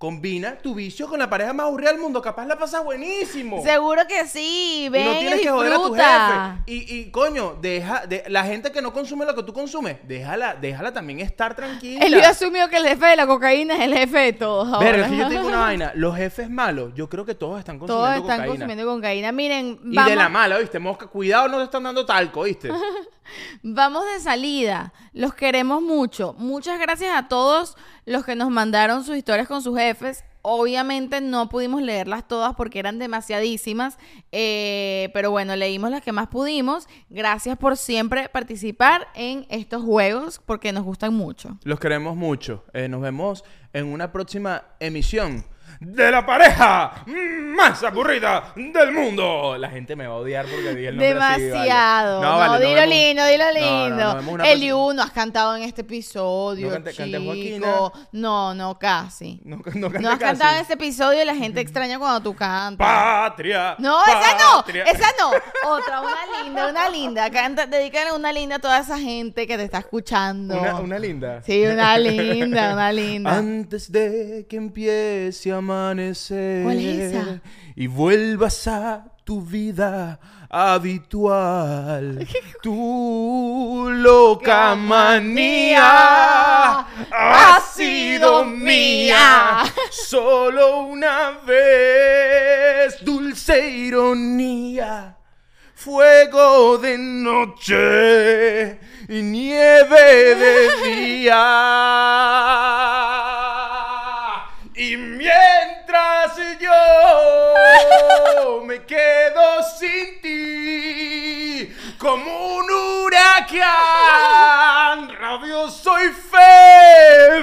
[0.01, 2.23] Combina tu vicio con la pareja más aburrida del mundo.
[2.23, 3.63] Capaz la pasas buenísimo.
[3.63, 6.63] Seguro que sí, Y ven no y tienes que joder a tu jefe.
[6.65, 10.55] Y, y, coño, deja, de, la gente que no consume lo que tú consumes, déjala,
[10.55, 12.03] déjala también estar tranquila.
[12.03, 15.07] Él ya asumió que el jefe de la cocaína es el jefe de todos es
[15.07, 15.93] que yo te digo una vaina.
[15.95, 18.65] Los jefes malos, yo creo que todos están consumiendo Todos están cocaína.
[18.67, 19.33] consumiendo cocaína.
[19.33, 20.79] Miren, Y vamos, de la mala, ¿viste?
[20.79, 22.71] Mosca, cuidado, no te están dando talco, ¿viste?
[23.63, 24.95] vamos de salida.
[25.13, 26.35] Los queremos mucho.
[26.39, 30.25] Muchas gracias a todos los que nos mandaron sus historias con sus jefes.
[30.43, 33.99] obviamente no pudimos leerlas todas porque eran demasiadísimas,
[34.33, 36.89] eh, pero bueno, leímos las que más pudimos.
[37.11, 41.59] Gracias por siempre participar en estos juegos porque nos gustan mucho.
[41.65, 42.65] Los queremos mucho.
[42.73, 43.45] Eh, nos vemos
[43.75, 45.45] en una próxima emisión
[45.81, 49.57] de la pareja más aburrida del mundo.
[49.59, 51.45] La gente me va a odiar porque dije el nombre así, vale.
[51.45, 52.23] Demasiado.
[52.23, 54.05] No, vale, dilo vemos- lindo, dilo No, no, lindo.
[54.05, 57.93] nos vemos una Eliu, próxima- no has cantado en este episodio, No canté chico.
[58.13, 59.41] No, no, casi.
[59.45, 60.25] No, no, No has casi.
[60.25, 62.87] cantado en este episodio y la gente extraña cuando tú cantas.
[62.87, 63.75] Patria.
[63.79, 65.31] No, esa no, esa no.
[65.71, 67.31] Otra, una linda, una linda.
[67.31, 70.59] Canta, dedícale una linda a toda esa gente que te está escuchando.
[70.61, 71.43] Una, una linda.
[71.43, 73.31] Sí, una linda, una linda.
[73.39, 77.41] Antes de que empiece a amanecer ¿Cuál es esa?
[77.77, 80.19] y vuelvas a tu vida
[80.51, 82.27] habitual,
[82.63, 86.79] tu loca manía
[87.13, 95.17] ha sido mía solo una vez, dulce ironía.
[95.75, 98.79] Fuego de noche
[99.09, 100.69] y nieve de
[101.25, 101.41] día.
[104.81, 106.73] Y mientras yo
[108.65, 112.65] me quedo sin ti, como un
[113.05, 113.59] huracán,
[115.21, 116.09] rabioso y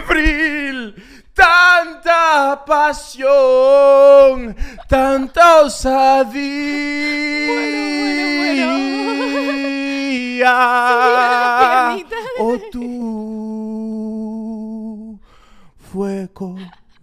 [0.07, 0.95] febril.
[1.35, 4.55] Tanta pasión,
[4.89, 6.18] tanta osadía.
[11.14, 12.15] La piernita.
[12.39, 12.88] Oh tú,
[15.91, 16.55] fuego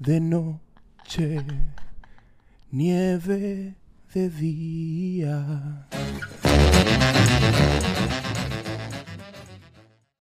[0.05, 1.43] de noche,
[2.71, 3.75] nieve
[4.13, 5.87] de día.